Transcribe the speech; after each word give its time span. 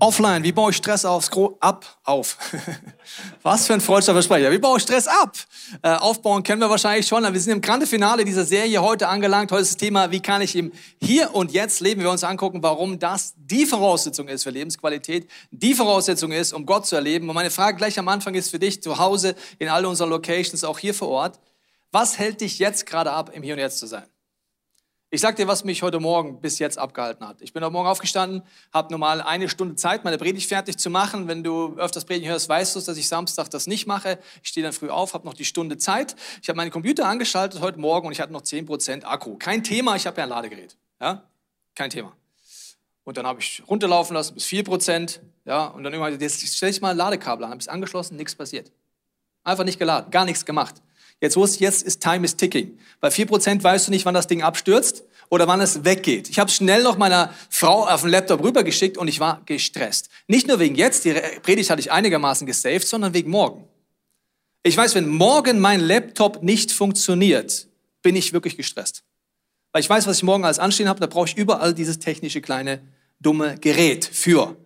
Offline, 0.00 0.42
wie 0.44 0.52
baue 0.52 0.70
ich 0.70 0.78
Stress 0.78 1.04
aufs 1.04 1.30
Gro 1.30 1.58
ab? 1.60 1.84
Auf. 2.04 2.38
Was 3.42 3.66
für 3.66 3.74
ein 3.74 3.82
freudscher 3.82 4.14
Versprecher. 4.14 4.50
Wie 4.50 4.58
baue 4.58 4.78
ich 4.78 4.82
Stress 4.82 5.06
ab? 5.06 5.36
Äh, 5.82 5.90
aufbauen 5.90 6.42
kennen 6.42 6.58
wir 6.62 6.70
wahrscheinlich 6.70 7.06
schon. 7.06 7.22
Wir 7.22 7.40
sind 7.40 7.52
im 7.52 7.60
Grande 7.60 7.86
Finale 7.86 8.24
dieser 8.24 8.46
Serie 8.46 8.80
heute 8.80 9.08
angelangt. 9.08 9.52
Heute 9.52 9.60
ist 9.60 9.72
das 9.72 9.76
Thema, 9.76 10.10
wie 10.10 10.20
kann 10.20 10.40
ich 10.40 10.56
im 10.56 10.72
Hier 11.02 11.34
und 11.34 11.52
Jetzt 11.52 11.80
leben? 11.80 12.00
Wir 12.00 12.10
uns 12.10 12.24
angucken, 12.24 12.62
warum 12.62 12.98
das 12.98 13.34
die 13.36 13.66
Voraussetzung 13.66 14.28
ist 14.28 14.44
für 14.44 14.50
Lebensqualität, 14.50 15.30
die 15.50 15.74
Voraussetzung 15.74 16.32
ist, 16.32 16.54
um 16.54 16.64
Gott 16.64 16.86
zu 16.86 16.96
erleben. 16.96 17.28
Und 17.28 17.34
meine 17.34 17.50
Frage 17.50 17.76
gleich 17.76 17.98
am 17.98 18.08
Anfang 18.08 18.34
ist 18.34 18.50
für 18.50 18.58
dich 18.58 18.82
zu 18.82 18.96
Hause, 18.96 19.34
in 19.58 19.68
all 19.68 19.84
unseren 19.84 20.08
Locations, 20.08 20.64
auch 20.64 20.78
hier 20.78 20.94
vor 20.94 21.08
Ort. 21.08 21.38
Was 21.92 22.18
hält 22.18 22.40
dich 22.40 22.58
jetzt 22.58 22.86
gerade 22.86 23.12
ab, 23.12 23.32
im 23.34 23.42
Hier 23.42 23.52
und 23.52 23.60
Jetzt 23.60 23.78
zu 23.78 23.86
sein? 23.86 24.04
Ich 25.12 25.22
sag 25.22 25.34
dir, 25.34 25.48
was 25.48 25.64
mich 25.64 25.82
heute 25.82 25.98
Morgen 25.98 26.40
bis 26.40 26.60
jetzt 26.60 26.78
abgehalten 26.78 27.26
hat. 27.26 27.42
Ich 27.42 27.52
bin 27.52 27.64
heute 27.64 27.72
Morgen 27.72 27.88
aufgestanden, 27.88 28.44
habe 28.72 28.92
normal 28.92 29.20
eine 29.20 29.48
Stunde 29.48 29.74
Zeit, 29.74 30.04
meine 30.04 30.18
Predigt 30.18 30.48
fertig 30.48 30.78
zu 30.78 30.88
machen. 30.88 31.26
Wenn 31.26 31.42
du 31.42 31.74
öfters 31.78 32.04
Predigen 32.04 32.30
hörst, 32.30 32.48
weißt 32.48 32.76
du, 32.76 32.80
dass 32.80 32.96
ich 32.96 33.08
Samstag 33.08 33.50
das 33.50 33.66
nicht 33.66 33.88
mache. 33.88 34.20
Ich 34.44 34.50
stehe 34.50 34.62
dann 34.62 34.72
früh 34.72 34.88
auf, 34.88 35.12
habe 35.12 35.26
noch 35.26 35.34
die 35.34 35.44
Stunde 35.44 35.78
Zeit. 35.78 36.14
Ich 36.40 36.48
habe 36.48 36.56
meinen 36.58 36.70
Computer 36.70 37.08
angeschaltet 37.08 37.60
heute 37.60 37.80
Morgen 37.80 38.06
und 38.06 38.12
ich 38.12 38.20
hatte 38.20 38.32
noch 38.32 38.42
10% 38.42 39.02
Akku. 39.02 39.36
Kein 39.36 39.64
Thema, 39.64 39.96
ich 39.96 40.06
habe 40.06 40.16
ja 40.16 40.22
ein 40.22 40.30
Ladegerät. 40.30 40.76
Ja? 41.00 41.24
Kein 41.74 41.90
Thema. 41.90 42.12
Und 43.02 43.16
dann 43.16 43.26
habe 43.26 43.40
ich 43.40 43.64
runterlaufen 43.66 44.14
lassen 44.14 44.34
bis 44.34 44.44
4%. 44.44 45.18
Ja? 45.44 45.66
Und 45.66 45.82
dann 45.82 45.92
irgendwann, 45.92 46.20
jetzt 46.20 46.56
stelle 46.56 46.70
ich 46.70 46.80
mal 46.80 46.92
ein 46.92 46.96
Ladekabel 46.96 47.46
an, 47.46 47.50
habe 47.50 47.60
es 47.60 47.66
angeschlossen, 47.66 48.16
nichts 48.16 48.36
passiert. 48.36 48.70
Einfach 49.42 49.64
nicht 49.64 49.80
geladen, 49.80 50.12
gar 50.12 50.24
nichts 50.24 50.44
gemacht. 50.44 50.76
Jetzt 51.20 51.36
wusste 51.36 51.62
jetzt 51.62 51.82
ist 51.82 52.02
Time 52.02 52.24
is 52.24 52.36
ticking. 52.36 52.78
Bei 53.00 53.08
4% 53.08 53.62
weißt 53.62 53.88
du 53.88 53.90
nicht, 53.90 54.06
wann 54.06 54.14
das 54.14 54.26
Ding 54.26 54.42
abstürzt 54.42 55.04
oder 55.28 55.46
wann 55.46 55.60
es 55.60 55.84
weggeht. 55.84 56.28
Ich 56.28 56.38
habe 56.38 56.50
schnell 56.50 56.82
noch 56.82 56.96
meiner 56.96 57.34
Frau 57.50 57.86
auf 57.86 58.02
den 58.02 58.10
Laptop 58.10 58.42
rübergeschickt 58.42 58.96
und 58.96 59.08
ich 59.08 59.20
war 59.20 59.42
gestresst. 59.46 60.08
Nicht 60.26 60.48
nur 60.48 60.58
wegen 60.58 60.74
jetzt, 60.74 61.04
die 61.04 61.12
Predigt 61.42 61.70
hatte 61.70 61.80
ich 61.80 61.92
einigermaßen 61.92 62.46
gesaved, 62.46 62.86
sondern 62.86 63.14
wegen 63.14 63.30
morgen. 63.30 63.64
Ich 64.62 64.76
weiß, 64.76 64.94
wenn 64.94 65.08
morgen 65.08 65.58
mein 65.60 65.80
Laptop 65.80 66.42
nicht 66.42 66.72
funktioniert, 66.72 67.68
bin 68.02 68.16
ich 68.16 68.32
wirklich 68.32 68.56
gestresst. 68.56 69.02
Weil 69.72 69.80
ich 69.80 69.88
weiß, 69.88 70.06
was 70.06 70.18
ich 70.18 70.22
morgen 70.22 70.44
alles 70.44 70.58
anstehen 70.58 70.88
habe, 70.88 71.00
da 71.00 71.06
brauche 71.06 71.28
ich 71.28 71.36
überall 71.36 71.74
dieses 71.74 71.98
technische 71.98 72.40
kleine 72.40 72.80
dumme 73.20 73.56
Gerät 73.58 74.04
für. 74.04 74.56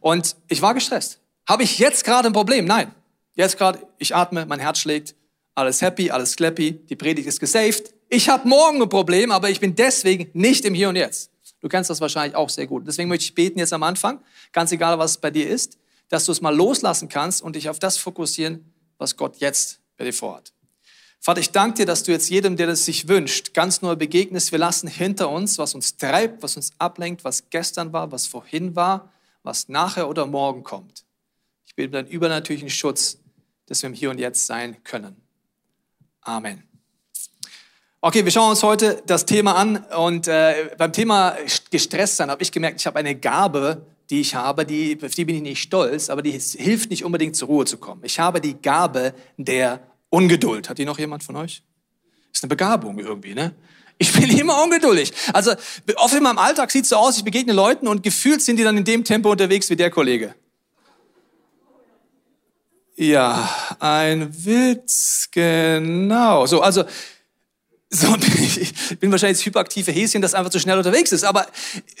Und 0.00 0.36
ich 0.48 0.62
war 0.62 0.74
gestresst. 0.74 1.20
Habe 1.48 1.62
ich 1.62 1.78
jetzt 1.78 2.04
gerade 2.04 2.28
ein 2.28 2.32
Problem? 2.32 2.64
Nein. 2.64 2.92
Jetzt 3.34 3.58
gerade, 3.58 3.86
ich 3.98 4.14
atme, 4.14 4.46
mein 4.46 4.60
Herz 4.60 4.78
schlägt, 4.78 5.14
alles 5.56 5.82
happy, 5.82 6.10
alles 6.10 6.36
clappy, 6.36 6.72
die 6.88 6.96
Predigt 6.96 7.26
ist 7.26 7.40
gesaved. 7.40 7.92
Ich 8.08 8.28
habe 8.28 8.46
morgen 8.46 8.80
ein 8.80 8.88
Problem, 8.88 9.32
aber 9.32 9.50
ich 9.50 9.58
bin 9.58 9.74
deswegen 9.74 10.30
nicht 10.32 10.64
im 10.64 10.74
Hier 10.74 10.88
und 10.90 10.96
Jetzt. 10.96 11.30
Du 11.60 11.68
kennst 11.68 11.90
das 11.90 12.00
wahrscheinlich 12.00 12.36
auch 12.36 12.50
sehr 12.50 12.66
gut. 12.66 12.86
Deswegen 12.86 13.08
möchte 13.08 13.24
ich 13.24 13.34
beten 13.34 13.58
jetzt 13.58 13.72
am 13.72 13.82
Anfang, 13.82 14.20
ganz 14.52 14.70
egal, 14.70 14.98
was 14.98 15.18
bei 15.18 15.30
dir 15.30 15.48
ist, 15.48 15.78
dass 16.08 16.26
du 16.26 16.32
es 16.32 16.40
mal 16.40 16.54
loslassen 16.54 17.08
kannst 17.08 17.42
und 17.42 17.56
dich 17.56 17.68
auf 17.68 17.78
das 17.78 17.96
fokussieren, 17.96 18.72
was 18.98 19.16
Gott 19.16 19.38
jetzt 19.38 19.80
bei 19.96 20.04
dir 20.04 20.12
vorhat. 20.12 20.52
Vater, 21.18 21.40
ich 21.40 21.50
danke 21.50 21.78
dir, 21.78 21.86
dass 21.86 22.02
du 22.02 22.12
jetzt 22.12 22.28
jedem, 22.28 22.56
der 22.56 22.68
das 22.68 22.84
sich 22.84 23.08
wünscht, 23.08 23.54
ganz 23.54 23.82
neu 23.82 23.96
begegnest. 23.96 24.52
Wir 24.52 24.58
lassen 24.58 24.86
hinter 24.86 25.30
uns, 25.30 25.58
was 25.58 25.74
uns 25.74 25.96
treibt, 25.96 26.42
was 26.42 26.56
uns 26.56 26.70
ablenkt, 26.78 27.24
was 27.24 27.50
gestern 27.50 27.92
war, 27.92 28.12
was 28.12 28.26
vorhin 28.26 28.76
war, 28.76 29.12
was 29.42 29.68
nachher 29.68 30.08
oder 30.08 30.26
morgen 30.26 30.62
kommt. 30.62 31.04
Ich 31.64 31.74
bete 31.74 31.90
deinen 31.90 32.08
übernatürlichen 32.08 32.70
Schutz, 32.70 33.18
dass 33.66 33.82
wir 33.82 33.88
im 33.88 33.94
Hier 33.94 34.10
und 34.10 34.18
Jetzt 34.18 34.46
sein 34.46 34.76
können. 34.84 35.25
Amen. 36.26 36.64
Okay, 38.00 38.24
wir 38.24 38.32
schauen 38.32 38.50
uns 38.50 38.62
heute 38.64 39.00
das 39.06 39.26
Thema 39.26 39.54
an 39.54 39.76
und 39.96 40.26
äh, 40.26 40.70
beim 40.76 40.92
Thema 40.92 41.36
gestresst 41.70 42.16
sein 42.16 42.30
habe 42.30 42.42
ich 42.42 42.50
gemerkt, 42.50 42.80
ich 42.80 42.86
habe 42.86 42.98
eine 42.98 43.14
Gabe, 43.14 43.86
die 44.10 44.20
ich 44.22 44.34
habe, 44.34 44.66
die, 44.66 44.98
auf 45.04 45.14
die 45.14 45.24
bin 45.24 45.36
ich 45.36 45.42
nicht 45.42 45.62
stolz, 45.62 46.10
aber 46.10 46.22
die 46.22 46.32
hilft 46.32 46.90
nicht 46.90 47.04
unbedingt 47.04 47.36
zur 47.36 47.46
Ruhe 47.46 47.64
zu 47.64 47.78
kommen. 47.78 48.00
Ich 48.04 48.18
habe 48.18 48.40
die 48.40 48.54
Gabe 48.54 49.14
der 49.36 49.80
Ungeduld. 50.10 50.68
Hat 50.68 50.78
die 50.78 50.84
noch 50.84 50.98
jemand 50.98 51.22
von 51.22 51.36
euch? 51.36 51.62
Ist 52.32 52.42
eine 52.42 52.48
Begabung 52.48 52.98
irgendwie, 52.98 53.34
ne? 53.34 53.54
Ich 53.98 54.12
bin 54.12 54.28
immer 54.38 54.60
ungeduldig. 54.64 55.12
Also 55.32 55.52
oft 55.94 56.14
in 56.14 56.24
meinem 56.24 56.38
Alltag 56.38 56.72
sieht 56.72 56.84
es 56.84 56.88
so 56.88 56.96
aus, 56.96 57.18
ich 57.18 57.24
begegne 57.24 57.52
Leuten 57.52 57.86
und 57.86 58.02
gefühlt 58.02 58.42
sind 58.42 58.56
die 58.56 58.64
dann 58.64 58.76
in 58.76 58.84
dem 58.84 59.04
Tempo 59.04 59.30
unterwegs 59.30 59.70
wie 59.70 59.76
der 59.76 59.90
Kollege. 59.90 60.34
Ja, 62.98 63.46
ein 63.78 64.46
Witz, 64.46 65.28
genau. 65.30 66.46
So, 66.46 66.62
also 66.62 66.84
so, 67.96 68.14
ich 68.60 68.98
bin 68.98 69.10
wahrscheinlich 69.10 69.38
das 69.38 69.46
hyperaktive 69.46 69.90
Häschen, 69.90 70.22
das 70.22 70.34
einfach 70.34 70.50
zu 70.50 70.60
schnell 70.60 70.76
unterwegs 70.76 71.12
ist. 71.12 71.24
Aber 71.24 71.46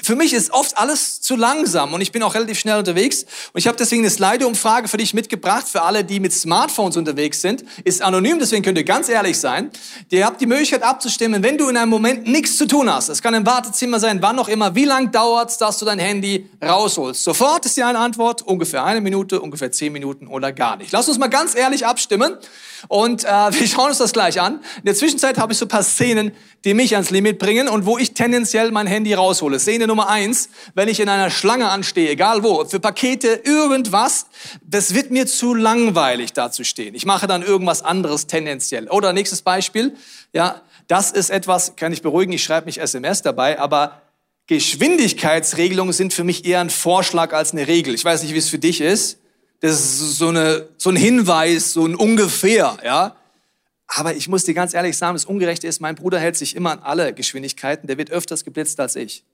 für 0.02 0.14
mich 0.14 0.32
ist 0.32 0.52
oft 0.52 0.76
alles 0.76 1.20
zu 1.20 1.36
langsam 1.36 1.94
und 1.94 2.00
ich 2.00 2.12
bin 2.12 2.22
auch 2.22 2.34
relativ 2.34 2.58
schnell 2.58 2.78
unterwegs. 2.78 3.24
Und 3.52 3.58
ich 3.58 3.66
habe 3.66 3.76
deswegen 3.76 4.02
eine 4.02 4.10
Slide-Umfrage 4.10 4.88
für 4.88 4.98
dich 4.98 5.14
mitgebracht, 5.14 5.66
für 5.68 5.82
alle, 5.82 6.04
die 6.04 6.20
mit 6.20 6.32
Smartphones 6.32 6.96
unterwegs 6.96 7.40
sind. 7.40 7.64
Ist 7.84 8.02
anonym, 8.02 8.38
deswegen 8.38 8.62
könnt 8.62 8.78
ihr 8.78 8.84
ganz 8.84 9.08
ehrlich 9.08 9.38
sein. 9.38 9.70
Ihr 10.10 10.26
habt 10.26 10.40
die 10.40 10.46
Möglichkeit 10.46 10.82
abzustimmen, 10.82 11.42
wenn 11.42 11.58
du 11.58 11.68
in 11.68 11.76
einem 11.76 11.90
Moment 11.90 12.26
nichts 12.26 12.56
zu 12.56 12.66
tun 12.66 12.92
hast. 12.92 13.08
Es 13.08 13.22
kann 13.22 13.34
im 13.34 13.46
Wartezimmer 13.46 13.98
sein, 13.98 14.20
wann 14.22 14.38
auch 14.38 14.48
immer. 14.48 14.74
Wie 14.74 14.84
lang 14.84 15.10
dauert 15.12 15.50
es, 15.50 15.58
dass 15.58 15.78
du 15.78 15.84
dein 15.84 15.98
Handy 15.98 16.48
rausholst? 16.62 17.24
Sofort 17.24 17.66
ist 17.66 17.76
ja 17.76 17.88
eine 17.88 17.98
Antwort, 17.98 18.42
ungefähr 18.42 18.84
eine 18.84 19.00
Minute, 19.00 19.40
ungefähr 19.40 19.72
zehn 19.72 19.92
Minuten 19.92 20.26
oder 20.26 20.52
gar 20.52 20.76
nicht. 20.76 20.92
Lass 20.92 21.08
uns 21.08 21.18
mal 21.18 21.28
ganz 21.28 21.54
ehrlich 21.54 21.86
abstimmen. 21.86 22.36
Und 22.88 23.24
äh, 23.24 23.28
wir 23.50 23.66
schauen 23.66 23.88
uns 23.88 23.98
das 23.98 24.12
gleich 24.12 24.40
an. 24.40 24.60
In 24.78 24.84
der 24.84 24.94
Zwischenzeit 24.94 25.38
habe 25.38 25.52
ich 25.52 25.58
so 25.58 25.64
ein 25.64 25.68
paar 25.68 25.82
Szenen, 25.86 26.32
die 26.64 26.74
mich 26.74 26.94
ans 26.94 27.10
Limit 27.10 27.38
bringen 27.38 27.68
und 27.68 27.86
wo 27.86 27.96
ich 27.96 28.14
tendenziell 28.14 28.72
mein 28.72 28.86
Handy 28.86 29.14
raushole. 29.14 29.58
Szene 29.58 29.86
Nummer 29.86 30.08
eins, 30.08 30.48
wenn 30.74 30.88
ich 30.88 31.00
in 31.00 31.08
einer 31.08 31.30
Schlange 31.30 31.68
anstehe, 31.68 32.10
egal 32.10 32.42
wo, 32.42 32.64
für 32.64 32.80
Pakete, 32.80 33.40
irgendwas, 33.44 34.26
das 34.62 34.92
wird 34.94 35.10
mir 35.10 35.26
zu 35.26 35.54
langweilig 35.54 36.32
da 36.32 36.50
zu 36.50 36.64
stehen. 36.64 36.94
Ich 36.94 37.06
mache 37.06 37.26
dann 37.26 37.42
irgendwas 37.42 37.82
anderes 37.82 38.26
tendenziell. 38.26 38.88
Oder 38.88 39.12
nächstes 39.12 39.42
Beispiel, 39.42 39.94
ja, 40.32 40.62
das 40.88 41.12
ist 41.12 41.30
etwas, 41.30 41.76
kann 41.76 41.92
ich 41.92 42.02
beruhigen, 42.02 42.32
ich 42.32 42.42
schreibe 42.42 42.66
nicht 42.66 42.78
SMS 42.78 43.22
dabei, 43.22 43.58
aber 43.58 44.02
Geschwindigkeitsregelungen 44.46 45.92
sind 45.92 46.12
für 46.12 46.24
mich 46.24 46.44
eher 46.44 46.60
ein 46.60 46.70
Vorschlag 46.70 47.32
als 47.32 47.52
eine 47.52 47.66
Regel. 47.66 47.94
Ich 47.94 48.04
weiß 48.04 48.22
nicht, 48.22 48.34
wie 48.34 48.38
es 48.38 48.48
für 48.48 48.58
dich 48.58 48.80
ist. 48.80 49.18
Das 49.60 49.72
ist 49.72 50.18
so, 50.18 50.28
eine, 50.28 50.68
so 50.76 50.90
ein 50.90 50.96
Hinweis, 50.96 51.72
so 51.72 51.86
ein 51.86 51.94
ungefähr, 51.94 52.76
ja. 52.84 53.16
Aber 53.88 54.14
ich 54.14 54.28
muss 54.28 54.44
dir 54.44 54.54
ganz 54.54 54.74
ehrlich 54.74 54.96
sagen, 54.96 55.14
das 55.14 55.24
Ungerechte 55.24 55.66
ist, 55.66 55.80
mein 55.80 55.94
Bruder 55.94 56.18
hält 56.18 56.36
sich 56.36 56.56
immer 56.56 56.72
an 56.72 56.80
alle 56.80 57.12
Geschwindigkeiten. 57.12 57.86
Der 57.86 57.98
wird 57.98 58.10
öfters 58.10 58.44
geblitzt 58.44 58.80
als 58.80 58.96
ich. 58.96 59.24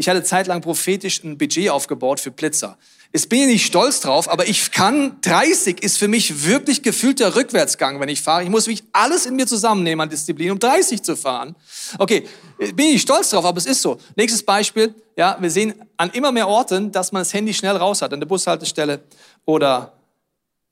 Ich 0.00 0.08
hatte 0.08 0.22
zeitlang 0.22 0.60
prophetisch 0.60 1.24
ein 1.24 1.38
Budget 1.38 1.70
aufgebaut 1.70 2.20
für 2.20 2.30
Blitzer. 2.30 2.78
Jetzt 3.12 3.28
bin 3.28 3.40
ich 3.40 3.46
nicht 3.46 3.66
stolz 3.66 3.98
drauf, 3.98 4.30
aber 4.30 4.46
ich 4.46 4.70
kann, 4.70 5.20
30 5.22 5.82
ist 5.82 5.98
für 5.98 6.06
mich 6.06 6.44
wirklich 6.44 6.84
gefühlter 6.84 7.34
Rückwärtsgang, 7.34 7.98
wenn 7.98 8.08
ich 8.08 8.22
fahre. 8.22 8.44
Ich 8.44 8.48
muss 8.48 8.68
wirklich 8.68 8.86
alles 8.92 9.26
in 9.26 9.34
mir 9.34 9.48
zusammennehmen 9.48 10.02
an 10.02 10.08
Disziplin, 10.08 10.52
um 10.52 10.58
30 10.60 11.02
zu 11.02 11.16
fahren. 11.16 11.56
Okay, 11.98 12.28
bin 12.58 12.86
ich 12.86 12.92
nicht 12.92 13.02
stolz 13.02 13.30
drauf, 13.30 13.44
aber 13.44 13.58
es 13.58 13.66
ist 13.66 13.82
so. 13.82 13.98
Nächstes 14.14 14.44
Beispiel, 14.44 14.94
ja, 15.16 15.36
wir 15.40 15.50
sehen 15.50 15.74
an 15.96 16.10
immer 16.10 16.30
mehr 16.30 16.46
Orten, 16.46 16.92
dass 16.92 17.10
man 17.10 17.22
das 17.22 17.34
Handy 17.34 17.52
schnell 17.52 17.76
raus 17.76 18.00
hat, 18.00 18.12
an 18.12 18.20
der 18.20 18.28
Bushaltestelle 18.28 19.00
oder 19.46 19.94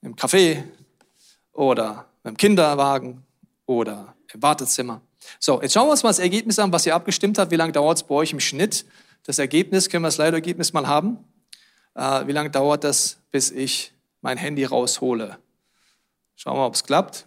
im 0.02 0.14
Café 0.14 0.62
oder 1.52 2.06
im 2.26 2.36
Kinderwagen 2.36 3.22
oder 3.66 4.14
im 4.32 4.42
Wartezimmer. 4.42 5.00
So, 5.38 5.60
jetzt 5.62 5.72
schauen 5.72 5.86
wir 5.86 5.92
uns 5.92 6.02
mal 6.02 6.10
das 6.10 6.18
Ergebnis 6.18 6.58
an, 6.58 6.72
was 6.72 6.86
ihr 6.86 6.94
abgestimmt 6.94 7.38
habt. 7.38 7.50
Wie 7.50 7.56
lange 7.56 7.72
dauert 7.72 7.98
es 7.98 8.02
bei 8.04 8.14
euch 8.14 8.32
im 8.32 8.40
Schnitt? 8.40 8.84
Das 9.24 9.38
Ergebnis, 9.38 9.88
können 9.88 10.02
wir 10.02 10.08
das 10.08 10.18
Leidergebnis 10.18 10.72
mal 10.72 10.86
haben? 10.86 11.18
Äh, 11.94 12.26
wie 12.26 12.32
lange 12.32 12.50
dauert 12.50 12.84
das, 12.84 13.18
bis 13.30 13.50
ich 13.50 13.92
mein 14.20 14.36
Handy 14.36 14.64
raushole? 14.64 15.38
Schauen 16.36 16.54
wir 16.54 16.60
mal, 16.60 16.66
ob 16.66 16.74
es 16.74 16.84
klappt. 16.84 17.26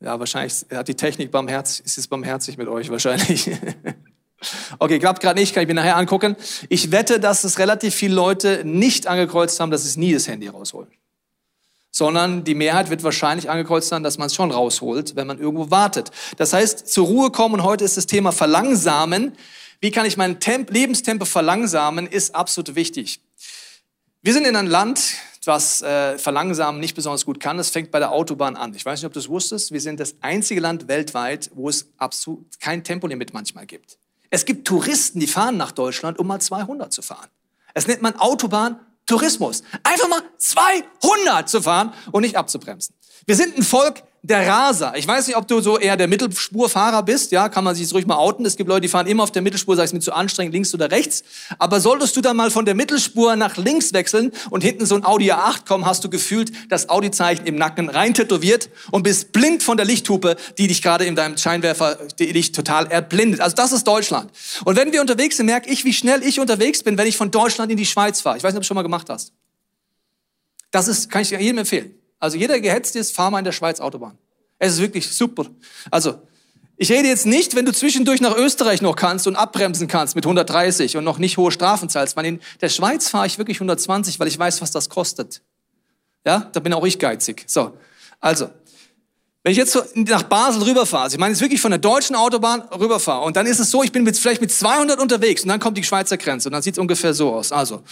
Ja, 0.00 0.18
wahrscheinlich 0.18 0.64
hat 0.72 0.88
die 0.88 0.94
Technik 0.94 1.30
barmherzig, 1.30 1.84
ist 1.84 1.98
es 1.98 2.06
barmherzig 2.06 2.56
mit 2.56 2.68
euch 2.68 2.90
wahrscheinlich. 2.90 3.50
Okay, 4.78 5.00
klappt 5.00 5.20
gerade 5.20 5.40
nicht, 5.40 5.52
kann 5.52 5.64
ich 5.64 5.66
mir 5.66 5.74
nachher 5.74 5.96
angucken. 5.96 6.36
Ich 6.68 6.92
wette, 6.92 7.18
dass 7.18 7.42
es 7.42 7.58
relativ 7.58 7.92
viele 7.92 8.14
Leute 8.14 8.62
nicht 8.64 9.08
angekreuzt 9.08 9.58
haben, 9.58 9.72
dass 9.72 9.82
sie 9.82 9.98
nie 9.98 10.12
das 10.12 10.28
Handy 10.28 10.46
rausholen. 10.46 10.92
Sondern 11.90 12.44
die 12.44 12.54
Mehrheit 12.54 12.90
wird 12.90 13.02
wahrscheinlich 13.02 13.48
angekreuzt 13.50 13.90
haben, 13.92 14.02
dass 14.02 14.18
man 14.18 14.26
es 14.26 14.34
schon 14.34 14.50
rausholt, 14.50 15.16
wenn 15.16 15.26
man 15.26 15.38
irgendwo 15.38 15.70
wartet. 15.70 16.10
Das 16.36 16.52
heißt, 16.52 16.88
zur 16.88 17.06
Ruhe 17.06 17.30
kommen, 17.30 17.54
und 17.54 17.62
heute 17.62 17.84
ist 17.84 17.96
das 17.96 18.06
Thema 18.06 18.32
Verlangsamen. 18.32 19.32
Wie 19.80 19.90
kann 19.90 20.06
ich 20.06 20.16
mein 20.16 20.40
Temp 20.40 20.70
Lebenstempo 20.70 21.24
verlangsamen, 21.24 22.06
ist 22.06 22.34
absolut 22.34 22.74
wichtig. 22.74 23.20
Wir 24.22 24.32
sind 24.32 24.46
in 24.46 24.56
einem 24.56 24.68
Land, 24.68 25.14
was 25.44 25.82
äh, 25.82 26.18
Verlangsamen 26.18 26.80
nicht 26.80 26.94
besonders 26.94 27.24
gut 27.24 27.40
kann. 27.40 27.56
Das 27.56 27.70
fängt 27.70 27.90
bei 27.90 27.98
der 27.98 28.12
Autobahn 28.12 28.56
an. 28.56 28.74
Ich 28.74 28.84
weiß 28.84 29.00
nicht, 29.00 29.06
ob 29.06 29.12
du 29.12 29.18
es 29.18 29.28
wusstest. 29.28 29.72
Wir 29.72 29.80
sind 29.80 29.98
das 29.98 30.16
einzige 30.20 30.60
Land 30.60 30.88
weltweit, 30.88 31.50
wo 31.54 31.68
es 31.68 31.88
absolut 31.96 32.60
kein 32.60 32.84
Tempolimit 32.84 33.32
manchmal 33.32 33.66
gibt. 33.66 33.98
Es 34.30 34.44
gibt 34.44 34.66
Touristen, 34.66 35.20
die 35.20 35.26
fahren 35.26 35.56
nach 35.56 35.72
Deutschland, 35.72 36.18
um 36.18 36.26
mal 36.26 36.40
200 36.40 36.92
zu 36.92 37.02
fahren. 37.02 37.28
Das 37.74 37.86
nennt 37.86 38.02
man 38.02 38.14
Autobahntourismus. 39.08 39.62
Einfach 39.82 40.08
mal 40.08 40.22
200 40.38 41.48
zu 41.48 41.62
fahren 41.62 41.92
und 42.12 42.22
nicht 42.22 42.36
abzubremsen. 42.36 42.94
Wir 43.26 43.36
sind 43.36 43.56
ein 43.56 43.62
Volk 43.62 44.02
der 44.22 44.46
Raser. 44.46 44.94
Ich 44.96 45.06
weiß 45.06 45.26
nicht, 45.26 45.36
ob 45.36 45.46
du 45.46 45.60
so 45.60 45.78
eher 45.78 45.96
der 45.96 46.08
Mittelspurfahrer 46.08 47.02
bist, 47.02 47.30
ja, 47.30 47.48
kann 47.48 47.64
man 47.64 47.74
sich 47.74 47.92
ruhig 47.94 48.06
mal 48.06 48.16
outen. 48.16 48.44
Es 48.44 48.56
gibt 48.56 48.68
Leute, 48.68 48.82
die 48.82 48.88
fahren 48.88 49.06
immer 49.06 49.22
auf 49.22 49.30
der 49.30 49.42
Mittelspur, 49.42 49.76
sei 49.76 49.84
es 49.84 49.92
mir 49.92 50.00
zu 50.00 50.12
anstrengend, 50.12 50.54
links 50.54 50.74
oder 50.74 50.90
rechts. 50.90 51.22
Aber 51.58 51.80
solltest 51.80 52.16
du 52.16 52.20
dann 52.20 52.36
mal 52.36 52.50
von 52.50 52.64
der 52.64 52.74
Mittelspur 52.74 53.36
nach 53.36 53.56
links 53.56 53.92
wechseln 53.92 54.32
und 54.50 54.62
hinten 54.62 54.86
so 54.86 54.96
ein 54.96 55.04
Audi 55.04 55.32
A8 55.32 55.66
kommen, 55.66 55.86
hast 55.86 56.04
du 56.04 56.10
gefühlt 56.10 56.52
das 56.68 56.88
Audi-Zeichen 56.88 57.46
im 57.46 57.56
Nacken 57.56 57.88
rein 57.88 58.12
tätowiert 58.12 58.70
und 58.90 59.04
bist 59.04 59.32
blind 59.32 59.62
von 59.62 59.76
der 59.76 59.86
Lichthupe, 59.86 60.36
die 60.58 60.66
dich 60.66 60.82
gerade 60.82 61.04
in 61.04 61.14
deinem 61.14 61.36
Scheinwerfer, 61.36 61.96
dich 62.18 62.52
total 62.52 62.86
erblindet. 62.88 63.40
Also 63.40 63.54
das 63.54 63.72
ist 63.72 63.86
Deutschland. 63.86 64.30
Und 64.64 64.76
wenn 64.76 64.92
wir 64.92 65.00
unterwegs 65.00 65.36
sind, 65.36 65.46
merke 65.46 65.70
ich, 65.70 65.84
wie 65.84 65.92
schnell 65.92 66.22
ich 66.22 66.40
unterwegs 66.40 66.82
bin, 66.82 66.98
wenn 66.98 67.06
ich 67.06 67.16
von 67.16 67.30
Deutschland 67.30 67.70
in 67.70 67.76
die 67.76 67.86
Schweiz 67.86 68.20
fahre. 68.20 68.36
Ich 68.36 68.42
weiß 68.42 68.52
nicht, 68.52 68.58
ob 68.58 68.62
du 68.62 68.66
schon 68.66 68.74
mal 68.74 68.82
gemacht 68.82 69.08
hast. 69.08 69.32
Das 70.70 70.88
ist, 70.88 71.10
kann 71.10 71.22
ich 71.22 71.30
jedem 71.30 71.58
empfehlen. 71.58 71.97
Also 72.18 72.36
jeder 72.36 72.54
der 72.54 72.60
gehetzt 72.60 72.96
ist, 72.96 73.14
fahr 73.14 73.30
mal 73.30 73.38
in 73.38 73.44
der 73.44 73.52
Schweiz 73.52 73.80
Autobahn. 73.80 74.18
Es 74.58 74.74
ist 74.74 74.80
wirklich 74.80 75.08
super. 75.08 75.46
Also, 75.90 76.20
ich 76.76 76.90
rede 76.90 77.08
jetzt 77.08 77.26
nicht, 77.26 77.56
wenn 77.56 77.64
du 77.64 77.72
zwischendurch 77.72 78.20
nach 78.20 78.36
Österreich 78.36 78.82
noch 78.82 78.94
kannst 78.94 79.26
und 79.26 79.36
abbremsen 79.36 79.88
kannst 79.88 80.14
mit 80.14 80.24
130 80.24 80.96
und 80.96 81.04
noch 81.04 81.18
nicht 81.18 81.36
hohe 81.36 81.50
Strafen 81.50 81.88
zahlst. 81.88 82.16
Weil 82.16 82.26
in 82.26 82.40
der 82.60 82.68
Schweiz 82.68 83.08
fahre 83.08 83.26
ich 83.26 83.38
wirklich 83.38 83.56
120, 83.56 84.20
weil 84.20 84.28
ich 84.28 84.38
weiß, 84.38 84.62
was 84.62 84.70
das 84.70 84.88
kostet. 84.88 85.42
Ja, 86.24 86.48
da 86.52 86.60
bin 86.60 86.72
auch 86.72 86.84
ich 86.84 86.98
geizig. 86.98 87.44
So, 87.46 87.76
also, 88.20 88.48
wenn 89.42 89.52
ich 89.52 89.58
jetzt 89.58 89.78
nach 89.94 90.24
Basel 90.24 90.62
rüberfahre, 90.62 91.04
also 91.04 91.14
ich 91.14 91.20
meine 91.20 91.32
jetzt 91.32 91.40
wirklich 91.40 91.60
von 91.60 91.70
der 91.70 91.78
deutschen 91.78 92.16
Autobahn 92.16 92.60
rüberfahre 92.60 93.24
und 93.24 93.36
dann 93.36 93.46
ist 93.46 93.60
es 93.60 93.70
so, 93.70 93.82
ich 93.82 93.92
bin 93.92 94.02
mit, 94.02 94.18
vielleicht 94.18 94.40
mit 94.40 94.52
200 94.52 95.00
unterwegs 95.00 95.42
und 95.42 95.48
dann 95.48 95.60
kommt 95.60 95.78
die 95.78 95.84
Schweizer 95.84 96.16
Grenze 96.16 96.48
und 96.48 96.52
dann 96.52 96.62
sieht 96.62 96.74
es 96.74 96.78
ungefähr 96.78 97.14
so 97.14 97.32
aus. 97.32 97.50
Also, 97.50 97.82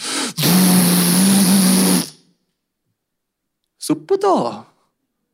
super 3.87 4.17
da, 4.17 4.67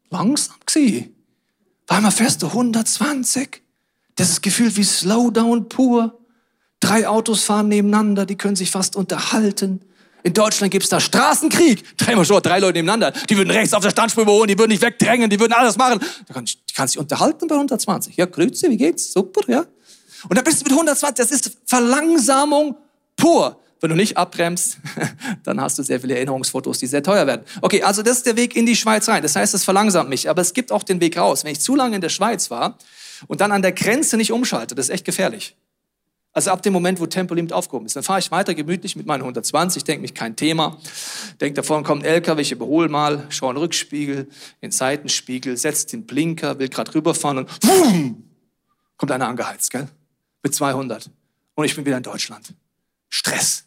langsam 0.09 0.55
gsi. 0.65 1.11
War 1.87 2.01
mal 2.01 2.11
fest 2.11 2.43
120. 2.43 3.61
Das 4.15 4.29
ist 4.29 4.41
gefühlt 4.43 4.75
wie 4.77 4.83
Slowdown 4.83 5.69
pur. 5.69 6.19
Drei 6.79 7.07
Autos 7.07 7.43
fahren 7.43 7.69
nebeneinander, 7.69 8.25
die 8.25 8.37
können 8.37 8.55
sich 8.55 8.69
fast 8.69 8.95
unterhalten. 8.95 9.81
In 10.21 10.33
Deutschland 10.33 10.71
gibt's 10.71 10.89
da 10.89 10.99
Straßenkrieg. 10.99 11.97
Dreimal 11.97 12.25
schon, 12.25 12.41
drei 12.41 12.59
Leute 12.59 12.77
nebeneinander. 12.77 13.11
Die 13.29 13.35
würden 13.35 13.49
rechts 13.49 13.73
auf 13.73 13.83
der 13.83 13.89
Standspur 13.89 14.23
überholen, 14.23 14.47
die 14.47 14.57
würden 14.57 14.71
nicht 14.71 14.81
wegdrängen, 14.81 15.29
die 15.29 15.39
würden 15.39 15.53
alles 15.53 15.75
machen. 15.77 15.99
Da 16.27 16.33
kann, 16.33 16.45
ich, 16.45 16.59
kann 16.75 16.87
sich 16.87 16.99
unterhalten 16.99 17.47
bei 17.47 17.55
120. 17.55 18.15
Ja, 18.15 18.25
grüezi, 18.25 18.69
wie 18.69 18.77
geht's? 18.77 19.11
Super, 19.11 19.41
ja. 19.47 19.65
Und 20.29 20.37
da 20.37 20.41
bist 20.41 20.61
du 20.61 20.65
mit 20.65 20.71
120, 20.71 21.15
das 21.15 21.31
ist 21.31 21.57
Verlangsamung 21.65 22.77
pur. 23.17 23.59
Wenn 23.83 23.89
du 23.89 23.97
nicht 23.97 24.15
abbremst, 24.15 24.77
dann 25.43 25.59
hast 25.59 25.77
du 25.77 25.83
sehr 25.83 25.99
viele 25.99 26.15
Erinnerungsfotos, 26.15 26.79
die 26.79 26.87
sehr 26.87 27.03
teuer 27.03 27.27
werden. 27.27 27.41
Okay, 27.59 27.83
also 27.83 28.01
das 28.01 28.15
ist 28.15 28.25
der 28.25 28.37
Weg 28.37 28.55
in 28.55 28.65
die 28.65 28.77
Schweiz 28.77 29.09
rein. 29.09 29.21
Das 29.21 29.35
heißt, 29.35 29.53
es 29.53 29.65
verlangsamt 29.65 30.09
mich. 30.09 30.29
Aber 30.29 30.41
es 30.41 30.53
gibt 30.53 30.71
auch 30.71 30.83
den 30.83 31.01
Weg 31.01 31.17
raus. 31.17 31.43
Wenn 31.43 31.51
ich 31.51 31.59
zu 31.59 31.75
lange 31.75 31.95
in 31.95 32.01
der 32.01 32.07
Schweiz 32.07 32.49
war 32.49 32.77
und 33.27 33.41
dann 33.41 33.51
an 33.51 33.61
der 33.61 33.73
Grenze 33.73 34.15
nicht 34.15 34.31
umschalte, 34.31 34.73
das 34.73 34.85
ist 34.85 34.91
echt 34.91 35.03
gefährlich. 35.03 35.57
Also 36.31 36.51
ab 36.51 36.61
dem 36.61 36.71
Moment, 36.71 37.01
wo 37.01 37.07
Tempolimit 37.07 37.51
aufgehoben 37.51 37.85
ist, 37.85 37.97
dann 37.97 38.03
fahre 38.03 38.19
ich 38.19 38.31
weiter 38.31 38.53
gemütlich 38.55 38.95
mit 38.95 39.05
meinen 39.05 39.19
120, 39.19 39.83
denke 39.83 40.03
mich 40.03 40.13
kein 40.13 40.37
Thema, 40.37 40.77
denke 41.41 41.55
davon 41.55 41.83
kommt 41.83 42.03
ein 42.03 42.09
LKW, 42.09 42.41
ich 42.41 42.53
überhole 42.53 42.87
mal, 42.87 43.27
schaue 43.27 43.49
in 43.49 43.55
den 43.57 43.63
Rückspiegel, 43.63 44.17
in 44.61 44.69
den 44.69 44.71
Seitenspiegel, 44.71 45.57
setzt 45.57 45.91
den 45.91 46.05
Blinker, 46.05 46.57
will 46.57 46.69
gerade 46.69 46.95
rüberfahren 46.95 47.39
und 47.39 47.49
wumm, 47.65 48.23
kommt 48.95 49.11
einer 49.11 49.27
angeheizt, 49.27 49.71
gell? 49.71 49.89
Mit 50.41 50.55
200 50.55 51.09
und 51.55 51.65
ich 51.65 51.75
bin 51.75 51.85
wieder 51.85 51.97
in 51.97 52.03
Deutschland. 52.03 52.53
Stress. 53.09 53.65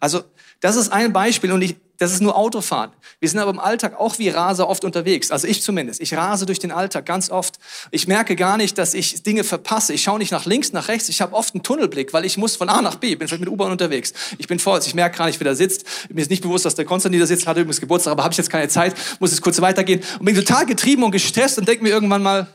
Also 0.00 0.22
das 0.60 0.76
ist 0.76 0.90
ein 0.90 1.12
Beispiel 1.12 1.52
und 1.52 1.60
ich, 1.62 1.76
das 1.98 2.12
ist 2.12 2.22
nur 2.22 2.36
Autofahren. 2.36 2.90
Wir 3.20 3.28
sind 3.28 3.38
aber 3.38 3.50
im 3.50 3.58
Alltag 3.58 3.98
auch 3.98 4.18
wie 4.18 4.28
Raser 4.28 4.68
oft 4.68 4.84
unterwegs. 4.84 5.30
Also 5.30 5.46
ich 5.46 5.62
zumindest. 5.62 6.00
Ich 6.00 6.14
rase 6.14 6.46
durch 6.46 6.58
den 6.58 6.70
Alltag 6.72 7.06
ganz 7.06 7.30
oft. 7.30 7.58
Ich 7.90 8.08
merke 8.08 8.36
gar 8.36 8.56
nicht, 8.56 8.78
dass 8.78 8.94
ich 8.94 9.22
Dinge 9.22 9.44
verpasse. 9.44 9.92
Ich 9.92 10.02
schaue 10.02 10.18
nicht 10.18 10.32
nach 10.32 10.46
links, 10.46 10.72
nach 10.72 10.88
rechts. 10.88 11.08
Ich 11.08 11.20
habe 11.20 11.34
oft 11.34 11.54
einen 11.54 11.62
Tunnelblick, 11.62 12.12
weil 12.12 12.24
ich 12.24 12.36
muss 12.36 12.56
von 12.56 12.68
A 12.68 12.80
nach 12.82 12.96
B. 12.96 13.12
Ich 13.12 13.18
bin 13.18 13.28
vielleicht 13.28 13.40
mit 13.40 13.50
U-Bahn 13.50 13.70
unterwegs. 13.70 14.12
Ich 14.38 14.48
bin 14.48 14.58
voll. 14.58 14.80
Ich 14.84 14.94
merke 14.94 15.18
gar 15.18 15.26
nicht, 15.26 15.40
wer 15.40 15.44
da 15.44 15.54
sitzt. 15.54 15.84
Mir 16.10 16.22
ist 16.22 16.30
nicht 16.30 16.42
bewusst, 16.42 16.64
dass 16.64 16.74
der 16.74 16.84
Konstantin 16.84 17.20
da 17.20 17.26
sitzt. 17.26 17.46
Hat 17.46 17.56
übrigens 17.56 17.80
Geburtstag, 17.80 18.12
aber 18.12 18.24
habe 18.24 18.32
ich 18.32 18.38
jetzt 18.38 18.50
keine 18.50 18.68
Zeit. 18.68 18.94
Muss 19.20 19.30
jetzt 19.30 19.42
kurz 19.42 19.60
weitergehen. 19.60 20.02
Und 20.18 20.24
bin 20.24 20.34
total 20.34 20.66
getrieben 20.66 21.02
und 21.02 21.10
gestresst 21.10 21.58
und 21.58 21.68
denke 21.68 21.82
mir 21.82 21.90
irgendwann 21.90 22.22
mal, 22.22 22.46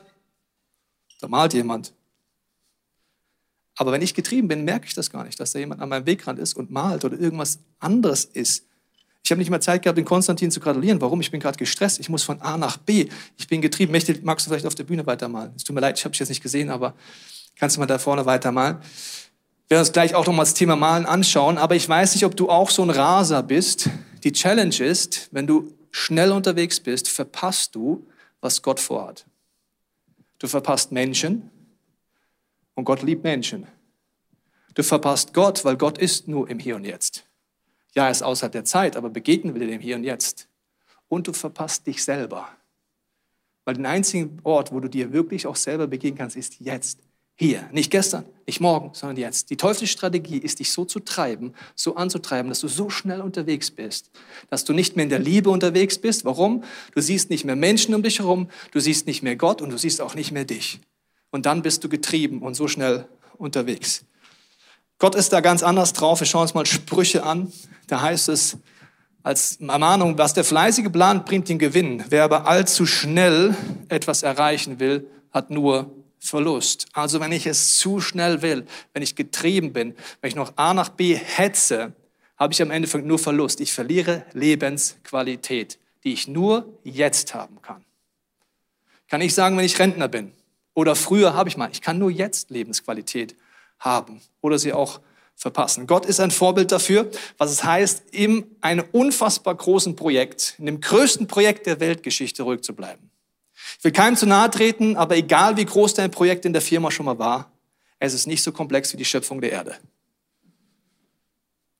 da 1.19 1.27
malt 1.27 1.53
jemand. 1.53 1.93
Aber 3.81 3.91
wenn 3.91 4.03
ich 4.03 4.13
getrieben 4.13 4.47
bin, 4.47 4.63
merke 4.63 4.85
ich 4.85 4.93
das 4.93 5.09
gar 5.09 5.23
nicht, 5.23 5.39
dass 5.39 5.53
da 5.53 5.59
jemand 5.59 5.81
an 5.81 5.89
meinem 5.89 6.05
Wegrand 6.05 6.37
ist 6.37 6.53
und 6.53 6.69
malt 6.69 7.03
oder 7.03 7.19
irgendwas 7.19 7.57
anderes 7.79 8.25
ist. 8.25 8.67
Ich 9.23 9.31
habe 9.31 9.39
nicht 9.39 9.49
mal 9.49 9.59
Zeit 9.59 9.81
gehabt, 9.81 9.97
den 9.97 10.05
Konstantin 10.05 10.51
zu 10.51 10.59
gratulieren. 10.59 11.01
Warum? 11.01 11.19
Ich 11.19 11.31
bin 11.31 11.39
gerade 11.39 11.57
gestresst. 11.57 11.99
Ich 11.99 12.07
muss 12.07 12.21
von 12.21 12.39
A 12.43 12.59
nach 12.59 12.77
B. 12.77 13.07
Ich 13.39 13.47
bin 13.47 13.59
getrieben. 13.59 13.91
Mächte, 13.91 14.19
magst 14.21 14.45
du 14.45 14.51
vielleicht 14.51 14.67
auf 14.67 14.75
der 14.75 14.83
Bühne 14.83 15.07
weitermalen? 15.07 15.53
Es 15.55 15.63
tut 15.63 15.73
mir 15.73 15.81
leid, 15.81 15.97
ich 15.97 16.05
habe 16.05 16.11
dich 16.11 16.19
jetzt 16.19 16.29
nicht 16.29 16.43
gesehen, 16.43 16.69
aber 16.69 16.93
kannst 17.55 17.75
du 17.75 17.79
mal 17.79 17.87
da 17.87 17.97
vorne 17.97 18.27
weitermalen? 18.27 18.77
Wir 19.67 19.77
werden 19.77 19.81
uns 19.81 19.93
gleich 19.93 20.13
auch 20.13 20.27
nochmal 20.27 20.45
das 20.45 20.53
Thema 20.53 20.75
Malen 20.75 21.07
anschauen. 21.07 21.57
Aber 21.57 21.75
ich 21.75 21.89
weiß 21.89 22.13
nicht, 22.13 22.25
ob 22.25 22.37
du 22.37 22.51
auch 22.51 22.69
so 22.69 22.83
ein 22.83 22.91
Raser 22.91 23.41
bist. 23.41 23.89
Die 24.23 24.31
Challenge 24.31 24.75
ist, 24.75 25.29
wenn 25.31 25.47
du 25.47 25.73
schnell 25.89 26.31
unterwegs 26.31 26.79
bist, 26.79 27.09
verpasst 27.09 27.73
du, 27.73 28.05
was 28.41 28.61
Gott 28.61 28.79
vorhat. 28.79 29.25
Du 30.37 30.47
verpasst 30.47 30.91
Menschen, 30.91 31.49
und 32.81 32.85
Gott 32.85 33.03
liebt 33.03 33.23
Menschen. 33.23 33.67
Du 34.73 34.81
verpasst 34.81 35.35
Gott, 35.35 35.63
weil 35.65 35.77
Gott 35.77 35.99
ist 35.99 36.27
nur 36.27 36.49
im 36.49 36.57
Hier 36.57 36.75
und 36.75 36.83
Jetzt. 36.83 37.27
Ja, 37.93 38.05
er 38.05 38.11
ist 38.11 38.23
außerhalb 38.23 38.51
der 38.51 38.65
Zeit, 38.65 38.95
aber 38.95 39.11
begegnen 39.11 39.53
will 39.53 39.67
dem 39.67 39.79
Hier 39.79 39.95
und 39.97 40.03
Jetzt. 40.03 40.47
Und 41.07 41.27
du 41.27 41.33
verpasst 41.33 41.85
dich 41.85 42.03
selber. 42.03 42.49
Weil 43.65 43.75
den 43.75 43.85
einzigen 43.85 44.39
Ort, 44.41 44.71
wo 44.71 44.79
du 44.79 44.87
dir 44.87 45.13
wirklich 45.13 45.45
auch 45.45 45.57
selber 45.57 45.85
begegnen 45.85 46.17
kannst, 46.17 46.35
ist 46.35 46.59
jetzt. 46.59 47.01
Hier. 47.35 47.69
Nicht 47.71 47.91
gestern, 47.91 48.25
nicht 48.47 48.61
morgen, 48.61 48.89
sondern 48.93 49.17
jetzt. 49.17 49.51
Die 49.51 49.57
teuflische 49.57 49.93
Strategie 49.93 50.39
ist, 50.39 50.57
dich 50.57 50.71
so 50.71 50.83
zu 50.83 51.01
treiben, 51.01 51.53
so 51.75 51.95
anzutreiben, 51.95 52.49
dass 52.49 52.61
du 52.61 52.67
so 52.67 52.89
schnell 52.89 53.21
unterwegs 53.21 53.69
bist, 53.69 54.09
dass 54.49 54.65
du 54.65 54.73
nicht 54.73 54.95
mehr 54.95 55.03
in 55.03 55.09
der 55.09 55.19
Liebe 55.19 55.51
unterwegs 55.51 55.99
bist. 55.99 56.25
Warum? 56.25 56.63
Du 56.95 57.01
siehst 57.01 57.29
nicht 57.29 57.45
mehr 57.45 57.55
Menschen 57.55 57.93
um 57.93 58.01
dich 58.01 58.17
herum, 58.17 58.49
du 58.71 58.79
siehst 58.79 59.05
nicht 59.05 59.21
mehr 59.21 59.35
Gott 59.35 59.61
und 59.61 59.69
du 59.69 59.77
siehst 59.77 60.01
auch 60.01 60.15
nicht 60.15 60.31
mehr 60.31 60.45
dich 60.45 60.81
und 61.31 61.45
dann 61.45 61.61
bist 61.61 61.83
du 61.83 61.89
getrieben 61.89 62.41
und 62.41 62.53
so 62.53 62.67
schnell 62.67 63.07
unterwegs. 63.37 64.05
Gott 64.99 65.15
ist 65.15 65.33
da 65.33 65.41
ganz 65.41 65.63
anders 65.63 65.93
drauf. 65.93 66.19
Wir 66.19 66.27
schauen 66.27 66.43
uns 66.43 66.53
mal 66.53 66.65
Sprüche 66.65 67.23
an. 67.23 67.51
Da 67.87 68.01
heißt 68.01 68.29
es 68.29 68.57
als 69.23 69.55
Ermahnung, 69.59 70.17
was 70.17 70.33
der 70.33 70.43
Fleißige 70.43 70.91
plant, 70.91 71.25
bringt 71.25 71.49
den 71.49 71.57
Gewinn. 71.57 72.03
Wer 72.09 72.23
aber 72.23 72.47
allzu 72.47 72.85
schnell 72.85 73.55
etwas 73.89 74.21
erreichen 74.23 74.79
will, 74.79 75.07
hat 75.31 75.49
nur 75.49 75.91
Verlust. 76.19 76.87
Also 76.93 77.19
wenn 77.19 77.31
ich 77.31 77.47
es 77.47 77.77
zu 77.79 77.99
schnell 77.99 78.43
will, 78.43 78.67
wenn 78.93 79.01
ich 79.01 79.15
getrieben 79.15 79.73
bin, 79.73 79.95
wenn 80.21 80.27
ich 80.27 80.35
noch 80.35 80.53
A 80.55 80.73
nach 80.73 80.89
B 80.89 81.15
hetze, 81.15 81.93
habe 82.37 82.53
ich 82.53 82.61
am 82.61 82.69
Ende 82.69 82.95
nur 82.99 83.17
Verlust. 83.17 83.59
Ich 83.59 83.73
verliere 83.73 84.25
Lebensqualität, 84.33 85.79
die 86.03 86.13
ich 86.13 86.27
nur 86.27 86.79
jetzt 86.83 87.33
haben 87.33 87.61
kann. 87.61 87.83
Kann 89.09 89.21
ich 89.21 89.33
sagen, 89.33 89.57
wenn 89.57 89.65
ich 89.65 89.79
Rentner 89.79 90.07
bin, 90.07 90.31
oder 90.73 90.95
früher 90.95 91.33
habe 91.33 91.49
ich 91.49 91.57
mal. 91.57 91.69
Ich 91.71 91.81
kann 91.81 91.97
nur 91.97 92.11
jetzt 92.11 92.49
Lebensqualität 92.49 93.35
haben 93.79 94.21
oder 94.41 94.59
sie 94.59 94.73
auch 94.73 95.01
verpassen. 95.35 95.87
Gott 95.87 96.05
ist 96.05 96.19
ein 96.19 96.31
Vorbild 96.31 96.71
dafür, 96.71 97.09
was 97.37 97.51
es 97.51 97.63
heißt, 97.63 98.03
in 98.11 98.45
einem 98.61 98.85
unfassbar 98.91 99.55
großen 99.55 99.95
Projekt, 99.95 100.55
in 100.59 100.67
dem 100.67 100.81
größten 100.81 101.27
Projekt 101.27 101.65
der 101.65 101.79
Weltgeschichte 101.79 102.43
ruhig 102.43 102.61
zu 102.61 102.75
bleiben. 102.75 103.09
Ich 103.79 103.83
will 103.83 103.91
keinem 103.91 104.15
zu 104.15 104.27
nahe 104.27 104.49
treten, 104.51 104.95
aber 104.97 105.15
egal 105.15 105.57
wie 105.57 105.65
groß 105.65 105.95
dein 105.95 106.11
Projekt 106.11 106.45
in 106.45 106.53
der 106.53 106.61
Firma 106.61 106.91
schon 106.91 107.05
mal 107.05 107.17
war, 107.17 107.51
es 107.99 108.13
ist 108.13 108.27
nicht 108.27 108.43
so 108.43 108.51
komplex 108.51 108.93
wie 108.93 108.97
die 108.97 109.05
Schöpfung 109.05 109.41
der 109.41 109.51
Erde. 109.51 109.75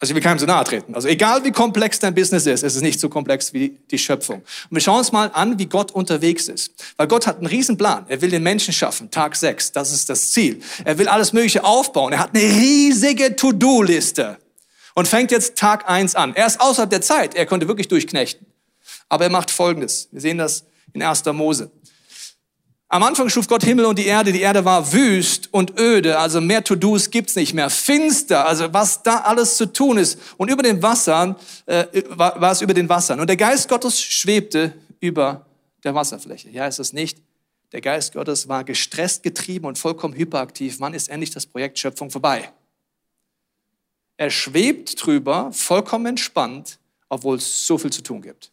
Also 0.01 0.13
ich 0.13 0.15
will 0.15 0.23
keinem 0.23 0.39
so 0.39 0.47
nahe 0.47 0.63
treten. 0.63 0.95
Also 0.95 1.07
egal 1.07 1.43
wie 1.43 1.51
komplex 1.51 1.99
dein 1.99 2.15
Business 2.15 2.47
ist, 2.47 2.63
es 2.63 2.75
ist 2.75 2.81
nicht 2.81 2.99
so 2.99 3.07
komplex 3.07 3.53
wie 3.53 3.77
die 3.91 3.99
Schöpfung. 3.99 4.37
Und 4.37 4.71
wir 4.71 4.81
schauen 4.81 4.97
uns 4.97 5.11
mal 5.11 5.29
an, 5.31 5.59
wie 5.59 5.67
Gott 5.67 5.91
unterwegs 5.91 6.47
ist. 6.47 6.73
Weil 6.97 7.05
Gott 7.05 7.27
hat 7.27 7.37
einen 7.37 7.45
riesen 7.45 7.77
Plan. 7.77 8.05
Er 8.07 8.19
will 8.19 8.31
den 8.31 8.41
Menschen 8.41 8.73
schaffen. 8.73 9.11
Tag 9.11 9.35
6, 9.35 9.73
das 9.73 9.91
ist 9.91 10.09
das 10.09 10.31
Ziel. 10.31 10.59
Er 10.85 10.97
will 10.97 11.07
alles 11.07 11.33
Mögliche 11.33 11.63
aufbauen. 11.63 12.13
Er 12.13 12.19
hat 12.19 12.35
eine 12.35 12.43
riesige 12.43 13.35
To-Do-Liste. 13.35 14.39
Und 14.95 15.07
fängt 15.07 15.29
jetzt 15.29 15.55
Tag 15.55 15.87
1 15.87 16.15
an. 16.15 16.33
Er 16.35 16.47
ist 16.47 16.59
außerhalb 16.59 16.89
der 16.89 17.01
Zeit. 17.01 17.35
Er 17.35 17.45
konnte 17.45 17.67
wirklich 17.67 17.87
durchknechten. 17.87 18.47
Aber 19.07 19.25
er 19.25 19.29
macht 19.29 19.51
Folgendes. 19.51 20.09
Wir 20.11 20.21
sehen 20.21 20.39
das 20.39 20.65
in 20.93 21.03
1. 21.03 21.23
Mose. 21.25 21.69
Am 22.93 23.03
Anfang 23.03 23.29
schuf 23.29 23.47
Gott 23.47 23.63
Himmel 23.63 23.85
und 23.85 23.97
die 23.97 24.05
Erde. 24.05 24.33
Die 24.33 24.41
Erde 24.41 24.65
war 24.65 24.91
wüst 24.91 25.47
und 25.53 25.79
öde, 25.79 26.19
also 26.19 26.41
mehr 26.41 26.61
To-Dos 26.61 27.09
gibt's 27.09 27.37
nicht 27.37 27.53
mehr. 27.53 27.69
Finster, 27.69 28.45
also 28.45 28.73
was 28.73 29.01
da 29.01 29.19
alles 29.19 29.55
zu 29.55 29.71
tun 29.71 29.97
ist. 29.97 30.19
Und 30.35 30.51
über 30.51 30.61
den 30.61 30.83
Wassern 30.83 31.37
äh, 31.67 31.85
war, 32.09 32.41
war 32.41 32.51
es 32.51 32.61
über 32.61 32.73
den 32.73 32.89
Wassern. 32.89 33.21
Und 33.21 33.27
der 33.27 33.37
Geist 33.37 33.69
Gottes 33.69 34.01
schwebte 34.01 34.73
über 34.99 35.45
der 35.85 35.95
Wasserfläche. 35.95 36.49
Ja, 36.49 36.67
ist 36.67 36.79
es 36.79 36.91
nicht? 36.91 37.19
Der 37.71 37.79
Geist 37.79 38.11
Gottes 38.11 38.49
war 38.49 38.65
gestresst, 38.65 39.23
getrieben 39.23 39.67
und 39.67 39.77
vollkommen 39.77 40.13
hyperaktiv. 40.13 40.81
Wann 40.81 40.93
ist 40.93 41.07
endlich 41.07 41.29
das 41.31 41.45
Projekt 41.45 41.79
Schöpfung 41.79 42.11
vorbei? 42.11 42.51
Er 44.17 44.31
schwebt 44.31 45.05
drüber, 45.05 45.49
vollkommen 45.53 46.07
entspannt, 46.07 46.77
obwohl 47.07 47.37
es 47.37 47.65
so 47.65 47.77
viel 47.77 47.93
zu 47.93 48.03
tun 48.03 48.21
gibt. 48.21 48.51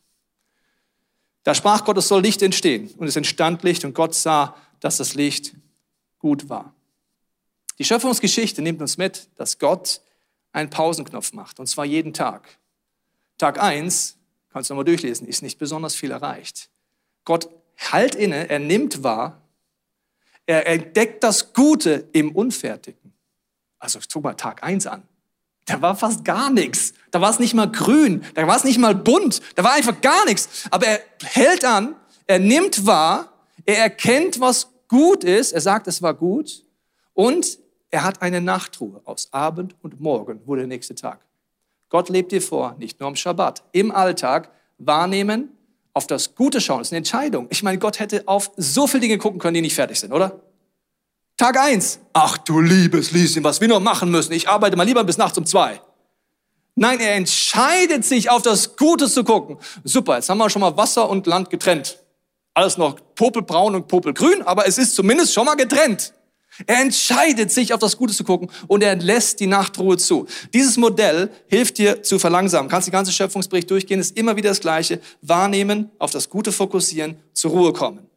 Da 1.45 1.55
sprach 1.55 1.85
Gott, 1.85 1.97
es 1.99 2.09
soll 2.09 2.23
Licht 2.23 2.43
entstehen. 2.43 2.91
Und 2.99 3.07
es 3.07 3.17
entstand 3.17 3.63
Licht 3.63 3.85
und 3.85 3.95
Gott 3.95 4.15
sah, 4.15 4.57
dass 4.81 4.99
das 4.99 5.15
Licht 5.15 5.55
gut 6.19 6.49
war. 6.49 6.75
Die 7.79 7.85
Schöpfungsgeschichte 7.85 8.61
nimmt 8.61 8.81
uns 8.81 8.99
mit, 8.99 9.29
dass 9.37 9.59
Gott 9.59 10.01
einen 10.53 10.71
Pausenknopf 10.71 11.33
macht, 11.33 11.61
und 11.61 11.67
zwar 11.67 11.85
jeden 11.85 12.13
Tag. 12.13 12.59
Tag 13.37 13.61
eins, 13.63 14.17
kannst 14.51 14.69
du 14.69 14.75
nochmal 14.75 14.85
durchlesen, 14.85 15.29
ist 15.29 15.43
nicht 15.43 15.59
besonders 15.59 15.95
viel 15.95 16.11
erreicht. 16.11 16.71
Gott 17.25 17.49
halt 17.79 18.15
inne, 18.15 18.49
er 18.49 18.59
nimmt 18.59 19.05
wahr, 19.05 19.41
er 20.47 20.67
entdeckt 20.67 21.23
das 21.23 21.53
Gute 21.53 22.09
im 22.13 22.35
Unfertigen. 22.35 23.13
Also 23.79 24.01
guck 24.13 24.25
mal 24.25 24.35
Tag 24.35 24.65
eins 24.65 24.87
an. 24.87 25.07
Da 25.69 25.81
war 25.83 25.95
fast 25.95 26.25
gar 26.25 26.51
nichts. 26.51 26.95
Da 27.11 27.21
war 27.21 27.31
es 27.31 27.39
nicht 27.39 27.55
mal 27.55 27.71
grün, 27.71 28.25
da 28.35 28.47
war 28.47 28.57
es 28.57 28.65
nicht 28.65 28.79
mal 28.79 28.95
bunt, 28.95 29.41
da 29.55 29.65
war 29.65 29.73
einfach 29.73 30.01
gar 30.01 30.25
nichts. 30.27 30.67
Aber 30.71 30.87
er 30.87 31.01
hält 31.23 31.65
an, 31.65 31.95
er 32.27 32.39
nimmt 32.39 32.87
wahr, 32.87 33.33
er 33.65 33.79
erkennt, 33.79 34.41
was 34.41 34.69
gut 34.89 35.25
ist, 35.25 35.53
er 35.53 35.61
sagt, 35.61 35.87
es 35.87 36.03
war 36.03 36.15
gut 36.15 36.65
und 37.15 37.59
er 37.91 38.05
hat 38.05 38.21
eine 38.21 38.41
Nachtruhe 38.41 39.01
aus 39.05 39.33
Abend 39.33 39.75
und 39.83 40.01
Morgen, 40.01 40.41
wo 40.45 40.55
der 40.55 40.67
nächste 40.67 40.95
Tag. 40.95 41.21
Gott 41.89 42.11
lebt 42.11 42.33
dir 42.33 42.43
vor, 42.43 42.77
nicht 42.79 43.01
nur 43.01 43.09
am 43.09 43.17
Schabbat, 43.17 43.63
im 43.73 43.91
Alltag 43.91 44.51
wahrnehmen, 44.77 45.51
auf 45.95 46.07
das 46.07 46.35
Gute 46.35 46.61
schauen. 46.61 46.79
Das 46.79 46.89
ist 46.89 46.93
eine 46.93 46.99
Entscheidung. 46.99 47.47
Ich 47.51 47.63
meine, 47.63 47.79
Gott 47.79 47.99
hätte 47.99 48.23
auf 48.27 48.51
so 48.57 48.87
viele 48.87 49.01
Dinge 49.01 49.19
gucken 49.19 49.41
können, 49.41 49.55
die 49.55 49.63
nicht 49.63 49.75
fertig 49.75 49.99
sind, 49.99 50.13
oder? 50.13 50.41
Tag 51.39 51.57
eins. 51.57 52.01
Ach 52.13 52.37
du 52.37 52.61
liebes 52.61 53.13
Lieschen, 53.13 53.45
was 53.45 53.61
wir 53.61 53.69
noch 53.69 53.81
machen 53.81 54.11
müssen. 54.11 54.33
Ich 54.33 54.49
arbeite 54.49 54.77
mal 54.77 54.83
lieber 54.83 55.05
bis 55.05 55.19
nachts 55.19 55.39
um 55.39 55.47
zwei. 55.47 55.81
Nein, 56.75 56.99
er 57.01 57.15
entscheidet 57.15 58.05
sich, 58.05 58.29
auf 58.29 58.43
das 58.43 58.77
Gute 58.77 59.09
zu 59.09 59.23
gucken. 59.23 59.57
Super, 59.85 60.17
jetzt 60.17 60.29
haben 60.29 60.39
wir 60.39 60.51
schon 60.51 60.61
mal 60.61 60.77
Wasser 60.77 61.09
und 61.09 61.27
Land 61.27 61.49
getrennt. 61.49 62.01
Alles 62.55 62.77
noch 62.77 62.99
popelbraun 63.15 63.77
und 63.77 63.87
popelgrün, 63.87 64.43
aber 64.43 64.67
es 64.67 64.79
ist 64.79 64.97
zumindest 64.97 65.33
schon 65.33 65.47
mal 65.47 65.55
getrennt. 65.55 66.13
Er 66.67 66.81
entscheidet 66.81 67.53
sich, 67.53 67.73
auf 67.73 67.79
das 67.79 67.97
Gute 67.97 68.13
zu 68.13 68.25
gucken 68.25 68.51
und 68.67 68.83
er 68.83 68.97
lässt 68.97 69.39
die 69.39 69.47
Nachtruhe 69.47 69.97
zu. 69.97 70.27
Dieses 70.53 70.77
Modell 70.77 71.31
hilft 71.47 71.79
dir 71.79 72.03
zu 72.03 72.19
verlangsamen. 72.19 72.69
Kannst 72.69 72.89
die 72.89 72.93
ganze 72.93 73.13
Schöpfungsbericht 73.13 73.71
durchgehen, 73.71 74.01
ist 74.01 74.17
immer 74.17 74.35
wieder 74.35 74.49
das 74.49 74.61
Gleiche. 74.61 75.01
Wahrnehmen, 75.23 75.91
auf 76.01 76.11
das 76.11 76.29
Gute 76.29 76.51
fokussieren, 76.51 77.17
zur 77.33 77.53
Ruhe 77.53 77.73
kommen. 77.73 78.09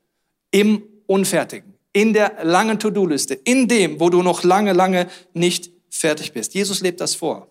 Im 0.50 0.82
Unfertigen, 1.06 1.71
in 1.94 2.14
der 2.14 2.44
langen 2.44 2.80
To-Do-Liste, 2.80 3.34
in 3.34 3.68
dem, 3.68 4.00
wo 4.00 4.10
du 4.10 4.22
noch 4.22 4.44
lange, 4.44 4.74
lange 4.74 5.10
nicht 5.34 5.72
fertig 5.90 6.34
bist. 6.34 6.54
Jesus 6.54 6.82
lebt 6.82 7.02
das 7.02 7.16
vor. 7.16 7.48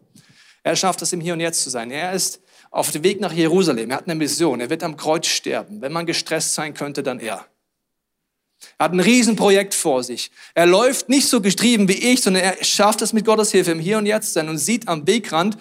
Er 0.63 0.77
schafft 0.77 1.03
es, 1.03 1.13
im 1.13 1.21
Hier 1.21 1.35
und 1.35 1.41
Jetzt 1.41 1.63
zu 1.63 1.71
sein. 1.71 1.91
Er 1.91 2.13
ist 2.13 2.41
auf 2.71 2.91
dem 2.91 3.03
Weg 3.03 3.21
nach 3.21 3.33
Jerusalem. 3.33 3.91
Er 3.91 3.99
hat 3.99 4.05
eine 4.05 4.15
Mission. 4.15 4.61
Er 4.61 4.71
wird 4.71 4.83
am 4.83 4.97
Kreuz 4.97 5.27
sterben. 5.27 5.81
Wenn 5.81 5.93
man 5.93 6.07
gestresst 6.07 6.55
sein 6.55 6.75
könnte, 6.75 7.03
dann 7.03 7.19
er. 7.19 7.47
Er 8.79 8.85
hat 8.85 8.93
ein 8.93 9.01
Riesenprojekt 9.01 9.75
vor 9.75 10.05
sich. 10.05 10.31
Er 10.55 10.67
läuft 10.67 11.09
nicht 11.09 11.29
so 11.29 11.41
getrieben 11.41 11.89
wie 11.89 12.13
ich, 12.13 12.23
sondern 12.23 12.43
er 12.43 12.63
schafft 12.63 13.03
es 13.03 13.13
mit 13.13 13.25
Gottes 13.25 13.53
Hilfe 13.53 13.73
im 13.73 13.79
Hier 13.79 13.99
und 13.99 14.07
Jetzt 14.07 14.35
sein 14.35 14.49
und 14.49 14.59
sieht 14.59 14.87
am 14.87 15.07
Wegrand 15.07 15.57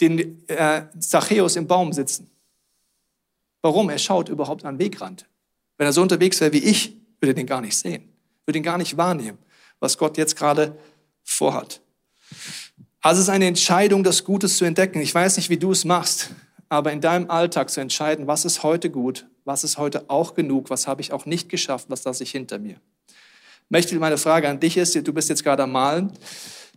den 0.00 0.48
äh, 0.48 0.82
Zachäus 0.98 1.56
im 1.56 1.66
Baum 1.66 1.92
sitzen. 1.92 2.30
Warum? 3.62 3.90
Er 3.90 3.98
schaut 3.98 4.28
überhaupt 4.28 4.64
den 4.64 4.78
Wegrand. 4.78 5.26
Wenn 5.78 5.86
er 5.86 5.92
so 5.92 6.02
unterwegs 6.02 6.40
wäre 6.40 6.52
wie 6.52 6.58
ich, 6.58 6.96
würde 7.20 7.32
er 7.32 7.34
den 7.34 7.46
gar 7.46 7.60
nicht 7.60 7.76
sehen, 7.76 8.13
würde 8.46 8.58
ihn 8.58 8.62
gar 8.62 8.78
nicht 8.78 8.96
wahrnehmen, 8.96 9.38
was 9.80 9.98
Gott 9.98 10.16
jetzt 10.16 10.36
gerade 10.36 10.76
vorhat. 11.22 11.80
Also 13.00 13.20
es 13.20 13.28
ist 13.28 13.34
eine 13.34 13.46
Entscheidung, 13.46 14.02
das 14.02 14.24
Gutes 14.24 14.56
zu 14.56 14.64
entdecken. 14.64 15.00
Ich 15.00 15.14
weiß 15.14 15.36
nicht, 15.36 15.50
wie 15.50 15.58
du 15.58 15.72
es 15.72 15.84
machst, 15.84 16.30
aber 16.68 16.92
in 16.92 17.00
deinem 17.00 17.30
Alltag 17.30 17.70
zu 17.70 17.80
entscheiden, 17.80 18.26
was 18.26 18.44
ist 18.44 18.62
heute 18.62 18.90
gut, 18.90 19.26
was 19.44 19.62
ist 19.62 19.78
heute 19.78 20.08
auch 20.08 20.34
genug, 20.34 20.70
was 20.70 20.86
habe 20.86 21.02
ich 21.02 21.12
auch 21.12 21.26
nicht 21.26 21.48
geschafft, 21.48 21.86
was 21.90 22.04
lasse 22.04 22.22
ich 22.22 22.30
hinter 22.30 22.58
mir. 22.58 22.76
Möchte 23.68 23.94
meine 23.96 24.18
Frage 24.18 24.48
an 24.48 24.60
dich 24.60 24.76
ist, 24.76 24.94
du 24.94 25.12
bist 25.12 25.28
jetzt 25.28 25.44
gerade 25.44 25.62
am 25.62 25.72
Malen. 25.72 26.12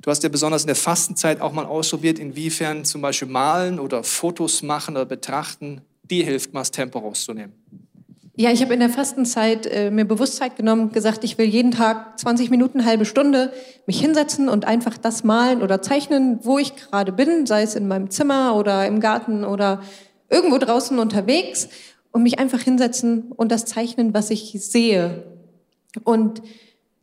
Du 0.02 0.12
hast 0.12 0.24
ja 0.24 0.30
besonders 0.30 0.64
in 0.64 0.68
der 0.68 0.76
Fastenzeit 0.76 1.42
auch 1.42 1.52
mal 1.52 1.66
ausprobiert, 1.66 2.20
inwiefern 2.20 2.86
zum 2.86 3.02
Beispiel 3.02 3.28
Malen 3.28 3.80
oder 3.80 4.04
Fotos 4.04 4.62
machen 4.62 4.96
oder 4.96 5.06
betrachten 5.06 5.82
dir 6.04 6.24
hilft, 6.24 6.54
mal 6.54 6.62
das 6.62 6.72
Tempo 6.72 7.00
rauszunehmen. 7.00 7.54
Ja, 8.40 8.52
ich 8.52 8.62
habe 8.62 8.72
in 8.76 8.80
der 8.80 8.92
Fastenzeit 8.92 9.66
äh, 9.66 9.90
mir 9.90 10.06
Bewusstheit 10.06 10.58
genommen, 10.58 10.92
gesagt, 10.92 11.24
ich 11.24 11.40
will 11.40 11.48
jeden 11.48 11.72
Tag 11.72 12.20
20 12.20 12.52
Minuten, 12.52 12.86
halbe 12.86 13.04
Stunde 13.04 13.52
mich 13.88 14.00
hinsetzen 14.00 14.48
und 14.48 14.64
einfach 14.66 14.96
das 14.96 15.24
malen 15.24 15.64
oder 15.64 15.82
zeichnen, 15.82 16.38
wo 16.44 16.60
ich 16.60 16.76
gerade 16.76 17.12
bin, 17.12 17.48
sei 17.48 17.64
es 17.64 17.74
in 17.74 17.88
meinem 17.88 18.12
Zimmer 18.12 18.56
oder 18.56 18.86
im 18.86 19.00
Garten 19.00 19.44
oder 19.44 19.82
irgendwo 20.30 20.60
draußen 20.60 21.00
unterwegs 21.00 21.70
und 22.12 22.22
mich 22.22 22.38
einfach 22.38 22.62
hinsetzen 22.62 23.32
und 23.32 23.52
das 23.52 23.66
zeichnen, 23.66 24.14
was 24.14 24.30
ich 24.30 24.52
sehe. 24.64 25.24
Und 26.04 26.44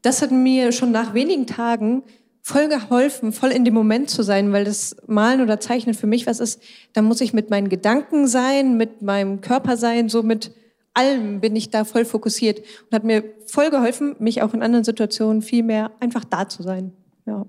das 0.02 0.22
hat 0.22 0.30
mir 0.30 0.70
schon 0.70 0.92
nach 0.92 1.14
wenigen 1.14 1.48
Tagen 1.48 2.04
voll 2.42 2.68
geholfen, 2.68 3.32
voll 3.32 3.50
in 3.50 3.64
dem 3.64 3.74
Moment 3.74 4.08
zu 4.08 4.22
sein, 4.22 4.52
weil 4.52 4.64
das 4.64 4.94
Malen 5.08 5.40
oder 5.40 5.58
Zeichnen 5.58 5.96
für 5.96 6.06
mich 6.06 6.28
was 6.28 6.38
ist, 6.38 6.62
da 6.92 7.02
muss 7.02 7.20
ich 7.20 7.32
mit 7.32 7.50
meinen 7.50 7.70
Gedanken 7.70 8.28
sein, 8.28 8.76
mit 8.76 9.02
meinem 9.02 9.40
Körper 9.40 9.76
sein, 9.76 10.08
so 10.08 10.22
mit 10.22 10.52
allem 10.94 11.40
bin 11.40 11.54
ich 11.56 11.70
da 11.70 11.84
voll 11.84 12.04
fokussiert 12.04 12.60
und 12.60 12.92
hat 12.94 13.04
mir 13.04 13.24
voll 13.46 13.70
geholfen, 13.70 14.16
mich 14.18 14.42
auch 14.42 14.54
in 14.54 14.62
anderen 14.62 14.84
Situationen 14.84 15.42
viel 15.42 15.62
mehr 15.62 15.90
einfach 16.00 16.24
da 16.24 16.48
zu 16.48 16.62
sein. 16.62 16.92
Ja. 17.26 17.44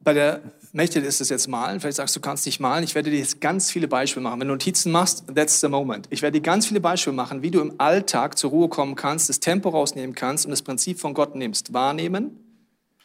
Bei 0.00 0.14
der 0.14 0.40
Mächte 0.72 1.00
ist 1.00 1.20
es 1.20 1.28
jetzt 1.28 1.48
malen. 1.48 1.80
Vielleicht 1.80 1.96
sagst 1.96 2.16
du, 2.16 2.20
du 2.20 2.24
kannst 2.24 2.46
nicht 2.46 2.60
malen. 2.60 2.84
Ich 2.84 2.94
werde 2.94 3.10
dir 3.10 3.18
jetzt 3.18 3.40
ganz 3.40 3.70
viele 3.70 3.88
Beispiele 3.88 4.22
machen. 4.22 4.40
Wenn 4.40 4.48
du 4.48 4.54
Notizen 4.54 4.92
machst, 4.92 5.24
that's 5.34 5.60
the 5.60 5.68
moment. 5.68 6.06
Ich 6.10 6.22
werde 6.22 6.38
dir 6.38 6.42
ganz 6.42 6.66
viele 6.66 6.80
Beispiele 6.80 7.14
machen, 7.14 7.42
wie 7.42 7.50
du 7.50 7.60
im 7.60 7.74
Alltag 7.78 8.38
zur 8.38 8.50
Ruhe 8.50 8.68
kommen 8.68 8.94
kannst, 8.94 9.28
das 9.28 9.40
Tempo 9.40 9.68
rausnehmen 9.68 10.14
kannst 10.14 10.46
und 10.46 10.50
das 10.52 10.62
Prinzip 10.62 11.00
von 11.00 11.12
Gott 11.12 11.34
nimmst. 11.34 11.72
Wahrnehmen, 11.72 12.38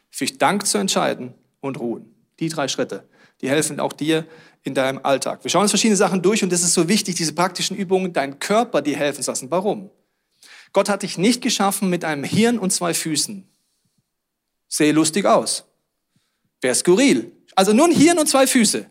für 0.09 0.25
Dank 0.25 0.65
zu 0.65 0.77
entscheiden 0.77 1.33
und 1.59 1.79
ruhen. 1.79 2.13
Die 2.39 2.49
drei 2.49 2.67
Schritte, 2.67 3.03
die 3.41 3.49
helfen 3.49 3.79
auch 3.79 3.93
dir 3.93 4.25
in 4.65 4.73
deinem 4.73 4.99
Alltag. 5.03 5.43
Wir 5.43 5.51
schauen 5.51 5.61
uns 5.61 5.71
verschiedene 5.71 5.95
Sachen 5.95 6.21
durch 6.21 6.43
und 6.43 6.51
es 6.51 6.63
ist 6.63 6.73
so 6.73 6.89
wichtig, 6.89 7.15
diese 7.15 7.33
praktischen 7.33 7.77
Übungen 7.77 8.11
deinen 8.11 8.39
Körper 8.39 8.81
dir 8.81 8.97
helfen 8.97 9.23
zu 9.23 9.31
lassen. 9.31 9.51
Warum? 9.51 9.91
Gott 10.73 10.89
hat 10.89 11.03
dich 11.03 11.17
nicht 11.17 11.41
geschaffen 11.41 11.89
mit 11.89 12.03
einem 12.03 12.23
Hirn 12.23 12.57
und 12.57 12.71
zwei 12.71 12.93
Füßen. 12.93 13.47
Sehe 14.67 14.91
lustig 14.91 15.25
aus. 15.25 15.65
Wäre 16.61 16.73
skurril. 16.73 17.31
Also 17.55 17.73
nur 17.73 17.85
ein 17.85 17.93
Hirn 17.93 18.17
und 18.17 18.27
zwei 18.27 18.47
Füße. 18.47 18.89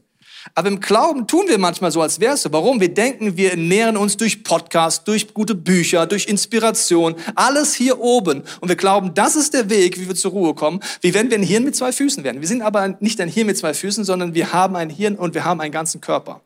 Aber 0.55 0.69
im 0.69 0.81
Glauben 0.81 1.27
tun 1.27 1.45
wir 1.49 1.59
manchmal 1.59 1.91
so, 1.91 2.03
als 2.03 2.21
wär's 2.21 2.43
so. 2.43 2.53
Warum? 2.53 2.81
Wir 2.81 2.93
denken, 2.93 3.37
wir 3.37 3.53
ernähren 3.53 3.97
uns 3.97 4.17
durch 4.17 4.45
Podcasts, 4.45 5.05
durch 5.05 5.33
gute 5.33 5.55
Bücher, 5.55 6.07
durch 6.07 6.27
Inspiration. 6.27 7.15
Alles 7.35 7.75
hier 7.75 8.01
oben. 8.01 8.43
Und 8.61 8.69
wir 8.69 8.77
glauben, 8.77 9.15
das 9.15 9.37
ist 9.37 9.55
der 9.55 9.71
Weg, 9.71 9.99
wie 9.99 10.07
wir 10.07 10.15
zur 10.15 10.33
Ruhe 10.33 10.55
kommen. 10.55 10.81
Wie 11.01 11.15
wenn 11.15 11.31
wir 11.31 11.39
ein 11.39 11.43
Hirn 11.43 11.65
mit 11.65 11.75
zwei 11.75 11.93
Füßen 11.93 12.25
wären. 12.25 12.41
Wir 12.41 12.49
sind 12.49 12.63
aber 12.63 12.97
nicht 13.01 13.21
ein 13.21 13.29
Hirn 13.29 13.47
mit 13.47 13.57
zwei 13.57 13.73
Füßen, 13.73 14.05
sondern 14.05 14.35
wir 14.35 14.53
haben 14.53 14.77
ein 14.77 14.91
Hirn 14.91 15.17
und 15.17 15.35
wir 15.35 15.45
haben 15.45 15.61
einen 15.61 15.73
ganzen 15.73 16.01
Körper. 16.01 16.43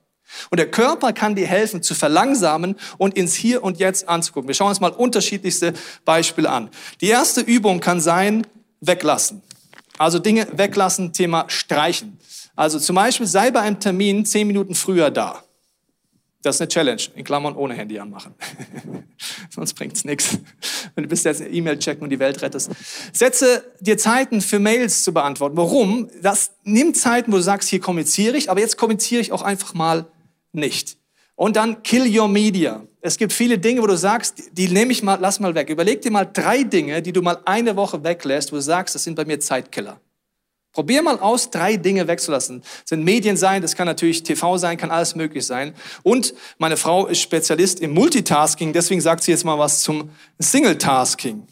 Und 0.51 0.59
der 0.59 0.71
Körper 0.71 1.13
kann 1.13 1.35
dir 1.35 1.47
helfen, 1.47 1.83
zu 1.83 1.95
verlangsamen 1.95 2.77
und 2.99 3.17
ins 3.17 3.35
Hier 3.35 3.65
und 3.65 3.79
Jetzt 3.79 4.09
anzugucken. 4.09 4.49
Wir 4.49 4.55
schauen 4.55 4.69
uns 4.69 4.81
mal 4.81 4.91
unterschiedlichste 4.91 5.73
Beispiele 6.05 6.51
an. 6.51 6.69
Die 7.01 7.09
erste 7.09 7.41
Übung 7.41 7.81
kann 7.81 8.01
sein, 8.01 8.47
weglassen. 8.81 9.43
Also 9.97 10.19
Dinge 10.19 10.47
weglassen, 10.53 11.13
Thema 11.13 11.47
streichen. 11.49 12.19
Also 12.59 12.81
zum 12.81 12.97
Beispiel 12.97 13.29
sei 13.29 13.53
bei 13.53 13.61
einem 13.61 13.79
Termin 13.79 14.25
zehn 14.25 14.45
Minuten 14.45 14.75
früher 14.75 15.13
da. 15.13 15.45
Das 16.43 16.57
ist 16.57 16.61
eine 16.61 16.67
Challenge, 16.67 17.01
in 17.15 17.23
Klammern 17.23 17.55
ohne 17.55 17.75
Handy 17.75 18.01
anmachen. 18.01 18.35
Sonst 19.51 19.75
bringt's 19.75 20.05
nichts. 20.05 20.39
Wenn 20.97 21.05
du 21.05 21.09
bist 21.09 21.25
jetzt 21.25 21.41
E-Mail 21.41 21.79
checken 21.79 22.03
und 22.03 22.11
die 22.11 22.19
Welt 22.19 22.43
rettest. 22.43 22.73
Setze 23.13 23.63
dir 23.79 23.97
Zeiten 23.97 24.41
für 24.41 24.59
Mails 24.59 25.05
zu 25.05 25.15
beantworten. 25.15 25.57
Warum? 25.57 26.11
Das 26.21 26.51
nimmt 26.65 26.97
Zeiten, 26.97 27.31
wo 27.31 27.37
du 27.37 27.43
sagst, 27.43 27.69
hier 27.69 27.79
kommuniziere 27.79 28.37
ich, 28.37 28.51
aber 28.51 28.59
jetzt 28.59 28.77
kommuniziere 28.77 29.21
ich 29.21 29.31
auch 29.31 29.43
einfach 29.43 29.75
mal 29.75 30.07
nicht. 30.53 30.97
Und 31.37 31.55
dann 31.55 31.85
kill 31.85 32.13
your 32.13 32.27
media. 32.27 32.83
Es 33.01 33.19
gibt 33.19 33.33
viele 33.33 33.61
Dinge, 33.61 33.83
wo 33.83 33.87
du 33.87 33.97
sagst, 33.97 34.51
die 34.51 34.67
nehme 34.67 34.91
ich 34.91 35.05
mal, 35.05 35.17
lass 35.21 35.39
mal 35.39 35.55
weg. 35.55 35.71
Überleg 35.71 36.03
dir 36.03 36.11
mal 36.11 36.25
drei 36.25 36.65
Dinge, 36.65 37.03
die 37.03 37.13
du 37.13 37.23
mal 37.23 37.39
eine 37.45 37.77
Woche 37.77 38.03
weglässt, 38.03 38.51
wo 38.51 38.57
du 38.57 38.63
sagst, 38.63 38.97
das 38.97 39.05
sind 39.05 39.15
bei 39.15 39.25
mir 39.25 39.39
Zeitkiller. 39.39 40.01
Probier 40.73 41.03
mal 41.03 41.19
aus, 41.19 41.51
drei 41.51 41.77
Dinge 41.77 42.07
wegzulassen. 42.07 42.61
Das 42.61 42.91
sind 42.91 43.05
Medien 43.05 43.37
sein, 43.37 43.63
das 43.63 43.75
kann 43.75 43.87
natürlich 43.87 44.23
TV 44.23 44.59
sein, 44.59 44.77
kann 44.77 44.91
alles 44.91 45.15
möglich 45.15 45.47
sein. 45.47 45.75
Und 46.03 46.35
meine 46.59 46.77
Frau 46.77 47.07
ist 47.07 47.21
Spezialist 47.21 47.81
im 47.81 47.93
Multitasking, 47.93 48.73
deswegen 48.73 49.01
sagt 49.01 49.25
sie 49.25 49.31
jetzt 49.31 49.45
mal 49.45 49.59
was 49.59 49.81
zum 49.81 50.11
Single-Tasking. 50.39 51.47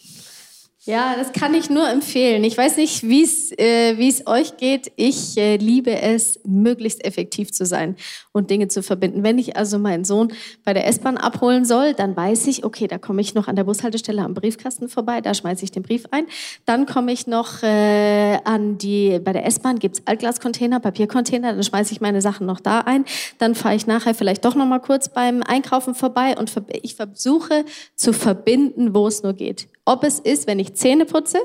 Ja, 0.87 1.17
das 1.17 1.33
kann 1.33 1.53
ich 1.53 1.69
nur 1.69 1.89
empfehlen. 1.89 2.45
Ich 2.45 2.57
weiß 2.57 2.77
nicht, 2.77 3.03
wie 3.03 3.25
es 3.25 3.51
äh, 3.59 4.01
es 4.07 4.25
euch 4.29 4.57
geht. 4.57 4.93
Ich 4.95 5.37
äh, 5.37 5.57
liebe 5.57 5.91
es, 6.01 6.39
möglichst 6.45 7.05
effektiv 7.05 7.51
zu 7.51 7.67
sein 7.67 7.97
und 8.31 8.51
Dinge 8.51 8.69
zu 8.69 8.85
verbinden. 8.85 9.25
Wenn 9.25 9.37
ich 9.37 9.57
also 9.57 9.81
meinen 9.81 10.05
Sohn 10.05 10.33
bei 10.65 10.75
der 10.75 10.87
S-Bahn 10.87 11.17
abholen 11.17 11.65
soll, 11.65 11.93
dann 11.95 12.17
weiß 12.17 12.47
ich, 12.47 12.65
okay, 12.65 12.87
da 12.87 12.99
komme 12.99 13.21
ich 13.21 13.35
noch 13.35 13.49
an 13.49 13.57
der 13.57 13.65
Bushaltestelle 13.65 14.23
am 14.23 14.35
Briefkasten 14.35 14.89
vorbei, 14.89 15.21
da 15.21 15.35
schmeiße 15.35 15.65
ich 15.65 15.73
den 15.73 15.83
Brief 15.83 16.05
ein. 16.13 16.27
Dann 16.67 16.87
komme 16.87 17.11
ich 17.11 17.27
noch 17.27 17.65
äh, 17.65 18.39
an 18.45 18.79
die, 18.79 19.19
bei 19.19 19.33
der 19.33 19.45
S-Bahn 19.45 19.81
gibt's 19.81 20.03
Altglascontainer, 20.05 20.79
Papiercontainer, 20.79 21.53
dann 21.53 21.65
schmeiße 21.65 21.91
ich 21.91 22.01
meine 22.01 22.23
Sachen 22.23 22.47
noch 22.47 22.61
da 22.61 22.83
ein. 22.83 23.05
Dann 23.39 23.57
fahre 23.57 23.75
ich 23.75 23.89
nachher 23.89 24.15
vielleicht 24.15 24.45
doch 24.45 24.55
noch 24.55 24.67
mal 24.67 24.79
kurz 24.79 25.09
beim 25.09 25.43
Einkaufen 25.43 25.97
vorbei 25.97 26.37
und 26.39 26.53
ich 26.83 26.95
versuche 26.95 27.65
zu 27.97 28.13
verbinden, 28.13 28.95
wo 28.95 29.09
es 29.09 29.25
nur 29.25 29.33
geht. 29.33 29.67
Ob 29.87 30.05
es 30.05 30.19
ist, 30.19 30.47
wenn 30.47 30.59
ich 30.59 30.75
Zähne 30.75 31.07
putze, 31.07 31.39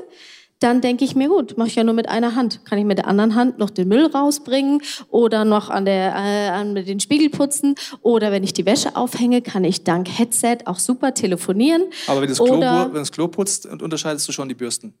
dann 0.62 0.80
denke 0.80 1.04
ich 1.04 1.14
mir, 1.14 1.28
gut, 1.28 1.56
mache 1.56 1.68
ich 1.68 1.74
ja 1.74 1.84
nur 1.84 1.94
mit 1.94 2.08
einer 2.08 2.34
Hand. 2.34 2.64
Kann 2.64 2.78
ich 2.78 2.84
mit 2.84 2.98
der 2.98 3.06
anderen 3.06 3.34
Hand 3.34 3.58
noch 3.58 3.70
den 3.70 3.88
Müll 3.88 4.06
rausbringen 4.06 4.82
oder 5.10 5.44
noch 5.44 5.70
an, 5.70 5.84
der, 5.84 6.14
äh, 6.14 6.48
an 6.48 6.74
den 6.74 7.00
Spiegel 7.00 7.30
putzen 7.30 7.74
oder 8.02 8.30
wenn 8.30 8.44
ich 8.44 8.52
die 8.52 8.66
Wäsche 8.66 8.94
aufhänge, 8.94 9.42
kann 9.42 9.64
ich 9.64 9.84
dank 9.84 10.08
Headset 10.08 10.58
auch 10.66 10.78
super 10.78 11.14
telefonieren. 11.14 11.84
Aber 12.06 12.20
wenn 12.20 12.28
du 12.28 12.34
das 12.34 12.44
Klo, 12.44 12.60
wenn 12.60 12.94
das 12.94 13.12
Klo 13.12 13.28
putzt, 13.28 13.66
unterscheidest 13.66 14.28
du 14.28 14.32
schon 14.32 14.48
die 14.48 14.54
Bürsten? 14.54 14.94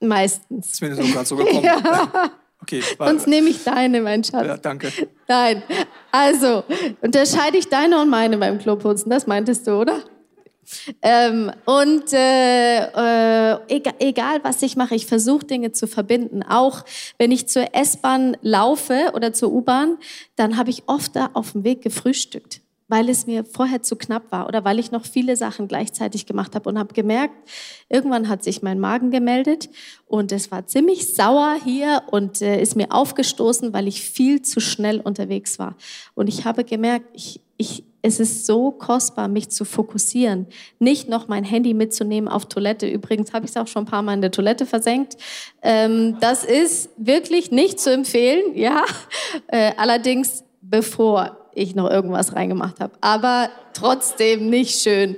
Meistens. 0.00 0.72
ist 0.72 0.82
mir 0.82 0.94
so 0.94 1.02
gerade 1.02 1.26
so 1.26 1.36
gekommen. 1.36 1.62
ja. 1.64 2.30
Okay, 2.60 2.82
Sonst 2.98 3.26
nehme 3.26 3.48
ich 3.48 3.62
deine, 3.64 4.00
mein 4.00 4.22
Schatz. 4.24 4.46
Ja, 4.46 4.56
danke. 4.56 4.92
Nein. 5.28 5.62
Also, 6.10 6.64
unterscheide 7.00 7.56
ich 7.56 7.68
deine 7.68 8.00
und 8.00 8.10
meine 8.10 8.36
beim 8.36 8.58
Kloputzen, 8.58 9.10
das 9.10 9.26
meintest 9.26 9.66
du, 9.66 9.80
oder? 9.80 10.02
Ähm, 11.02 11.52
und 11.64 12.12
äh, 12.12 12.78
äh, 12.78 13.58
egal, 13.68 13.94
egal, 13.98 14.40
was 14.42 14.62
ich 14.62 14.76
mache, 14.76 14.94
ich 14.94 15.06
versuche 15.06 15.46
Dinge 15.46 15.72
zu 15.72 15.86
verbinden. 15.86 16.42
Auch 16.42 16.84
wenn 17.18 17.30
ich 17.30 17.48
zur 17.48 17.74
S-Bahn 17.74 18.36
laufe 18.42 19.12
oder 19.14 19.32
zur 19.32 19.52
U-Bahn, 19.52 19.98
dann 20.36 20.56
habe 20.56 20.70
ich 20.70 20.84
oft 20.86 21.16
da 21.16 21.30
auf 21.34 21.52
dem 21.52 21.64
Weg 21.64 21.82
gefrühstückt, 21.82 22.60
weil 22.88 23.08
es 23.08 23.26
mir 23.26 23.44
vorher 23.44 23.82
zu 23.82 23.96
knapp 23.96 24.30
war 24.30 24.46
oder 24.46 24.64
weil 24.64 24.78
ich 24.78 24.90
noch 24.90 25.04
viele 25.04 25.36
Sachen 25.36 25.68
gleichzeitig 25.68 26.26
gemacht 26.26 26.54
habe 26.54 26.68
und 26.68 26.78
habe 26.78 26.94
gemerkt, 26.94 27.34
irgendwann 27.88 28.28
hat 28.28 28.44
sich 28.44 28.62
mein 28.62 28.80
Magen 28.80 29.10
gemeldet 29.10 29.68
und 30.06 30.32
es 30.32 30.50
war 30.50 30.66
ziemlich 30.66 31.14
sauer 31.14 31.56
hier 31.62 32.02
und 32.10 32.42
äh, 32.42 32.60
ist 32.60 32.76
mir 32.76 32.92
aufgestoßen, 32.92 33.72
weil 33.72 33.88
ich 33.88 34.02
viel 34.02 34.42
zu 34.42 34.60
schnell 34.60 35.00
unterwegs 35.00 35.58
war. 35.58 35.76
Und 36.14 36.28
ich 36.28 36.44
habe 36.44 36.64
gemerkt, 36.64 37.06
ich, 37.12 37.40
ich, 37.56 37.84
es 38.02 38.20
ist 38.20 38.46
so 38.46 38.70
kostbar, 38.70 39.28
mich 39.28 39.48
zu 39.48 39.64
fokussieren, 39.64 40.46
nicht 40.78 41.08
noch 41.08 41.28
mein 41.28 41.44
Handy 41.44 41.74
mitzunehmen 41.74 42.28
auf 42.28 42.46
Toilette. 42.46 42.88
Übrigens 42.88 43.32
habe 43.32 43.44
ich 43.44 43.50
es 43.50 43.56
auch 43.56 43.66
schon 43.66 43.82
ein 43.82 43.90
paar 43.90 44.02
Mal 44.02 44.14
in 44.14 44.20
der 44.20 44.30
Toilette 44.30 44.66
versenkt. 44.66 45.16
Ähm, 45.62 46.16
das 46.20 46.44
ist 46.44 46.90
wirklich 46.96 47.50
nicht 47.50 47.80
zu 47.80 47.92
empfehlen, 47.92 48.54
ja. 48.54 48.84
Äh, 49.48 49.72
allerdings 49.76 50.44
bevor 50.60 51.48
ich 51.54 51.74
noch 51.74 51.90
irgendwas 51.90 52.34
reingemacht 52.34 52.80
habe. 52.80 52.94
Aber 53.00 53.50
trotzdem 53.72 54.48
nicht 54.48 54.80
schön. 54.80 55.16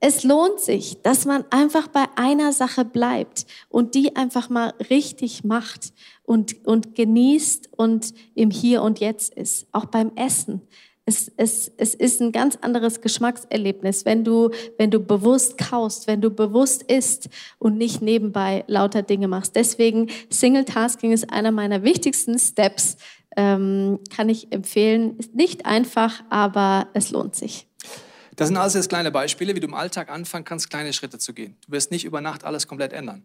Es 0.00 0.22
lohnt 0.22 0.60
sich, 0.60 1.00
dass 1.02 1.24
man 1.24 1.44
einfach 1.50 1.88
bei 1.88 2.04
einer 2.16 2.52
Sache 2.52 2.84
bleibt 2.84 3.46
und 3.70 3.94
die 3.94 4.16
einfach 4.16 4.50
mal 4.50 4.74
richtig 4.90 5.44
macht 5.44 5.94
und, 6.24 6.66
und 6.66 6.94
genießt 6.94 7.70
und 7.72 8.12
im 8.34 8.50
Hier 8.50 8.82
und 8.82 9.00
Jetzt 9.00 9.34
ist. 9.34 9.66
Auch 9.72 9.86
beim 9.86 10.12
Essen 10.14 10.60
es, 11.06 11.30
es, 11.36 11.70
es 11.76 11.94
ist 11.94 12.20
ein 12.20 12.32
ganz 12.32 12.56
anderes 12.56 13.00
Geschmackserlebnis, 13.00 14.04
wenn 14.04 14.24
du, 14.24 14.50
wenn 14.78 14.90
du 14.90 15.00
bewusst 15.00 15.58
kaust, 15.58 16.06
wenn 16.06 16.20
du 16.20 16.30
bewusst 16.30 16.82
isst 16.84 17.28
und 17.58 17.76
nicht 17.76 18.00
nebenbei 18.00 18.64
lauter 18.68 19.02
Dinge 19.02 19.28
machst. 19.28 19.54
Deswegen 19.54 20.10
Single 20.30 20.64
Tasking 20.64 21.12
ist 21.12 21.30
einer 21.30 21.52
meiner 21.52 21.82
wichtigsten 21.82 22.38
Steps. 22.38 22.96
Ähm, 23.36 23.98
kann 24.14 24.28
ich 24.28 24.52
empfehlen. 24.52 25.18
Ist 25.18 25.34
nicht 25.34 25.66
einfach, 25.66 26.22
aber 26.30 26.88
es 26.94 27.10
lohnt 27.10 27.34
sich. 27.34 27.66
Das 28.36 28.48
sind 28.48 28.56
alles 28.56 28.74
jetzt 28.74 28.88
kleine 28.88 29.10
Beispiele, 29.10 29.54
wie 29.54 29.60
du 29.60 29.66
im 29.66 29.74
Alltag 29.74 30.08
anfangen 30.08 30.44
kannst, 30.44 30.70
kleine 30.70 30.92
Schritte 30.92 31.18
zu 31.18 31.34
gehen. 31.34 31.56
Du 31.66 31.72
wirst 31.72 31.90
nicht 31.90 32.04
über 32.04 32.20
Nacht 32.20 32.44
alles 32.44 32.66
komplett 32.66 32.92
ändern. 32.92 33.22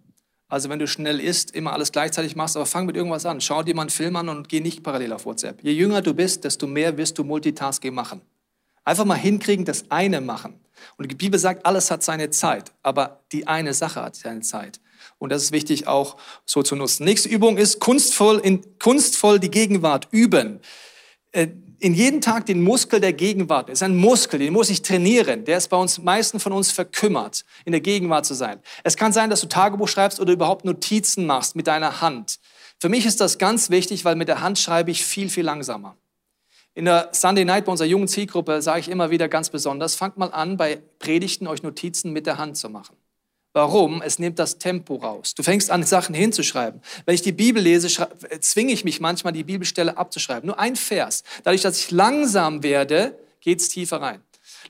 Also 0.50 0.68
wenn 0.70 0.80
du 0.80 0.88
schnell 0.88 1.20
isst, 1.20 1.52
immer 1.52 1.74
alles 1.74 1.92
gleichzeitig 1.92 2.36
machst, 2.36 2.58
aber 2.58 2.66
fang 2.66 2.88
mit 2.88 2.96
irgendwas 2.98 3.26
an. 3.26 3.40
Schau 3.40 3.62
dir 3.62 3.76
mal 3.76 3.84
einen 3.84 3.92
Film 3.92 4.16
an 4.16 4.30
und 4.30 4.50
geh 4.50 4.60
nicht 4.60 4.84
parallel 4.84 5.14
auf 5.14 5.26
WhatsApp. 5.26 5.64
Je 5.64 5.72
jünger 5.72 6.02
du 6.02 6.16
bist, 6.16 6.44
desto 6.44 6.66
mehr 6.66 6.98
wirst 6.98 7.20
du 7.20 7.24
Multitasking 7.24 7.94
machen. 7.94 8.22
Einfach 8.84 9.06
mal 9.06 9.16
hinkriegen, 9.16 9.64
das 9.64 9.86
eine 9.90 10.22
machen. 10.22 10.60
Und 10.98 11.12
die 11.12 11.16
Bibel 11.16 11.40
sagt, 11.40 11.66
alles 11.66 11.92
hat 11.92 12.02
seine 12.02 12.32
Zeit, 12.32 12.72
aber 12.82 13.22
die 13.32 13.46
eine 13.46 13.76
Sache 13.76 14.02
hat 14.02 14.16
seine 14.16 14.42
Zeit. 14.42 14.80
Und 15.20 15.32
das 15.32 15.44
ist 15.44 15.52
wichtig 15.52 15.88
auch 15.88 16.18
so 16.46 16.64
zu 16.64 16.76
nutzen. 16.76 17.04
Nächste 17.04 17.30
Übung 17.30 17.58
ist 17.58 17.80
kunstvoll, 17.80 18.40
in, 18.40 18.80
kunstvoll 18.80 19.40
die 19.40 19.52
Gegenwart 19.52 20.08
üben. 20.12 20.62
Äh, 21.32 21.50
in 21.80 21.94
jeden 21.94 22.22
Tag 22.22 22.46
den 22.46 22.62
Muskel 22.62 23.00
der 23.00 23.14
Gegenwart. 23.14 23.70
Das 23.70 23.80
ist 23.80 23.84
ein 23.84 23.96
Muskel, 23.96 24.40
den 24.40 24.54
muss 24.54 24.70
ich 24.70 24.82
trainieren. 24.82 25.46
Der 25.46 25.58
ist 25.58 25.70
bei 25.70 25.78
uns 25.78 25.98
meisten 25.98 26.40
von 26.40 26.52
uns 26.52 26.72
verkümmert, 26.72 27.46
in 27.66 27.72
der 27.72 27.82
Gegenwart 27.82 28.26
zu 28.26 28.34
sein. 28.34 28.60
Es 28.84 28.98
kann 28.98 29.14
sein, 29.14 29.30
dass 29.30 29.42
du 29.42 29.48
Tagebuch 29.48 29.88
schreibst 29.88 30.20
oder 30.20 30.34
überhaupt 30.34 30.66
Notizen 30.66 31.26
machst 31.26 31.56
mit 31.56 31.68
deiner 31.68 32.02
Hand. 32.02 32.40
Für 32.80 32.90
mich 32.90 33.06
ist 33.06 33.22
das 33.22 33.38
ganz 33.38 33.70
wichtig, 33.70 34.06
weil 34.06 34.16
mit 34.16 34.28
der 34.28 34.42
Hand 34.42 34.60
schreibe 34.60 34.92
ich 34.92 35.04
viel, 35.04 35.30
viel 35.30 35.44
langsamer. 35.44 35.96
In 36.76 36.86
der 36.86 37.10
Sunday 37.12 37.44
Night 37.46 37.66
bei 37.66 37.72
unserer 37.72 37.88
jungen 37.88 38.08
Zielgruppe 38.08 38.62
sage 38.62 38.80
ich 38.80 38.90
immer 38.90 39.10
wieder 39.10 39.28
ganz 39.28 39.50
besonders, 39.50 39.96
fangt 39.96 40.18
mal 40.18 40.32
an, 40.32 40.56
bei 40.56 40.82
Predigten 41.00 41.48
euch 41.48 41.64
Notizen 41.64 42.14
mit 42.14 42.26
der 42.26 42.38
Hand 42.38 42.58
zu 42.58 42.70
machen. 42.70 42.96
Warum? 43.54 44.02
Es 44.02 44.20
nimmt 44.20 44.38
das 44.38 44.60
Tempo 44.60 44.96
raus. 44.96 45.34
Du 45.34 45.42
fängst 45.42 45.72
an, 45.72 45.84
Sachen 45.84 46.14
hinzuschreiben. 46.14 46.82
Wenn 47.06 47.16
ich 47.16 47.24
die 47.24 47.32
Bibel 47.32 47.62
lese, 47.62 47.88
zwinge 48.42 48.72
ich 48.74 48.84
mich 48.84 49.00
manchmal, 49.00 49.34
die 49.34 49.44
Bibelstelle 49.44 49.98
abzuschreiben. 49.98 50.46
Nur 50.46 50.60
ein 50.60 50.76
Vers. 50.76 51.24
Dadurch, 51.44 51.62
dass 51.62 51.80
ich 51.80 51.90
langsam 51.90 52.62
werde, 52.62 53.18
geht 53.42 53.60
es 53.60 53.70
tiefer 53.70 54.02
rein. 54.02 54.22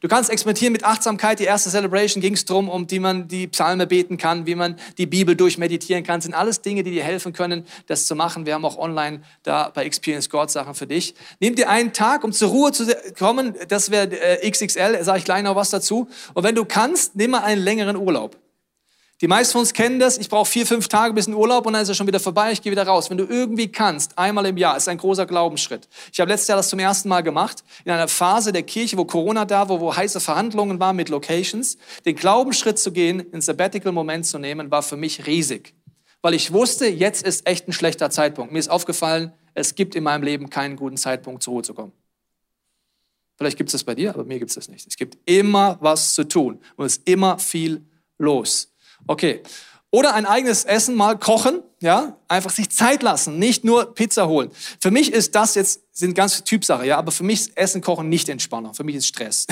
Du 0.01 0.07
kannst 0.07 0.29
experimentieren 0.29 0.71
mit 0.71 0.85
Achtsamkeit. 0.85 1.39
Die 1.39 1.43
erste 1.43 1.69
Celebration 1.69 2.21
ging 2.21 2.33
es 2.33 2.45
darum, 2.45 2.69
um 2.69 2.87
die 2.87 2.99
man 2.99 3.27
die 3.27 3.47
Psalme 3.47 3.85
beten 3.85 4.17
kann, 4.17 4.45
wie 4.45 4.55
man 4.55 4.77
die 4.97 5.05
Bibel 5.05 5.35
durchmeditieren 5.35 6.03
kann. 6.05 6.19
Das 6.19 6.25
sind 6.25 6.33
alles 6.33 6.61
Dinge, 6.61 6.83
die 6.83 6.91
dir 6.91 7.03
helfen 7.03 7.33
können, 7.33 7.65
das 7.87 8.07
zu 8.07 8.15
machen. 8.15 8.45
Wir 8.45 8.53
haben 8.53 8.63
auch 8.63 8.77
online 8.77 9.23
da 9.43 9.71
bei 9.73 9.83
Experience 9.83 10.29
God 10.29 10.51
Sachen 10.51 10.73
für 10.73 10.87
dich. 10.87 11.15
Nimm 11.41 11.55
dir 11.55 11.69
einen 11.69 11.91
Tag, 11.91 12.23
um 12.23 12.31
zur 12.31 12.49
Ruhe 12.49 12.71
zu 12.71 12.87
kommen. 13.17 13.55
Das 13.67 13.91
wäre 13.91 14.07
äh, 14.07 14.49
XXL, 14.49 15.03
sage 15.03 15.19
ich 15.19 15.25
gleich 15.25 15.43
noch 15.43 15.57
was 15.57 15.69
dazu. 15.69 16.07
Und 16.33 16.43
wenn 16.43 16.55
du 16.55 16.63
kannst, 16.63 17.17
nimm 17.17 17.31
mal 17.31 17.43
einen 17.43 17.61
längeren 17.61 17.97
Urlaub. 17.97 18.37
Die 19.21 19.27
meisten 19.27 19.51
von 19.51 19.61
uns 19.61 19.73
kennen 19.73 19.99
das. 19.99 20.17
Ich 20.17 20.29
brauche 20.29 20.49
vier, 20.49 20.65
fünf 20.65 20.87
Tage 20.87 21.13
bis 21.13 21.27
in 21.27 21.33
Urlaub 21.33 21.65
und 21.65 21.73
dann 21.73 21.81
ist 21.81 21.89
er 21.89 21.95
schon 21.95 22.07
wieder 22.07 22.21
vorbei. 22.21 22.53
Ich 22.53 22.61
gehe 22.61 22.71
wieder 22.71 22.87
raus. 22.87 23.09
Wenn 23.09 23.17
du 23.17 23.25
irgendwie 23.25 23.69
kannst, 23.69 24.17
einmal 24.17 24.45
im 24.45 24.55
Jahr, 24.55 24.77
ist 24.77 24.87
ein 24.87 24.97
großer 24.97 25.25
Glaubensschritt. 25.25 25.89
Ich 26.13 26.21
habe 26.21 26.31
letztes 26.31 26.47
Jahr 26.47 26.57
das 26.57 26.69
zum 26.69 26.79
ersten 26.79 27.09
Mal 27.09 27.21
gemacht. 27.21 27.65
In 27.83 27.91
einer 27.91 28.07
Phase 28.07 28.53
der 28.53 28.63
Kirche, 28.63 28.97
wo 28.97 29.03
Corona 29.03 29.43
da 29.43 29.67
war, 29.67 29.81
wo 29.81 29.93
heiße 29.93 30.21
Verhandlungen 30.21 30.79
waren 30.79 30.95
mit 30.95 31.09
Locations. 31.09 31.77
Den 32.05 32.15
Glaubensschritt 32.15 32.79
zu 32.79 32.93
gehen, 32.93 33.25
einen 33.33 33.41
Sabbatical-Moment 33.41 34.25
zu 34.25 34.39
nehmen, 34.39 34.71
war 34.71 34.83
für 34.83 34.95
mich 34.95 35.27
riesig. 35.27 35.73
Weil 36.21 36.33
ich 36.33 36.53
wusste, 36.53 36.87
jetzt 36.87 37.23
ist 37.23 37.45
echt 37.45 37.67
ein 37.67 37.73
schlechter 37.73 38.09
Zeitpunkt. 38.09 38.53
Mir 38.53 38.59
ist 38.59 38.69
aufgefallen, 38.69 39.33
es 39.53 39.75
gibt 39.75 39.95
in 39.95 40.03
meinem 40.03 40.23
Leben 40.23 40.49
keinen 40.49 40.77
guten 40.77 40.95
Zeitpunkt, 40.95 41.43
zur 41.43 41.55
Ruhe 41.55 41.63
zu 41.63 41.73
kommen. 41.73 41.91
Vielleicht 43.35 43.57
gibt 43.57 43.69
es 43.69 43.73
das 43.73 43.83
bei 43.83 43.95
dir, 43.95 44.13
aber 44.13 44.23
mir 44.23 44.39
gibt 44.39 44.51
es 44.51 44.55
das 44.55 44.69
nicht. 44.69 44.87
Es 44.87 44.95
gibt 44.95 45.17
immer 45.25 45.77
was 45.81 46.13
zu 46.13 46.25
tun 46.25 46.61
und 46.77 46.85
es 46.85 46.97
ist 46.97 47.07
immer 47.09 47.37
viel 47.39 47.85
los. 48.17 48.69
Okay. 49.07 49.41
Oder 49.91 50.13
ein 50.13 50.27
eigenes 50.27 50.65
Essen 50.65 50.95
mal 50.95 51.17
kochen, 51.17 51.61
ja, 51.81 52.15
einfach 52.27 52.51
sich 52.51 52.69
Zeit 52.69 53.01
lassen, 53.01 53.39
nicht 53.39 53.63
nur 53.63 53.95
Pizza 53.95 54.27
holen. 54.27 54.51
Für 54.79 54.91
mich 54.91 55.11
ist 55.11 55.33
das 55.33 55.55
jetzt, 55.55 55.81
sind 55.91 56.13
ganz 56.13 56.43
Typsache, 56.43 56.85
ja, 56.85 56.97
aber 56.97 57.11
für 57.11 57.23
mich 57.23 57.41
ist 57.41 57.57
Essen 57.57 57.81
kochen 57.81 58.07
nicht 58.07 58.29
Entspannung, 58.29 58.75
für 58.75 58.83
mich 58.83 58.95
ist 58.95 59.07
Stress. 59.07 59.47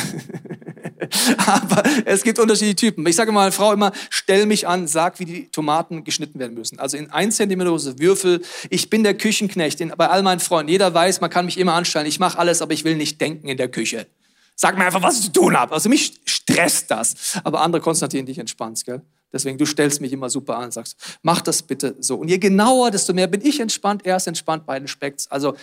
aber 1.48 1.84
es 2.06 2.24
gibt 2.24 2.38
unterschiedliche 2.38 2.76
Typen. 2.76 3.08
Ich 3.08 3.16
sage 3.16 3.32
mal, 3.32 3.52
Frau 3.52 3.74
immer, 3.74 3.92
stell 4.12 4.46
mich 4.46 4.68
an, 4.68 4.88
sag, 4.88 5.20
wie 5.20 5.26
die 5.26 5.48
Tomaten 5.50 6.04
geschnitten 6.04 6.38
werden 6.40 6.54
müssen. 6.54 6.80
Also 6.80 6.98
in 6.98 7.10
ein 7.10 7.32
Zentimeter 7.32 7.72
große 7.72 7.98
Würfel. 8.00 8.42
Ich 8.70 8.92
bin 8.92 9.04
der 9.04 9.16
Küchenknecht 9.16 9.82
in, 9.82 9.92
bei 9.98 10.08
all 10.08 10.22
meinen 10.22 10.40
Freunden. 10.40 10.72
Jeder 10.72 10.94
weiß, 10.94 11.22
man 11.22 11.30
kann 11.30 11.46
mich 11.46 11.58
immer 11.58 11.74
anstellen. 11.74 12.06
Ich 12.06 12.20
mache 12.20 12.38
alles, 12.38 12.62
aber 12.62 12.74
ich 12.74 12.84
will 12.84 12.96
nicht 12.96 13.20
denken 13.22 13.48
in 13.48 13.58
der 13.58 13.70
Küche. 13.70 14.06
Sag 14.56 14.78
mir 14.78 14.86
einfach, 14.86 15.02
was 15.02 15.18
ich 15.18 15.26
zu 15.26 15.32
tun 15.32 15.58
habe. 15.58 15.74
Also 15.74 15.90
mich 15.90 16.20
stresst 16.26 16.92
das. 16.92 17.40
Aber 17.44 17.62
andere 17.62 17.82
konstatieren 17.82 18.26
dich 18.26 18.38
entspannt, 18.38 18.84
gell? 18.86 19.02
Deswegen, 19.32 19.58
du 19.58 19.66
stellst 19.66 20.02
mich 20.02 20.14
immer 20.14 20.30
super 20.30 20.58
an 20.58 20.66
und 20.66 20.74
sagst, 20.74 20.96
mach 21.22 21.42
das 21.42 21.62
bitte 21.62 21.96
so. 22.00 22.16
Und 22.16 22.30
je 22.30 22.38
genauer, 22.38 22.92
desto 22.92 23.14
mehr 23.14 23.28
bin 23.28 23.46
ich 23.46 23.60
entspannt, 23.60 24.06
er 24.06 24.18
ist 24.18 24.28
entspannt, 24.28 24.66
beiden 24.66 24.88
Specks. 24.88 25.28
Also, 25.28 25.56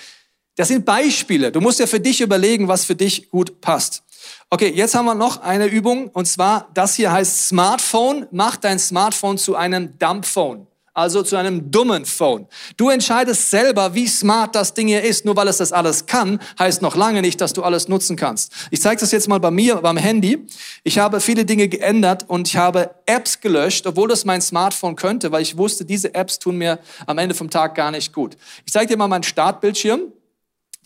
das 0.57 0.69
sind 0.69 0.85
Beispiele. 0.85 1.51
Du 1.51 1.61
musst 1.61 1.81
ja 1.81 1.87
für 1.87 1.99
dich 1.99 2.21
überlegen, 2.21 2.69
was 2.69 2.85
für 2.85 2.95
dich 2.95 3.31
gut 3.31 3.61
passt. 3.61 4.03
Okay, 4.51 4.73
jetzt 4.75 4.95
haben 4.95 5.07
wir 5.07 5.15
noch 5.15 5.43
eine 5.43 5.67
Übung 5.67 6.09
und 6.09 6.27
zwar, 6.27 6.71
das 6.75 6.95
hier 6.95 7.11
heißt 7.11 7.49
Smartphone. 7.49 8.27
Mach 8.31 8.57
dein 8.57 8.79
Smartphone 8.79 9.37
zu 9.37 9.57
einem 9.57 9.99
Dumpphone. 9.99 10.67
Also 10.95 11.23
zu 11.25 11.37
einem 11.37 11.71
dummen 11.73 12.05
Phone. 12.05 12.47
Du 12.77 12.89
entscheidest 12.89 13.51
selber, 13.51 13.95
wie 13.95 14.07
smart 14.07 14.55
das 14.55 14.75
Ding 14.75 14.87
hier 14.87 15.03
ist. 15.03 15.25
Nur 15.25 15.37
weil 15.37 15.49
es 15.49 15.59
das 15.59 15.73
alles 15.73 16.07
kann, 16.07 16.41
heißt 16.59 16.83
noch 16.83 16.95
lange 16.95 17.21
nicht, 17.21 17.41
dass 17.41 17.53
du 17.53 17.65
alles 17.65 17.89
nutzen 17.89 18.17
kannst. 18.17 18.53
Ich 18.71 18.81
zeige 18.81 19.01
das 19.01 19.11
jetzt 19.11 19.29
mal 19.29 19.41
bei 19.41 19.51
mir, 19.51 19.77
beim 19.77 19.97
Handy. 19.97 20.47
Ich 20.85 20.99
habe 20.99 21.21
viele 21.21 21.45
Dinge 21.45 21.69
geändert 21.69 22.25
und 22.29 22.49
ich 22.49 22.57
habe 22.57 22.95
Apps 23.07 23.41
gelöscht, 23.41 23.87
obwohl 23.87 24.09
das 24.09 24.25
mein 24.25 24.41
Smartphone 24.41 24.95
könnte, 24.95 25.33
weil 25.33 25.43
ich 25.43 25.59
wusste, 25.59 25.85
diese 25.85 26.15
Apps 26.15 26.39
tun 26.39 26.57
mir 26.57 26.79
am 27.07 27.19
Ende 27.19 27.35
vom 27.35 27.51
Tag 27.51 27.75
gar 27.75 27.91
nicht 27.91 28.13
gut. 28.13 28.37
Ich 28.65 28.73
zeige 28.73 28.87
dir 28.87 28.97
mal 28.97 29.09
meinen 29.09 29.25
Startbildschirm, 29.25 30.01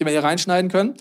den 0.01 0.07
wir 0.07 0.13
hier 0.13 0.25
reinschneiden 0.25 0.71
können. 0.71 0.95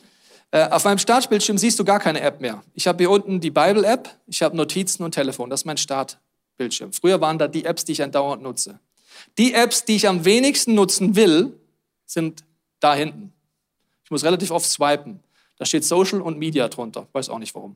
Äh, 0.51 0.69
auf 0.69 0.83
meinem 0.83 0.97
Startbildschirm 0.97 1.57
siehst 1.57 1.79
du 1.79 1.85
gar 1.85 1.99
keine 1.99 2.21
App 2.21 2.41
mehr. 2.41 2.61
Ich 2.73 2.87
habe 2.87 2.99
hier 2.99 3.11
unten 3.11 3.39
die 3.39 3.51
Bible-App, 3.51 4.09
ich 4.27 4.41
habe 4.41 4.55
Notizen 4.55 5.03
und 5.03 5.13
Telefon. 5.13 5.49
Das 5.49 5.61
ist 5.61 5.65
mein 5.65 5.77
Startbildschirm. 5.77 6.91
Früher 6.91 7.21
waren 7.21 7.37
da 7.37 7.47
die 7.47 7.65
Apps, 7.65 7.85
die 7.85 7.93
ich 7.93 8.03
andauernd 8.03 8.43
nutze. 8.43 8.79
Die 9.37 9.53
Apps, 9.53 9.85
die 9.85 9.95
ich 9.95 10.07
am 10.07 10.25
wenigsten 10.25 10.73
nutzen 10.73 11.15
will, 11.15 11.53
sind 12.05 12.43
da 12.79 12.95
hinten. 12.95 13.33
Ich 14.03 14.11
muss 14.11 14.23
relativ 14.23 14.51
oft 14.51 14.69
swipen. 14.69 15.19
Da 15.57 15.65
steht 15.65 15.83
Social 15.83 16.21
und 16.21 16.37
Media 16.37 16.67
drunter. 16.67 17.07
Weiß 17.11 17.29
auch 17.29 17.39
nicht 17.39 17.53
warum. 17.55 17.75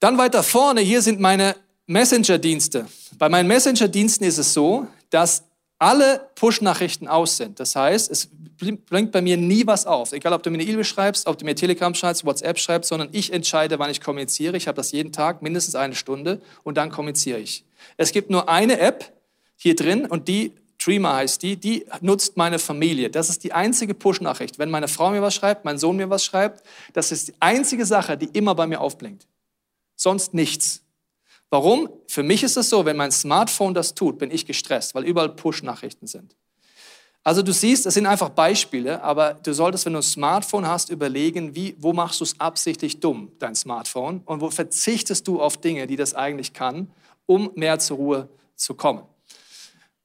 Dann 0.00 0.18
weiter 0.18 0.42
vorne, 0.42 0.80
hier 0.80 1.02
sind 1.02 1.20
meine 1.20 1.56
Messenger-Dienste. 1.86 2.86
Bei 3.18 3.28
meinen 3.28 3.46
Messenger-Diensten 3.48 4.24
ist 4.24 4.38
es 4.38 4.52
so, 4.52 4.86
dass 5.10 5.44
alle 5.78 6.28
Push-Nachrichten 6.36 7.08
aus 7.08 7.36
sind. 7.36 7.58
Das 7.58 7.74
heißt, 7.74 8.10
es 8.10 8.28
blinkt 8.86 9.10
bei 9.10 9.20
mir 9.20 9.36
nie 9.36 9.66
was 9.66 9.86
auf. 9.86 10.12
Egal, 10.12 10.32
ob 10.32 10.42
du 10.42 10.50
mir 10.50 10.58
eine 10.58 10.70
E-Mail 10.70 10.84
schreibst, 10.84 11.26
ob 11.26 11.38
du 11.38 11.44
mir 11.44 11.56
Telegram 11.56 11.92
schreibst, 11.94 12.24
WhatsApp 12.24 12.58
schreibst, 12.58 12.88
sondern 12.88 13.08
ich 13.12 13.32
entscheide, 13.32 13.78
wann 13.78 13.90
ich 13.90 14.00
kommuniziere. 14.00 14.56
Ich 14.56 14.68
habe 14.68 14.76
das 14.76 14.92
jeden 14.92 15.12
Tag, 15.12 15.42
mindestens 15.42 15.74
eine 15.74 15.96
Stunde 15.96 16.40
und 16.62 16.76
dann 16.76 16.90
kommuniziere 16.90 17.40
ich. 17.40 17.64
Es 17.96 18.12
gibt 18.12 18.30
nur 18.30 18.48
eine 18.48 18.78
App 18.78 19.12
hier 19.62 19.76
drin 19.76 20.06
und 20.06 20.26
die, 20.26 20.52
Dreamer 20.84 21.14
heißt 21.14 21.40
die, 21.42 21.56
die 21.56 21.86
nutzt 22.00 22.36
meine 22.36 22.58
Familie. 22.58 23.10
Das 23.10 23.30
ist 23.30 23.44
die 23.44 23.52
einzige 23.52 23.94
Push-Nachricht. 23.94 24.58
Wenn 24.58 24.70
meine 24.70 24.88
Frau 24.88 25.10
mir 25.10 25.22
was 25.22 25.36
schreibt, 25.36 25.64
mein 25.64 25.78
Sohn 25.78 25.96
mir 25.96 26.10
was 26.10 26.24
schreibt, 26.24 26.64
das 26.94 27.12
ist 27.12 27.28
die 27.28 27.34
einzige 27.38 27.86
Sache, 27.86 28.16
die 28.18 28.26
immer 28.32 28.56
bei 28.56 28.66
mir 28.66 28.80
aufblinkt. 28.80 29.28
Sonst 29.94 30.34
nichts. 30.34 30.82
Warum? 31.48 31.88
Für 32.08 32.24
mich 32.24 32.42
ist 32.42 32.56
es 32.56 32.70
so, 32.70 32.84
wenn 32.84 32.96
mein 32.96 33.12
Smartphone 33.12 33.72
das 33.72 33.94
tut, 33.94 34.18
bin 34.18 34.32
ich 34.32 34.46
gestresst, 34.46 34.96
weil 34.96 35.04
überall 35.04 35.28
Push-Nachrichten 35.28 36.08
sind. 36.08 36.34
Also 37.22 37.42
du 37.42 37.52
siehst, 37.52 37.86
es 37.86 37.94
sind 37.94 38.06
einfach 38.06 38.30
Beispiele, 38.30 39.00
aber 39.04 39.34
du 39.34 39.54
solltest, 39.54 39.86
wenn 39.86 39.92
du 39.92 40.00
ein 40.00 40.02
Smartphone 40.02 40.66
hast, 40.66 40.90
überlegen, 40.90 41.54
wie, 41.54 41.76
wo 41.78 41.92
machst 41.92 42.18
du 42.18 42.24
es 42.24 42.40
absichtlich 42.40 42.98
dumm, 42.98 43.30
dein 43.38 43.54
Smartphone, 43.54 44.22
und 44.24 44.40
wo 44.40 44.50
verzichtest 44.50 45.28
du 45.28 45.40
auf 45.40 45.56
Dinge, 45.58 45.86
die 45.86 45.94
das 45.94 46.14
eigentlich 46.14 46.52
kann, 46.52 46.90
um 47.26 47.52
mehr 47.54 47.78
zur 47.78 47.98
Ruhe 47.98 48.28
zu 48.56 48.74
kommen. 48.74 49.02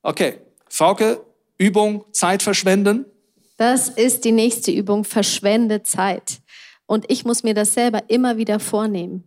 Okay, 0.08 0.40
Frauke, 0.70 1.22
Übung, 1.58 2.06
Zeit 2.14 2.42
verschwenden. 2.42 3.06
Das 3.58 3.90
ist 3.90 4.24
die 4.24 4.32
nächste 4.32 4.72
Übung, 4.72 5.04
verschwende 5.04 5.84
Zeit. 5.84 6.40
Und 6.86 7.06
ich 7.10 7.26
muss 7.26 7.44
mir 7.44 7.54
das 7.54 7.74
selber 7.74 8.04
immer 8.08 8.38
wieder 8.38 8.60
vornehmen 8.60 9.26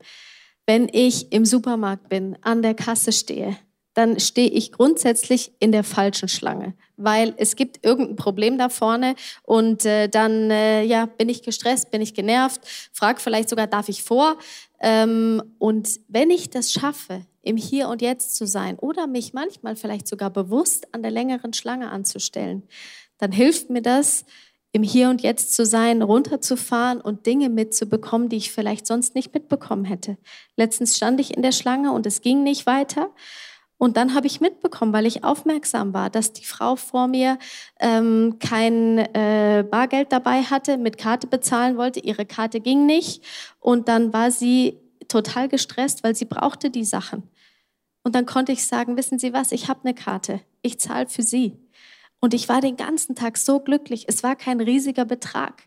wenn 0.71 0.89
ich 0.93 1.33
im 1.33 1.45
Supermarkt 1.45 2.09
bin, 2.09 2.39
an 2.43 2.63
der 2.63 2.75
Kasse 2.75 3.11
stehe, 3.11 3.57
dann 3.95 4.21
stehe 4.21 4.49
ich 4.49 4.71
grundsätzlich 4.71 5.51
in 5.59 5.73
der 5.73 5.83
falschen 5.83 6.29
Schlange, 6.29 6.75
weil 6.97 7.35
es 7.39 7.57
gibt 7.57 7.85
irgendein 7.85 8.15
Problem 8.15 8.57
da 8.57 8.69
vorne 8.69 9.17
und 9.43 9.85
äh, 9.85 10.09
dann 10.09 10.49
äh, 10.53 10.85
ja, 10.85 11.07
bin 11.07 11.29
ich 11.29 11.43
gestresst, 11.43 11.91
bin 11.91 12.01
ich 12.01 12.15
genervt, 12.15 12.61
frage 12.93 13.19
vielleicht 13.21 13.49
sogar, 13.49 13.67
darf 13.67 13.89
ich 13.89 14.05
vor? 14.05 14.39
Ähm, 14.81 15.43
und 15.59 16.01
wenn 16.09 16.31
ich 16.31 16.51
das 16.51 16.73
schaffe, 16.73 17.27
im 17.43 17.57
Hier 17.57 17.89
und 17.89 18.03
Jetzt 18.03 18.37
zu 18.37 18.47
sein 18.47 18.79
oder 18.79 19.07
mich 19.07 19.33
manchmal 19.33 19.77
vielleicht 19.77 20.07
sogar 20.07 20.31
bewusst 20.31 20.93
an 20.93 21.03
der 21.03 21.11
längeren 21.11 21.53
Schlange 21.53 21.91
anzustellen, 21.91 22.65
dann 23.19 23.33
hilft 23.33 23.71
mir 23.71 23.83
das, 23.83 24.25
im 24.73 24.83
Hier 24.83 25.11
und 25.11 25.23
Jetzt 25.23 25.55
zu 25.55 25.67
sein, 25.67 26.01
runterzufahren 26.01 27.01
und 27.01 27.27
Dinge 27.27 27.49
mitzubekommen, 27.49 28.29
die 28.29 28.37
ich 28.37 28.53
vielleicht 28.53 28.87
sonst 28.87 29.15
nicht 29.15 29.35
mitbekommen 29.35 29.85
hätte. 29.85 30.17
Letztens 30.57 30.97
stand 30.97 31.21
ich 31.21 31.37
in 31.37 31.43
der 31.43 31.53
Schlange 31.53 31.93
und 31.93 32.07
es 32.07 32.21
ging 32.21 32.43
nicht 32.43 32.67
weiter. 32.67 33.11
Und 33.81 33.97
dann 33.97 34.15
habe 34.15 34.27
ich 34.27 34.43
mitbekommen, 34.43 34.93
weil 34.93 35.07
ich 35.07 35.25
aufmerksam 35.25 35.95
war, 35.95 36.11
dass 36.11 36.35
die 36.35 36.45
Frau 36.45 36.77
vor 36.77 37.09
mir 37.09 37.39
ähm, 37.81 38.37
kein 38.39 38.99
äh, 38.99 39.65
Bargeld 39.69 40.13
dabei 40.13 40.43
hatte, 40.43 40.77
mit 40.77 40.99
Karte 40.99 41.27
bezahlen 41.27 41.79
wollte. 41.79 41.99
Ihre 41.99 42.27
Karte 42.27 42.61
ging 42.61 42.85
nicht. 42.85 43.25
Und 43.59 43.89
dann 43.89 44.13
war 44.13 44.33
sie 44.33 44.79
total 45.09 45.49
gestresst, 45.49 46.05
weil 46.05 46.15
sie 46.15 46.27
brauchte 46.27 46.69
die 46.69 46.85
Sachen. 46.85 47.23
Und 48.03 48.15
dann 48.15 48.27
konnte 48.27 48.53
ich 48.53 48.67
sagen, 48.67 48.99
wissen 48.99 49.19
Sie 49.19 49.33
was, 49.33 49.51
ich 49.51 49.71
habe 49.71 49.81
eine 49.85 49.95
Karte. 49.95 50.43
Ich 50.61 50.79
zahle 50.79 51.09
für 51.09 51.23
Sie. 51.23 51.59
Und 52.21 52.35
ich 52.35 52.51
war 52.51 52.61
den 52.61 52.77
ganzen 52.77 53.15
Tag 53.15 53.39
so 53.39 53.61
glücklich. 53.61 54.05
Es 54.09 54.23
war 54.23 54.37
kein 54.37 54.61
riesiger 54.61 55.07
Betrag. 55.07 55.63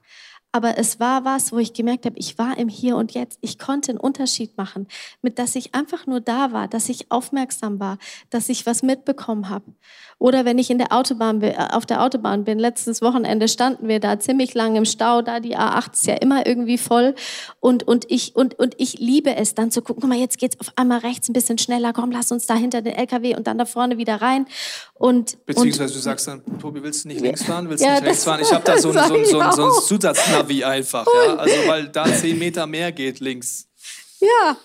Aber 0.56 0.78
es 0.78 1.00
war 1.00 1.26
was, 1.26 1.52
wo 1.52 1.58
ich 1.58 1.74
gemerkt 1.74 2.06
habe, 2.06 2.16
ich 2.20 2.38
war 2.38 2.60
im 2.60 2.70
Hier 2.70 2.96
und 2.96 3.13
Jetzt. 3.13 3.39
Ich 3.42 3.58
konnte 3.58 3.92
einen 3.92 4.00
Unterschied 4.00 4.56
machen, 4.56 4.88
mit 5.24 5.39
dass 5.39 5.56
ich 5.56 5.74
einfach 5.74 6.06
nur 6.06 6.22
da 6.22 6.52
war, 6.52 6.68
dass 6.68 6.89
ich 6.89 7.12
aufmerksam 7.12 7.80
war, 7.80 7.98
dass 8.30 8.50
ich 8.50 8.68
was 8.68 8.84
mitbekommen 8.84 9.50
habe. 9.50 9.74
Oder 10.20 10.46
wenn 10.46 10.60
ich 10.60 10.70
in 10.70 10.78
der 10.78 10.94
Autobahn 10.94 11.42
äh, 11.42 11.56
auf 11.72 11.88
der 11.88 12.04
Autobahn 12.04 12.44
bin, 12.44 12.60
letztes 12.60 13.02
Wochenende 13.02 13.48
standen 13.48 13.88
wir 13.88 14.00
da 14.00 14.20
ziemlich 14.20 14.54
lang 14.54 14.76
im 14.76 14.86
Stau, 14.86 15.24
da 15.24 15.39
die 15.39 15.58
A8 15.58 15.94
ist 15.94 16.06
ja 16.06 16.16
immer 16.18 16.46
irgendwie 16.46 16.78
voll 16.78 17.16
und 17.60 17.88
und 17.88 18.06
ich 18.10 18.36
und 18.36 18.60
und 18.60 18.76
ich 18.78 19.00
liebe 19.00 19.36
es 19.36 19.56
dann 19.56 19.72
zu 19.72 19.82
gucken, 19.82 20.02
guck 20.02 20.10
mal, 20.10 20.20
jetzt 20.20 20.38
geht's 20.38 20.60
auf 20.60 20.72
einmal 20.76 21.00
rechts 21.00 21.30
ein 21.30 21.34
bisschen 21.34 21.58
schneller, 21.58 21.94
komm, 21.94 22.12
lass 22.12 22.32
uns 22.32 22.46
da 22.46 22.54
hinter 22.54 22.84
den 22.84 22.94
LKW 22.94 23.36
und 23.36 23.48
dann 23.48 23.58
da 23.58 23.66
vorne 23.66 23.98
wieder 23.98 24.22
rein 24.22 24.46
und 25.04 25.46
beziehungsweise 25.46 25.94
und, 25.94 25.98
du 25.98 26.00
sagst 26.00 26.30
dann, 26.30 26.42
Tobi, 26.62 26.82
willst 26.82 27.04
du 27.04 27.10
nicht 27.10 27.20
links 27.20 27.44
fahren, 27.44 27.68
willst 27.68 27.84
du 27.84 27.88
ja, 27.89 27.96
nicht 27.96 28.06
rechts 28.06 28.24
fahren? 28.24 28.39
Ich 28.42 28.54
habe 28.54 28.63
da 28.63 28.78
so 28.78 28.89
ein, 28.92 28.94
so, 28.94 29.13
ein, 29.13 29.26
so, 29.26 29.39
ein, 29.42 29.52
so 29.52 29.66
ein 29.66 29.84
Zusatz 29.84 30.22
wie 30.48 30.63
einfach. 30.63 31.06
Ja? 31.06 31.36
Also 31.36 31.56
weil 31.68 31.89
da 31.89 32.06
zehn 32.06 32.39
Meter 32.39 32.66
mehr 32.66 32.94
geht 32.94 33.20
links. 33.20 33.68
Ja. 34.22 34.56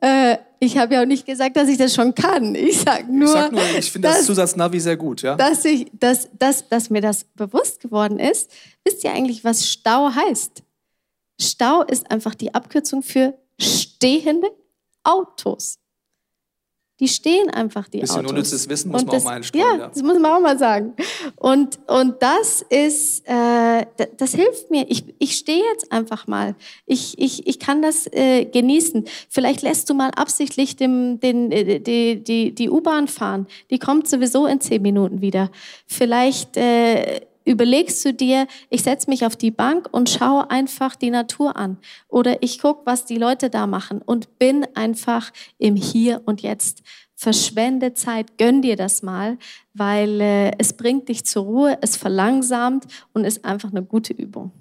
Äh, 0.00 0.38
ich 0.60 0.78
habe 0.78 0.94
ja 0.94 1.02
auch 1.02 1.06
nicht 1.06 1.26
gesagt, 1.26 1.56
dass 1.56 1.68
ich 1.68 1.78
das 1.78 1.92
schon 1.92 2.14
kann. 2.14 2.54
Ich 2.54 2.78
sage 2.78 3.12
nur, 3.12 3.24
ich, 3.24 3.32
sag 3.32 3.50
nur, 3.50 3.60
ich 3.76 3.90
finde 3.90 4.06
das 4.06 4.24
Zusatznavi 4.24 4.78
sehr 4.78 4.96
gut, 4.96 5.22
ja. 5.22 5.34
Dass, 5.34 5.64
ich, 5.64 5.90
dass, 5.94 6.28
dass, 6.38 6.68
dass 6.68 6.88
mir 6.88 7.00
das 7.00 7.24
bewusst 7.24 7.80
geworden 7.80 8.20
ist. 8.20 8.52
Wisst 8.84 9.02
ihr 9.02 9.12
eigentlich, 9.12 9.42
was 9.42 9.66
Stau 9.66 10.14
heißt? 10.14 10.62
Stau 11.40 11.82
ist 11.82 12.08
einfach 12.08 12.36
die 12.36 12.54
Abkürzung 12.54 13.02
für 13.02 13.34
stehende 13.58 14.52
Autos. 15.02 15.80
Die 17.00 17.08
stehen 17.08 17.50
einfach, 17.50 17.88
die 17.88 18.00
Bisschen 18.00 18.18
Autos. 18.18 18.30
unnützes 18.30 18.68
Wissen 18.68 18.92
muss 18.92 19.00
und 19.00 19.06
man 19.08 19.14
das, 19.16 19.22
auch 19.22 19.28
mal 19.28 19.36
einstreuen. 19.36 19.64
Ja, 19.64 19.78
ja, 19.78 19.88
das 19.88 20.02
muss 20.02 20.18
man 20.18 20.32
auch 20.32 20.40
mal 20.40 20.58
sagen. 20.58 20.94
Und, 21.36 21.78
und 21.88 22.22
das 22.22 22.62
ist, 22.68 23.26
äh, 23.26 23.86
das 24.18 24.34
hilft 24.34 24.70
mir. 24.70 24.84
Ich, 24.88 25.04
ich 25.18 25.34
stehe 25.34 25.64
jetzt 25.72 25.90
einfach 25.90 26.26
mal. 26.26 26.54
Ich, 26.86 27.18
ich, 27.18 27.46
ich 27.46 27.58
kann 27.58 27.80
das 27.80 28.06
äh, 28.12 28.44
genießen. 28.44 29.06
Vielleicht 29.28 29.62
lässt 29.62 29.88
du 29.88 29.94
mal 29.94 30.10
absichtlich 30.10 30.76
dem, 30.76 31.18
den, 31.20 31.50
äh, 31.50 31.80
die, 31.80 32.22
die, 32.22 32.54
die 32.54 32.70
U-Bahn 32.70 33.08
fahren. 33.08 33.46
Die 33.70 33.78
kommt 33.78 34.08
sowieso 34.08 34.46
in 34.46 34.60
zehn 34.60 34.82
Minuten 34.82 35.20
wieder. 35.20 35.50
Vielleicht... 35.86 36.56
Äh, 36.56 37.22
überlegst 37.50 38.04
du 38.04 38.14
dir, 38.14 38.46
ich 38.70 38.82
setze 38.82 39.10
mich 39.10 39.26
auf 39.26 39.34
die 39.34 39.50
Bank 39.50 39.88
und 39.90 40.08
schaue 40.08 40.50
einfach 40.50 40.94
die 40.94 41.10
Natur 41.10 41.56
an. 41.56 41.78
Oder 42.08 42.42
ich 42.42 42.60
gucke, 42.60 42.82
was 42.86 43.04
die 43.04 43.16
Leute 43.16 43.50
da 43.50 43.66
machen 43.66 44.00
und 44.00 44.38
bin 44.38 44.66
einfach 44.74 45.32
im 45.58 45.74
Hier 45.74 46.22
und 46.24 46.42
Jetzt. 46.42 46.82
Verschwende 47.16 47.92
Zeit, 47.92 48.38
gönn 48.38 48.62
dir 48.62 48.76
das 48.76 49.02
mal, 49.02 49.36
weil 49.74 50.20
äh, 50.20 50.52
es 50.58 50.72
bringt 50.72 51.08
dich 51.08 51.26
zur 51.26 51.44
Ruhe, 51.44 51.78
es 51.82 51.96
verlangsamt 51.96 52.86
und 53.12 53.24
ist 53.24 53.44
einfach 53.44 53.70
eine 53.70 53.82
gute 53.82 54.14
Übung. 54.14 54.52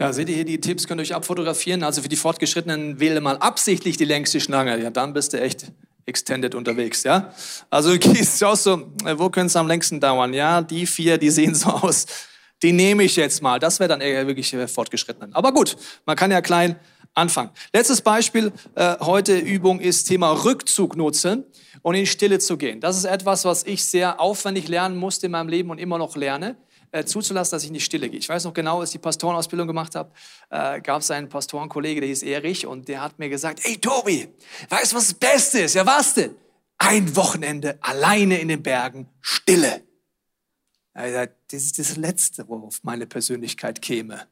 Ja, 0.00 0.12
seht 0.12 0.28
ihr 0.28 0.34
hier 0.34 0.44
die 0.44 0.60
Tipps, 0.60 0.88
könnt 0.88 1.00
ihr 1.00 1.02
euch 1.02 1.14
abfotografieren. 1.14 1.84
Also 1.84 2.02
für 2.02 2.08
die 2.08 2.16
Fortgeschrittenen 2.16 2.98
wähle 2.98 3.20
mal 3.20 3.36
absichtlich 3.36 3.96
die 3.96 4.04
längste 4.04 4.40
Schlange. 4.40 4.82
Ja, 4.82 4.90
dann 4.90 5.12
bist 5.12 5.32
du 5.32 5.40
echt 5.40 5.70
extended 6.06 6.54
unterwegs, 6.54 7.02
ja. 7.02 7.32
Also 7.70 7.92
du 7.96 7.98
gehst 7.98 8.42
auch 8.44 8.56
so, 8.56 8.92
äh, 9.04 9.18
wo 9.18 9.30
könnte 9.30 9.46
es 9.46 9.56
am 9.56 9.66
längsten 9.66 10.00
dauern? 10.00 10.34
Ja, 10.34 10.62
die 10.62 10.86
vier, 10.86 11.18
die 11.18 11.30
sehen 11.30 11.54
so 11.54 11.68
aus. 11.70 12.06
Die 12.62 12.72
nehme 12.72 13.04
ich 13.04 13.16
jetzt 13.16 13.42
mal. 13.42 13.58
Das 13.58 13.78
wäre 13.80 13.88
dann 13.88 14.00
eher 14.00 14.26
wirklich 14.26 14.52
äh, 14.54 14.68
fortgeschritten. 14.68 15.34
Aber 15.34 15.52
gut, 15.52 15.76
man 16.06 16.16
kann 16.16 16.30
ja 16.30 16.40
klein 16.40 16.76
anfangen. 17.14 17.50
Letztes 17.72 18.00
Beispiel 18.00 18.52
äh, 18.74 18.96
heute 19.00 19.36
Übung 19.36 19.80
ist 19.80 20.04
Thema 20.04 20.30
Rückzug 20.44 20.96
nutzen 20.96 21.44
und 21.82 21.94
in 21.94 22.06
Stille 22.06 22.38
zu 22.38 22.56
gehen. 22.56 22.80
Das 22.80 22.96
ist 22.96 23.04
etwas, 23.04 23.44
was 23.44 23.64
ich 23.64 23.84
sehr 23.84 24.20
aufwendig 24.20 24.68
lernen 24.68 24.96
musste 24.96 25.26
in 25.26 25.32
meinem 25.32 25.48
Leben 25.48 25.70
und 25.70 25.78
immer 25.78 25.98
noch 25.98 26.16
lerne 26.16 26.56
äh, 26.94 27.04
zuzulassen, 27.04 27.56
dass 27.56 27.64
ich 27.64 27.68
in 27.68 27.74
die 27.74 27.80
Stille 27.80 28.08
gehe. 28.08 28.20
Ich 28.20 28.28
weiß 28.28 28.44
noch 28.44 28.54
genau, 28.54 28.78
als 28.78 28.90
ich 28.90 28.92
die 28.92 28.98
Pastorenausbildung 29.00 29.66
gemacht 29.66 29.96
habe, 29.96 30.12
äh, 30.50 30.80
gab 30.80 31.02
es 31.02 31.10
einen 31.10 31.28
Pastorenkollege, 31.28 32.00
der 32.00 32.08
hieß 32.08 32.22
Erich, 32.22 32.66
und 32.66 32.86
der 32.86 33.00
hat 33.00 33.18
mir 33.18 33.28
gesagt, 33.28 33.60
ey 33.64 33.78
Tobi, 33.78 34.28
weißt 34.68 34.92
du, 34.92 34.96
was 34.96 35.08
das 35.08 35.14
Beste 35.14 35.60
ist? 35.62 35.74
Ja, 35.74 35.84
was 35.84 36.14
denn? 36.14 36.36
Ein 36.78 37.16
Wochenende 37.16 37.78
alleine 37.80 38.38
in 38.38 38.46
den 38.46 38.62
Bergen, 38.62 39.08
Stille. 39.20 39.82
das 40.92 41.28
ist 41.50 41.80
das 41.80 41.96
Letzte, 41.96 42.48
worauf 42.48 42.78
meine 42.84 43.06
Persönlichkeit 43.06 43.82
käme. 43.82 44.28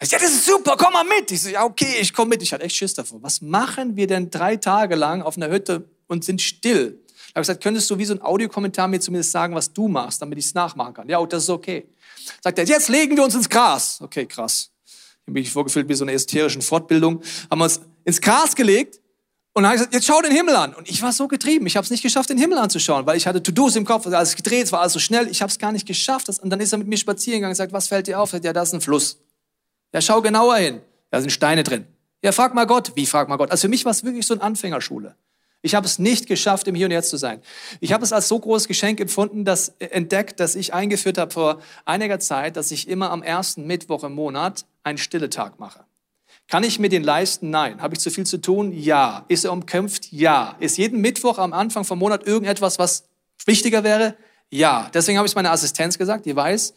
Ich 0.00 0.10
ja, 0.10 0.18
das 0.18 0.30
ist 0.30 0.44
super, 0.44 0.76
komm 0.76 0.92
mal 0.92 1.04
mit. 1.04 1.30
Ich 1.30 1.42
so, 1.42 1.48
ja, 1.48 1.64
okay, 1.64 1.96
ich 2.00 2.12
komme 2.12 2.30
mit. 2.30 2.42
Ich 2.42 2.52
hatte 2.52 2.64
echt 2.64 2.76
Schiss 2.76 2.94
davor. 2.94 3.22
Was 3.22 3.40
machen 3.40 3.96
wir 3.96 4.06
denn 4.06 4.30
drei 4.30 4.56
Tage 4.56 4.94
lang 4.94 5.22
auf 5.22 5.36
einer 5.36 5.48
Hütte 5.48 5.88
und 6.06 6.22
sind 6.22 6.42
still? 6.42 7.02
Habe 7.38 7.42
gesagt, 7.42 7.62
könntest 7.62 7.90
du 7.90 7.98
wie 7.98 8.04
so 8.04 8.14
ein 8.14 8.22
Audiokommentar 8.22 8.88
mir 8.88 9.00
zumindest 9.00 9.32
sagen, 9.32 9.54
was 9.54 9.72
du 9.72 9.88
machst, 9.88 10.20
damit 10.20 10.38
ich 10.38 10.46
es 10.46 10.54
nachmachen 10.54 10.94
kann? 10.94 11.08
Ja, 11.08 11.24
das 11.24 11.44
ist 11.44 11.50
okay. 11.50 11.86
Sagt 12.42 12.58
er, 12.58 12.64
jetzt 12.64 12.88
legen 12.88 13.16
wir 13.16 13.24
uns 13.24 13.34
ins 13.34 13.48
Gras. 13.48 14.00
Okay, 14.00 14.26
krass. 14.26 14.70
Ich 14.84 14.94
habe 15.22 15.32
mich 15.32 15.50
vorgefühlt 15.50 15.88
wie 15.88 15.94
so 15.94 16.04
eine 16.04 16.12
esoterischen 16.12 16.62
Fortbildung. 16.62 17.22
Haben 17.50 17.58
wir 17.58 17.64
uns 17.64 17.80
ins 18.04 18.20
Gras 18.20 18.54
gelegt 18.54 19.00
und 19.58 19.64
dann 19.64 19.70
habe 19.70 19.76
ich 19.76 19.80
gesagt, 19.80 19.94
jetzt 19.94 20.06
schau 20.06 20.22
den 20.22 20.30
Himmel 20.30 20.54
an. 20.54 20.72
Und 20.72 20.88
ich 20.88 21.02
war 21.02 21.12
so 21.12 21.26
getrieben. 21.26 21.66
Ich 21.66 21.76
habe 21.76 21.84
es 21.84 21.90
nicht 21.90 22.02
geschafft, 22.02 22.30
den 22.30 22.38
Himmel 22.38 22.58
anzuschauen, 22.58 23.06
weil 23.06 23.16
ich 23.16 23.26
hatte 23.26 23.42
To-Dos 23.42 23.74
im 23.74 23.84
Kopf, 23.84 24.06
alles 24.06 24.36
gedreht, 24.36 24.66
es 24.66 24.72
war 24.72 24.80
alles 24.80 24.92
so 24.92 25.00
schnell. 25.00 25.28
Ich 25.28 25.42
habe 25.42 25.50
es 25.50 25.58
gar 25.58 25.72
nicht 25.72 25.84
geschafft. 25.84 26.28
Und 26.28 26.50
dann 26.50 26.60
ist 26.60 26.72
er 26.72 26.78
mit 26.78 26.86
mir 26.86 26.96
spazieren 26.96 27.38
gegangen 27.38 27.50
und 27.50 27.56
sagt, 27.56 27.72
was 27.72 27.88
fällt 27.88 28.06
dir 28.06 28.20
auf? 28.20 28.32
Ja, 28.32 28.52
da 28.52 28.62
ist 28.62 28.72
ein 28.72 28.80
Fluss. 28.80 29.18
Ja, 29.92 30.00
schau 30.00 30.22
genauer 30.22 30.56
hin. 30.58 30.80
Da 31.10 31.20
sind 31.20 31.30
Steine 31.30 31.64
drin. 31.64 31.86
Ja, 32.22 32.30
frag 32.30 32.54
mal 32.54 32.66
Gott. 32.66 32.92
Wie 32.94 33.04
frag 33.04 33.28
mal 33.28 33.36
Gott? 33.36 33.50
Also 33.50 33.62
für 33.62 33.68
mich 33.68 33.84
war 33.84 33.90
es 33.90 34.04
wirklich 34.04 34.26
so 34.26 34.34
eine 34.34 34.42
Anfängerschule. 34.42 35.16
Ich 35.60 35.74
habe 35.74 35.86
es 35.86 35.98
nicht 35.98 36.26
geschafft, 36.26 36.68
im 36.68 36.74
Hier 36.74 36.86
und 36.86 36.92
Jetzt 36.92 37.10
zu 37.10 37.16
sein. 37.16 37.42
Ich 37.80 37.92
habe 37.92 38.04
es 38.04 38.12
als 38.12 38.28
so 38.28 38.38
großes 38.38 38.68
Geschenk 38.68 39.00
empfunden, 39.00 39.44
dass 39.44 39.70
äh, 39.80 39.86
entdeckt, 39.86 40.40
dass 40.40 40.54
ich 40.54 40.72
eingeführt 40.72 41.18
habe 41.18 41.32
vor 41.32 41.60
einiger 41.84 42.20
Zeit, 42.20 42.56
dass 42.56 42.70
ich 42.70 42.88
immer 42.88 43.10
am 43.10 43.22
ersten 43.22 43.66
Mittwoch 43.66 44.04
im 44.04 44.14
Monat 44.14 44.64
einen 44.84 44.98
Stille-Tag 44.98 45.58
mache. 45.58 45.84
Kann 46.46 46.64
ich 46.64 46.78
mir 46.78 46.88
den 46.88 47.04
leisten? 47.04 47.50
Nein. 47.50 47.82
Habe 47.82 47.94
ich 47.94 48.00
zu 48.00 48.10
viel 48.10 48.24
zu 48.24 48.38
tun? 48.38 48.72
Ja. 48.72 49.24
Ist 49.28 49.44
er 49.44 49.52
umkämpft? 49.52 50.12
Ja. 50.12 50.56
Ist 50.60 50.78
jeden 50.78 51.00
Mittwoch 51.00 51.38
am 51.38 51.52
Anfang 51.52 51.84
vom 51.84 51.98
Monat 51.98 52.26
irgendetwas, 52.26 52.78
was 52.78 53.04
wichtiger 53.44 53.84
wäre? 53.84 54.16
Ja. 54.48 54.90
Deswegen 54.94 55.18
habe 55.18 55.26
ich 55.26 55.32
es 55.32 55.36
meiner 55.36 55.50
Assistenz 55.50 55.98
gesagt, 55.98 56.24
die 56.24 56.34
weiß, 56.34 56.72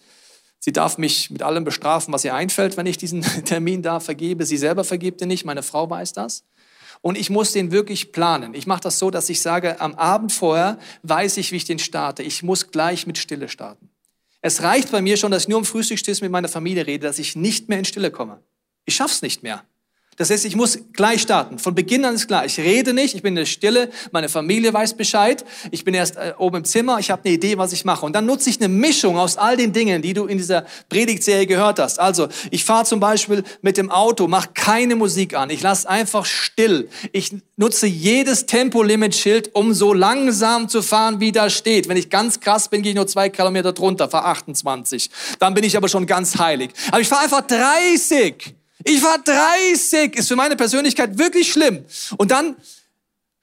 sie 0.60 0.74
darf 0.74 0.98
mich 0.98 1.30
mit 1.30 1.42
allem 1.42 1.64
bestrafen, 1.64 2.14
was 2.14 2.26
ihr 2.26 2.36
einfällt, 2.36 2.76
wenn 2.76 2.86
ich 2.86 2.98
diesen 2.98 3.22
Termin 3.46 3.82
da 3.82 4.02
vergebe. 4.02 4.46
Sie 4.46 4.58
selber 4.58 4.84
vergibt 4.84 5.22
ihn 5.22 5.30
nicht, 5.30 5.46
meine 5.46 5.64
Frau 5.64 5.90
weiß 5.90 6.12
das. 6.14 6.44
Und 7.02 7.18
ich 7.18 7.30
muss 7.30 7.52
den 7.52 7.72
wirklich 7.72 8.12
planen. 8.12 8.54
Ich 8.54 8.68
mache 8.68 8.82
das 8.82 9.00
so, 9.00 9.10
dass 9.10 9.30
ich 9.30 9.42
sage, 9.42 9.82
am 9.82 9.96
Abend 9.96 10.32
vorher 10.32 10.78
weiß 11.04 11.38
ich, 11.38 11.52
wie 11.52 11.56
ich 11.58 11.66
den 11.66 11.80
starte. 11.80 12.22
Ich 12.22 12.44
muss 12.44 12.70
gleich 12.72 13.08
mit 13.08 13.18
Stille 13.18 13.50
starten. 13.50 13.90
Es 14.42 14.62
reicht 14.62 14.92
bei 14.92 15.02
mir 15.02 15.18
schon, 15.18 15.32
dass 15.32 15.44
ich 15.44 15.50
nur 15.50 15.60
am 15.60 15.66
Frühstückstisch 15.66 16.22
mit 16.22 16.32
meiner 16.32 16.48
Familie 16.48 16.86
rede, 16.86 17.08
dass 17.08 17.20
ich 17.20 17.36
nicht 17.36 17.70
mehr 17.70 17.80
in 17.80 17.86
Stille 17.86 18.12
komme. 18.12 18.44
Ich 18.86 18.96
schaff's 18.96 19.22
nicht 19.22 19.44
mehr. 19.44 19.64
Das 20.18 20.30
heißt, 20.30 20.46
ich 20.46 20.58
muss 20.58 20.78
gleich 20.92 21.22
starten. 21.22 21.58
Von 21.58 21.74
Beginn 21.74 22.04
an 22.04 22.16
ist 22.16 22.28
klar. 22.28 22.46
Ich 22.46 22.60
rede 22.60 22.94
nicht, 22.94 23.16
ich 23.16 23.22
bin 23.22 23.32
in 23.32 23.38
der 23.38 23.46
Stille, 23.46 23.90
meine 24.12 24.28
Familie 24.28 24.74
weiß 24.74 24.96
Bescheid, 24.96 25.46
ich 25.72 25.86
bin 25.86 25.94
erst 25.94 26.18
äh, 26.18 26.34
oben 26.38 26.58
im 26.58 26.64
Zimmer, 26.66 27.00
ich 27.00 27.10
habe 27.10 27.24
eine 27.24 27.34
Idee, 27.34 27.58
was 27.58 27.72
ich 27.72 27.86
mache. 27.86 28.06
Und 28.06 28.14
dann 28.14 28.26
nutze 28.26 28.50
ich 28.50 28.60
eine 28.60 28.68
Mischung 28.68 29.18
aus 29.18 29.38
all 29.38 29.56
den 29.56 29.72
Dingen, 29.72 30.02
die 30.02 30.14
du 30.14 30.26
in 30.26 30.38
dieser 30.38 30.66
Predigtserie 30.90 31.48
gehört 31.48 31.80
hast. 31.80 32.00
Also, 32.00 32.28
ich 32.52 32.66
fahre 32.66 32.84
zum 32.84 33.00
Beispiel 33.00 33.44
mit 33.62 33.78
dem 33.78 33.90
Auto, 33.90 34.28
mache 34.28 34.50
keine 34.54 34.98
Musik 34.98 35.34
an, 35.34 35.50
ich 35.50 35.62
lasse 35.62 35.90
einfach 35.90 36.26
still. 36.26 36.90
Ich 37.14 37.34
nutze 37.56 37.88
jedes 37.88 38.46
Tempolimit-Schild, 38.48 39.56
um 39.56 39.74
so 39.74 39.94
langsam 39.94 40.68
zu 40.68 40.82
fahren, 40.82 41.22
wie 41.22 41.32
da 41.32 41.50
steht. 41.50 41.88
Wenn 41.88 41.98
ich 41.98 42.10
ganz 42.10 42.42
krass 42.42 42.68
bin, 42.68 42.82
gehe 42.82 42.92
ich 42.92 42.96
nur 42.96 43.08
zwei 43.08 43.30
Kilometer 43.30 43.72
drunter, 43.72 44.10
fahre 44.10 44.26
28. 44.26 45.10
Dann 45.40 45.54
bin 45.54 45.64
ich 45.64 45.78
aber 45.78 45.88
schon 45.88 46.06
ganz 46.06 46.38
heilig. 46.38 46.72
Aber 46.90 47.00
ich 47.00 47.08
fahre 47.08 47.24
einfach 47.24 47.42
30. 47.42 48.56
Ich 48.84 49.04
war 49.04 49.18
30, 49.20 50.16
ist 50.16 50.28
für 50.28 50.36
meine 50.36 50.56
Persönlichkeit 50.56 51.18
wirklich 51.18 51.52
schlimm. 51.52 51.86
Und 52.18 52.32
dann 52.32 52.56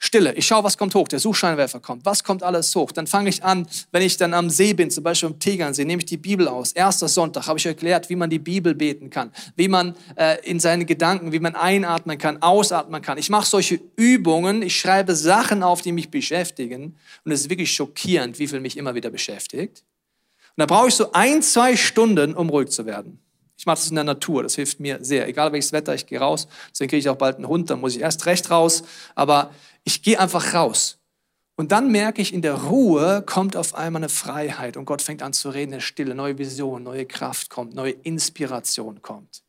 Stille. 0.01 0.33
Ich 0.35 0.46
schaue, 0.46 0.62
was 0.62 0.79
kommt 0.79 0.94
hoch. 0.94 1.09
Der 1.09 1.18
Suchscheinwerfer 1.18 1.81
kommt. 1.81 2.07
Was 2.07 2.22
kommt 2.22 2.44
alles 2.44 2.74
hoch? 2.77 2.92
Dann 2.92 3.09
fange 3.09 3.31
ich 3.31 3.42
an, 3.42 3.66
wenn 3.90 4.03
ich 4.03 4.16
dann 4.16 4.33
am 4.33 4.48
See 4.48 4.72
bin, 4.72 4.92
zum 4.92 5.03
Beispiel 5.03 5.31
am 5.31 5.40
Tegernsee, 5.40 5.85
nehme 5.85 6.01
ich 6.01 6.07
die 6.07 6.16
Bibel 6.16 6.46
aus. 6.46 6.70
Erster 6.70 7.09
Sonntag 7.09 7.48
habe 7.48 7.59
ich 7.59 7.66
erklärt, 7.66 8.09
wie 8.09 8.14
man 8.14 8.31
die 8.31 8.38
Bibel 8.38 8.77
beten 8.77 9.11
kann, 9.11 9.33
wie 9.57 9.66
man 9.66 9.96
äh, 10.14 10.38
in 10.48 10.61
seinen 10.61 10.87
Gedanken, 10.87 11.33
wie 11.33 11.40
man 11.40 11.57
einatmen 11.57 12.16
kann, 12.16 12.40
ausatmen 12.42 13.03
kann. 13.03 13.18
Ich 13.18 13.29
mache 13.29 13.46
solche 13.46 13.81
Übungen. 13.96 14.62
Ich 14.62 14.79
schreibe 14.79 15.16
Sachen 15.16 15.64
auf, 15.64 15.83
die 15.83 15.90
mich 15.90 16.11
beschäftigen. 16.11 16.96
Und 17.24 17.33
es 17.33 17.40
ist 17.40 17.51
wirklich 17.51 17.72
schockierend, 17.72 18.38
wie 18.38 18.46
viel 18.46 18.61
mich 18.61 18.77
immer 18.77 18.94
wieder 18.94 19.11
beschäftigt. 19.11 19.83
Und 20.57 20.61
da 20.61 20.66
brauche 20.66 20.88
ich 20.88 20.94
so 20.94 21.11
ein, 21.11 21.42
zwei 21.42 21.77
Stunden, 21.77 22.35
um 22.35 22.51
ruhig 22.51 22.70
zu 22.70 22.87
werden. 22.87 23.18
Ich 23.59 23.66
mache 23.66 23.77
das 23.77 23.88
in 23.88 23.97
der 23.97 24.05
Natur, 24.05 24.44
das 24.44 24.55
hilft 24.55 24.79
mir 24.79 24.99
sehr. 25.05 25.27
Egal 25.27 25.53
welches 25.53 25.73
Wetter, 25.73 25.92
ich 25.92 26.07
gehe 26.07 26.21
raus. 26.21 26.47
Deswegen 26.71 26.90
kriege 26.90 27.01
ich 27.01 27.09
auch 27.09 27.16
bald 27.16 27.37
einen 27.37 27.49
Hund, 27.49 27.68
dann 27.68 27.81
muss 27.81 27.97
ich 27.97 28.01
erst 28.01 28.25
recht 28.27 28.51
raus. 28.53 28.85
Aber 29.16 29.51
ich 29.83 30.03
gehe 30.03 30.18
einfach 30.21 30.55
raus. 30.55 30.99
Und 31.57 31.73
dann 31.73 31.90
merke 31.90 32.23
ich, 32.23 32.33
in 32.33 32.40
der 32.40 32.55
Ruhe 32.55 33.21
kommt 33.27 33.57
auf 33.57 33.75
einmal 33.75 34.01
eine 34.01 34.09
Freiheit 34.09 34.77
und 34.77 34.85
Gott 34.85 35.03
fängt 35.03 35.23
an 35.23 35.33
zu 35.33 35.51
reden, 35.51 35.73
eine 35.73 35.83
Stille, 35.83 36.14
neue 36.14 36.38
Vision, 36.38 36.85
neue 36.85 37.05
Kraft 37.05 37.51
kommt, 37.51 37.75
neue 37.75 37.90
Inspiration 37.90 39.03
kommt. 39.03 39.42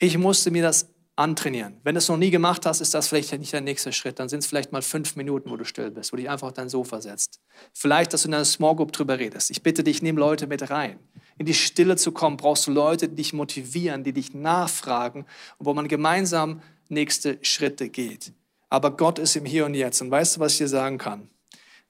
Ich 0.00 0.18
musste 0.18 0.50
mir 0.50 0.64
das 0.64 0.88
antrainieren. 1.14 1.76
Wenn 1.84 1.94
du 1.94 1.98
es 1.98 2.08
noch 2.08 2.16
nie 2.16 2.30
gemacht 2.30 2.66
hast, 2.66 2.80
ist 2.80 2.92
das 2.92 3.06
vielleicht 3.06 3.32
nicht 3.38 3.52
der 3.52 3.60
nächste 3.60 3.92
Schritt. 3.92 4.18
Dann 4.18 4.28
sind 4.28 4.40
es 4.40 4.46
vielleicht 4.46 4.72
mal 4.72 4.82
fünf 4.82 5.14
Minuten, 5.14 5.50
wo 5.50 5.56
du 5.56 5.64
still 5.64 5.92
bist, 5.92 6.12
wo 6.12 6.16
du 6.16 6.22
dich 6.22 6.30
einfach 6.30 6.48
auf 6.48 6.54
dein 6.54 6.68
Sofa 6.68 7.00
setzt. 7.00 7.38
Vielleicht, 7.72 8.12
dass 8.12 8.22
du 8.22 8.28
in 8.28 8.34
einer 8.34 8.44
Small 8.44 8.74
Group 8.74 8.92
drüber 8.92 9.18
redest. 9.18 9.50
Ich 9.50 9.62
bitte 9.62 9.84
dich, 9.84 10.02
nimm 10.02 10.16
Leute 10.16 10.48
mit 10.48 10.70
rein. 10.70 10.98
In 11.40 11.46
die 11.46 11.54
Stille 11.54 11.96
zu 11.96 12.12
kommen, 12.12 12.36
brauchst 12.36 12.66
du 12.66 12.70
Leute, 12.70 13.08
die 13.08 13.14
dich 13.14 13.32
motivieren, 13.32 14.04
die 14.04 14.12
dich 14.12 14.34
nachfragen 14.34 15.24
und 15.56 15.64
wo 15.64 15.72
man 15.72 15.88
gemeinsam 15.88 16.60
nächste 16.90 17.38
Schritte 17.40 17.88
geht. 17.88 18.34
Aber 18.68 18.94
Gott 18.94 19.18
ist 19.18 19.36
im 19.36 19.46
Hier 19.46 19.64
und 19.64 19.72
Jetzt. 19.72 20.02
Und 20.02 20.10
weißt 20.10 20.36
du, 20.36 20.40
was 20.40 20.52
ich 20.52 20.58
dir 20.58 20.68
sagen 20.68 20.98
kann? 20.98 21.30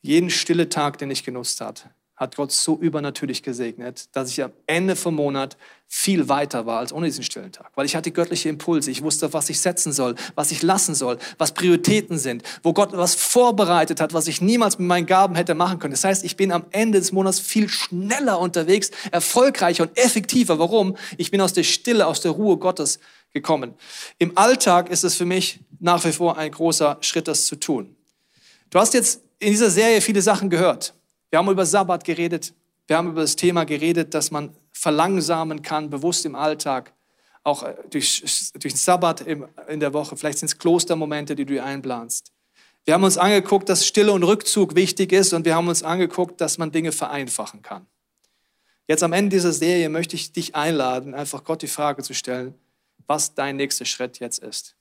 Jeden 0.02 0.30
stille 0.30 0.68
Tag, 0.68 0.98
den 0.98 1.10
ich 1.10 1.24
genutzt 1.24 1.60
habe, 1.60 1.80
hat 2.20 2.36
Gott 2.36 2.52
so 2.52 2.78
übernatürlich 2.78 3.42
gesegnet, 3.42 4.14
dass 4.14 4.28
ich 4.28 4.42
am 4.44 4.52
Ende 4.66 4.94
vom 4.94 5.14
Monat 5.14 5.56
viel 5.88 6.28
weiter 6.28 6.66
war 6.66 6.78
als 6.78 6.92
ohne 6.92 7.06
diesen 7.06 7.24
stillen 7.24 7.50
Tag. 7.50 7.72
Weil 7.74 7.86
ich 7.86 7.96
hatte 7.96 8.10
göttliche 8.10 8.50
Impulse. 8.50 8.90
Ich 8.90 9.02
wusste, 9.02 9.32
was 9.32 9.48
ich 9.48 9.58
setzen 9.58 9.90
soll, 9.90 10.14
was 10.34 10.52
ich 10.52 10.62
lassen 10.62 10.94
soll, 10.94 11.18
was 11.38 11.54
Prioritäten 11.54 12.18
sind, 12.18 12.42
wo 12.62 12.74
Gott 12.74 12.90
was 12.92 13.14
vorbereitet 13.14 14.02
hat, 14.02 14.12
was 14.12 14.28
ich 14.28 14.42
niemals 14.42 14.78
mit 14.78 14.86
meinen 14.86 15.06
Gaben 15.06 15.34
hätte 15.34 15.54
machen 15.54 15.78
können. 15.78 15.94
Das 15.94 16.04
heißt, 16.04 16.22
ich 16.22 16.36
bin 16.36 16.52
am 16.52 16.66
Ende 16.72 16.98
des 16.98 17.10
Monats 17.10 17.40
viel 17.40 17.70
schneller 17.70 18.38
unterwegs, 18.38 18.90
erfolgreicher 19.10 19.84
und 19.84 19.96
effektiver. 19.96 20.58
Warum? 20.58 20.98
Ich 21.16 21.30
bin 21.30 21.40
aus 21.40 21.54
der 21.54 21.64
Stille, 21.64 22.06
aus 22.06 22.20
der 22.20 22.32
Ruhe 22.32 22.58
Gottes 22.58 23.00
gekommen. 23.32 23.72
Im 24.18 24.36
Alltag 24.36 24.90
ist 24.90 25.04
es 25.04 25.14
für 25.14 25.24
mich 25.24 25.60
nach 25.78 26.04
wie 26.04 26.12
vor 26.12 26.36
ein 26.36 26.52
großer 26.52 26.98
Schritt, 27.00 27.28
das 27.28 27.46
zu 27.46 27.56
tun. 27.56 27.96
Du 28.68 28.78
hast 28.78 28.92
jetzt 28.92 29.22
in 29.38 29.52
dieser 29.52 29.70
Serie 29.70 30.02
viele 30.02 30.20
Sachen 30.20 30.50
gehört. 30.50 30.92
Wir 31.30 31.38
haben 31.38 31.48
über 31.48 31.64
Sabbat 31.64 32.04
geredet. 32.04 32.52
Wir 32.86 32.96
haben 32.96 33.08
über 33.08 33.20
das 33.20 33.36
Thema 33.36 33.64
geredet, 33.64 34.14
dass 34.14 34.30
man 34.30 34.54
verlangsamen 34.72 35.62
kann, 35.62 35.90
bewusst 35.90 36.26
im 36.26 36.34
Alltag, 36.34 36.92
auch 37.44 37.62
äh, 37.62 37.74
durch, 37.90 38.52
durch 38.52 38.74
den 38.74 38.76
Sabbat 38.76 39.22
in 39.22 39.80
der 39.80 39.92
Woche. 39.92 40.16
Vielleicht 40.16 40.38
sind 40.38 40.46
es 40.46 40.58
Klostermomente, 40.58 41.36
die 41.36 41.44
du 41.44 41.62
einplanst. 41.62 42.32
Wir 42.84 42.94
haben 42.94 43.04
uns 43.04 43.18
angeguckt, 43.18 43.68
dass 43.68 43.86
Stille 43.86 44.12
und 44.12 44.24
Rückzug 44.24 44.74
wichtig 44.74 45.12
ist 45.12 45.32
und 45.32 45.44
wir 45.44 45.54
haben 45.54 45.68
uns 45.68 45.82
angeguckt, 45.82 46.40
dass 46.40 46.58
man 46.58 46.72
Dinge 46.72 46.92
vereinfachen 46.92 47.62
kann. 47.62 47.86
Jetzt 48.88 49.02
am 49.02 49.12
Ende 49.12 49.36
dieser 49.36 49.52
Serie 49.52 49.88
möchte 49.88 50.16
ich 50.16 50.32
dich 50.32 50.56
einladen, 50.56 51.14
einfach 51.14 51.44
Gott 51.44 51.62
die 51.62 51.68
Frage 51.68 52.02
zu 52.02 52.14
stellen, 52.14 52.54
was 53.06 53.34
dein 53.34 53.56
nächster 53.56 53.84
Schritt 53.84 54.18
jetzt 54.18 54.38
ist. 54.38 54.74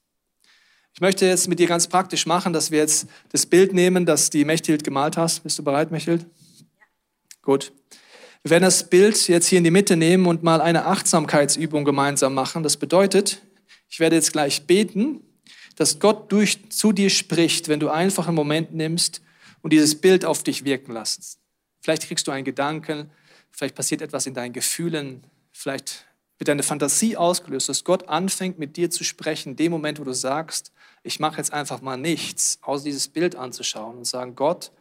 Ich 0.94 1.02
möchte 1.02 1.26
jetzt 1.28 1.48
mit 1.48 1.60
dir 1.60 1.68
ganz 1.68 1.88
praktisch 1.88 2.26
machen, 2.26 2.52
dass 2.52 2.72
wir 2.72 2.80
jetzt 2.80 3.08
das 3.32 3.46
Bild 3.46 3.74
nehmen, 3.74 4.06
das 4.06 4.30
die 4.30 4.46
Mechthild 4.46 4.84
gemalt 4.84 5.18
hast. 5.18 5.44
Bist 5.44 5.60
du 5.60 5.64
bereit, 5.64 5.92
Mechthild? 5.92 6.26
Gut. 7.50 7.74
Wir 8.44 8.52
werden 8.52 8.66
das 8.66 8.92
Bild 8.92 9.28
jetzt 9.28 9.48
hier 9.48 9.58
in 9.58 9.64
die 9.64 9.72
Mitte 9.72 9.96
nehmen 9.96 10.28
und 10.28 10.44
mal 10.44 10.62
eine 10.62 10.86
Achtsamkeitsübung 10.86 11.84
gemeinsam 11.84 12.36
machen. 12.36 12.62
Das 12.62 12.78
bedeutet, 12.78 13.42
ich 13.90 14.00
werde 14.00 14.18
jetzt 14.18 14.34
gleich 14.34 14.68
beten, 14.68 15.24
dass 15.76 15.98
Gott 15.98 16.32
durch, 16.32 16.70
zu 16.70 16.92
dir 16.92 17.10
spricht, 17.10 17.68
wenn 17.68 17.80
du 17.80 17.90
einfach 17.90 18.28
einen 18.28 18.36
Moment 18.36 18.76
nimmst 18.76 19.24
und 19.64 19.74
dieses 19.74 20.00
Bild 20.00 20.26
auf 20.26 20.44
dich 20.44 20.64
wirken 20.64 20.92
lässt. 20.94 21.40
Vielleicht 21.82 22.04
kriegst 22.04 22.28
du 22.28 22.32
einen 22.32 22.46
Gedanken, 22.46 23.10
vielleicht 23.50 23.74
passiert 23.74 24.04
etwas 24.04 24.28
in 24.28 24.36
deinen 24.36 24.54
Gefühlen, 24.54 25.24
vielleicht 25.52 26.06
wird 26.38 26.50
deine 26.50 26.62
Fantasie 26.62 27.18
ausgelöst, 27.18 27.68
dass 27.68 27.84
Gott 27.84 28.10
anfängt 28.10 28.60
mit 28.60 28.78
dir 28.78 28.92
zu 28.92 29.04
sprechen, 29.04 29.54
in 29.54 29.56
dem 29.56 29.72
Moment, 29.72 30.00
wo 30.00 30.04
du 30.04 30.14
sagst, 30.14 30.72
ich 31.02 31.20
mache 31.20 31.38
jetzt 31.38 31.52
einfach 31.52 31.82
mal 31.82 31.98
nichts, 31.98 32.60
außer 32.62 32.84
dieses 32.84 33.08
Bild 33.08 33.36
anzuschauen 33.36 33.98
und 33.98 34.06
sagen, 34.06 34.36
Gott, 34.36 34.72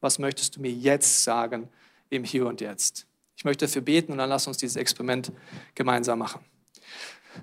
was 0.00 0.18
möchtest 0.18 0.56
du 0.56 0.60
mir 0.60 0.72
jetzt 0.72 1.22
sagen 1.22 1.68
im 2.10 2.24
Hier 2.24 2.46
und 2.46 2.60
Jetzt? 2.60 3.06
Ich 3.36 3.44
möchte 3.44 3.66
dafür 3.66 3.82
beten 3.82 4.12
und 4.12 4.18
dann 4.18 4.28
lass 4.28 4.46
uns 4.46 4.56
dieses 4.56 4.76
Experiment 4.76 5.32
gemeinsam 5.74 6.18
machen. 6.18 6.40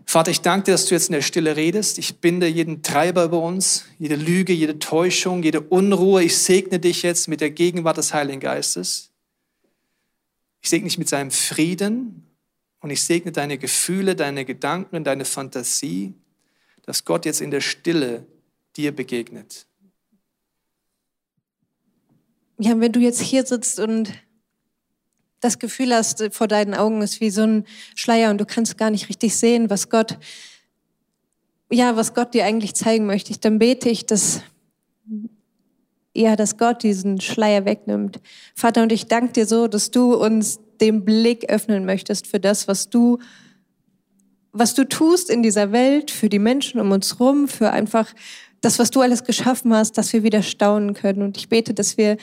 Vater, 0.05 0.31
ich 0.31 0.41
danke 0.41 0.65
dir, 0.65 0.71
dass 0.71 0.87
du 0.87 0.95
jetzt 0.95 1.09
in 1.09 1.13
der 1.13 1.21
Stille 1.21 1.55
redest. 1.55 1.99
Ich 1.99 2.17
binde 2.17 2.47
jeden 2.47 2.81
Treiber 2.81 3.23
über 3.25 3.39
uns, 3.39 3.85
jede 3.99 4.15
Lüge, 4.15 4.51
jede 4.51 4.79
Täuschung, 4.79 5.43
jede 5.43 5.61
Unruhe. 5.61 6.23
Ich 6.23 6.37
segne 6.37 6.79
dich 6.79 7.03
jetzt 7.03 7.27
mit 7.27 7.41
der 7.41 7.51
Gegenwart 7.51 7.97
des 7.97 8.13
Heiligen 8.13 8.39
Geistes. 8.39 9.11
Ich 10.61 10.69
segne 10.69 10.87
dich 10.87 10.97
mit 10.97 11.09
seinem 11.09 11.29
Frieden 11.29 12.25
und 12.79 12.89
ich 12.89 13.03
segne 13.03 13.31
deine 13.31 13.59
Gefühle, 13.59 14.15
deine 14.15 14.45
Gedanken, 14.45 15.03
deine 15.03 15.25
Fantasie 15.25 16.15
dass 16.83 17.05
Gott 17.05 17.25
jetzt 17.25 17.41
in 17.41 17.51
der 17.51 17.61
Stille 17.61 18.27
dir 18.75 18.91
begegnet. 18.91 19.65
Ja, 22.59 22.79
wenn 22.79 22.91
du 22.91 22.99
jetzt 22.99 23.21
hier 23.21 23.45
sitzt 23.45 23.79
und 23.79 24.13
das 25.43 25.59
Gefühl 25.59 25.93
hast, 25.93 26.23
vor 26.31 26.47
deinen 26.47 26.73
Augen 26.73 27.01
ist 27.01 27.21
wie 27.21 27.29
so 27.29 27.43
ein 27.43 27.65
Schleier 27.95 28.31
und 28.31 28.39
du 28.39 28.45
kannst 28.45 28.77
gar 28.77 28.89
nicht 28.89 29.09
richtig 29.09 29.35
sehen, 29.35 29.69
was 29.69 29.89
Gott, 29.89 30.17
ja, 31.71 31.95
was 31.95 32.13
Gott 32.13 32.33
dir 32.33 32.45
eigentlich 32.45 32.75
zeigen 32.75 33.05
möchte, 33.05 33.37
dann 33.39 33.59
bete 33.59 33.89
ich, 33.89 34.05
dass 34.05 34.41
ja, 36.15 36.35
dass 36.35 36.57
Gott 36.57 36.83
diesen 36.83 37.19
Schleier 37.19 37.65
wegnimmt. 37.65 38.19
Vater, 38.55 38.83
und 38.83 38.91
ich 38.91 39.07
danke 39.07 39.33
dir 39.33 39.47
so, 39.47 39.67
dass 39.67 39.89
du 39.89 40.13
uns 40.13 40.59
den 40.79 41.05
Blick 41.05 41.49
öffnen 41.49 41.85
möchtest 41.85 42.27
für 42.27 42.39
das, 42.39 42.67
was 42.67 42.89
du, 42.89 43.19
was 44.51 44.75
du 44.75 44.87
tust 44.87 45.29
in 45.29 45.41
dieser 45.41 45.71
Welt, 45.71 46.11
für 46.11 46.29
die 46.29 46.39
Menschen 46.39 46.79
um 46.79 46.91
uns 46.91 47.19
rum, 47.19 47.47
für 47.47 47.71
einfach 47.71 48.13
das, 48.61 48.79
was 48.79 48.91
du 48.91 49.01
alles 49.01 49.23
geschaffen 49.23 49.73
hast, 49.73 49.97
dass 49.97 50.13
wir 50.13 50.23
wieder 50.23 50.43
staunen 50.43 50.93
können. 50.93 51.21
Und 51.21 51.37
ich 51.37 51.49
bete, 51.49 51.73
dass 51.73 51.97
wir 51.97 52.17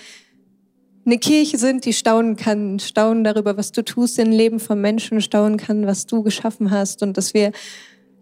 eine 1.06 1.18
Kirche 1.18 1.58
sind, 1.58 1.84
die 1.84 1.92
staunen 1.92 2.36
kann, 2.36 2.78
staunen 2.78 3.24
darüber, 3.24 3.56
was 3.56 3.72
du 3.72 3.82
tust 3.82 4.18
im 4.18 4.30
Leben 4.30 4.60
von 4.60 4.80
Menschen, 4.80 5.20
staunen 5.20 5.56
kann, 5.56 5.86
was 5.86 6.06
du 6.06 6.22
geschaffen 6.22 6.70
hast 6.70 7.02
und 7.02 7.16
dass 7.16 7.34
wir 7.34 7.52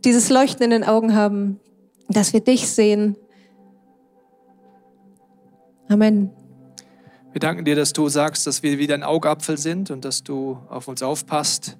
dieses 0.05 0.31
Leuchten 0.31 0.65
in 0.65 0.71
den 0.71 0.85
Augen 0.85 1.15
haben, 1.15 1.59
dass 2.09 2.33
wir 2.33 2.41
dich 2.41 2.69
sehen. 2.69 3.17
Amen. 5.89 6.31
Wir 7.33 7.41
danken 7.41 7.65
dir, 7.65 7.77
dass 7.77 7.93
du 7.93 8.09
sagst, 8.09 8.47
dass 8.47 8.63
wir 8.63 8.79
wie 8.79 8.87
dein 8.87 9.03
Augapfel 9.03 9.59
sind 9.59 9.91
und 9.91 10.05
dass 10.05 10.23
du 10.23 10.59
auf 10.69 10.89
uns 10.89 11.03
aufpasst. 11.03 11.77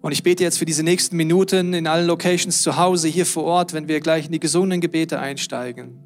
Und 0.00 0.12
ich 0.12 0.22
bete 0.22 0.44
jetzt 0.44 0.58
für 0.58 0.66
diese 0.66 0.82
nächsten 0.82 1.16
Minuten 1.16 1.72
in 1.72 1.86
allen 1.86 2.06
Locations 2.06 2.60
zu 2.62 2.76
Hause, 2.76 3.08
hier 3.08 3.26
vor 3.26 3.44
Ort, 3.44 3.72
wenn 3.72 3.88
wir 3.88 4.00
gleich 4.00 4.26
in 4.26 4.32
die 4.32 4.40
gesungenen 4.40 4.80
Gebete 4.80 5.18
einsteigen, 5.18 5.98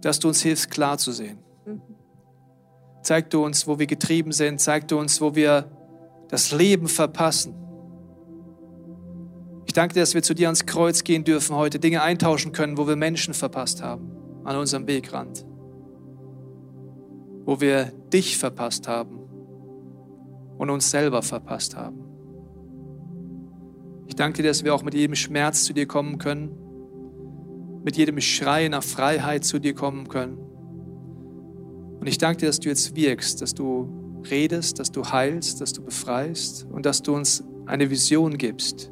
dass 0.00 0.20
du 0.20 0.28
uns 0.28 0.42
hilfst, 0.42 0.70
klar 0.70 0.96
zu 0.96 1.10
sehen. 1.10 1.38
Zeig 3.02 3.30
du 3.30 3.44
uns, 3.44 3.66
wo 3.66 3.78
wir 3.78 3.86
getrieben 3.86 4.32
sind. 4.32 4.60
Zeig 4.60 4.88
du 4.88 4.98
uns, 4.98 5.20
wo 5.20 5.34
wir 5.34 5.70
das 6.28 6.52
Leben 6.52 6.88
verpassen. 6.88 7.54
Ich 9.66 9.72
danke 9.72 9.94
dir, 9.94 10.00
dass 10.00 10.14
wir 10.14 10.22
zu 10.22 10.34
dir 10.34 10.48
ans 10.48 10.66
Kreuz 10.66 11.04
gehen 11.04 11.24
dürfen 11.24 11.54
heute, 11.54 11.78
Dinge 11.78 12.02
eintauschen 12.02 12.52
können, 12.52 12.76
wo 12.76 12.88
wir 12.88 12.96
Menschen 12.96 13.34
verpasst 13.34 13.82
haben 13.82 14.10
an 14.44 14.56
unserem 14.56 14.86
Wegrand. 14.86 15.44
Wo 17.44 17.60
wir 17.60 17.92
dich 18.12 18.36
verpasst 18.36 18.88
haben 18.88 19.18
und 20.58 20.70
uns 20.70 20.90
selber 20.90 21.22
verpasst 21.22 21.76
haben. 21.76 22.04
Ich 24.06 24.16
danke 24.16 24.42
dir, 24.42 24.48
dass 24.48 24.64
wir 24.64 24.74
auch 24.74 24.82
mit 24.82 24.94
jedem 24.94 25.14
Schmerz 25.14 25.64
zu 25.64 25.72
dir 25.72 25.86
kommen 25.86 26.18
können, 26.18 26.50
mit 27.84 27.96
jedem 27.96 28.20
Schrei 28.20 28.68
nach 28.68 28.82
Freiheit 28.82 29.44
zu 29.44 29.58
dir 29.58 29.74
kommen 29.74 30.08
können. 30.08 30.49
Und 32.00 32.06
ich 32.06 32.18
danke 32.18 32.38
dir, 32.38 32.46
dass 32.46 32.60
du 32.60 32.68
jetzt 32.70 32.96
wirkst, 32.96 33.42
dass 33.42 33.54
du 33.54 33.88
redest, 34.30 34.78
dass 34.78 34.90
du 34.90 35.04
heilst, 35.04 35.60
dass 35.60 35.72
du 35.72 35.82
befreist 35.82 36.66
und 36.70 36.86
dass 36.86 37.02
du 37.02 37.14
uns 37.14 37.44
eine 37.66 37.90
Vision 37.90 38.38
gibst, 38.38 38.90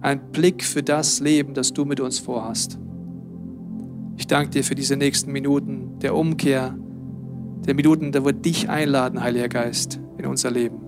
einen 0.00 0.32
Blick 0.32 0.64
für 0.64 0.82
das 0.82 1.20
Leben, 1.20 1.54
das 1.54 1.72
du 1.72 1.84
mit 1.84 2.00
uns 2.00 2.18
vorhast. 2.18 2.78
Ich 4.16 4.26
danke 4.26 4.50
dir 4.50 4.64
für 4.64 4.74
diese 4.74 4.96
nächsten 4.96 5.30
Minuten 5.30 5.98
der 6.00 6.14
Umkehr, 6.14 6.76
der 7.66 7.74
Minuten, 7.74 8.10
da 8.10 8.24
wir 8.24 8.32
dich 8.32 8.68
einladen, 8.68 9.22
Heiliger 9.22 9.48
Geist, 9.48 10.00
in 10.18 10.26
unser 10.26 10.50
Leben. 10.50 10.87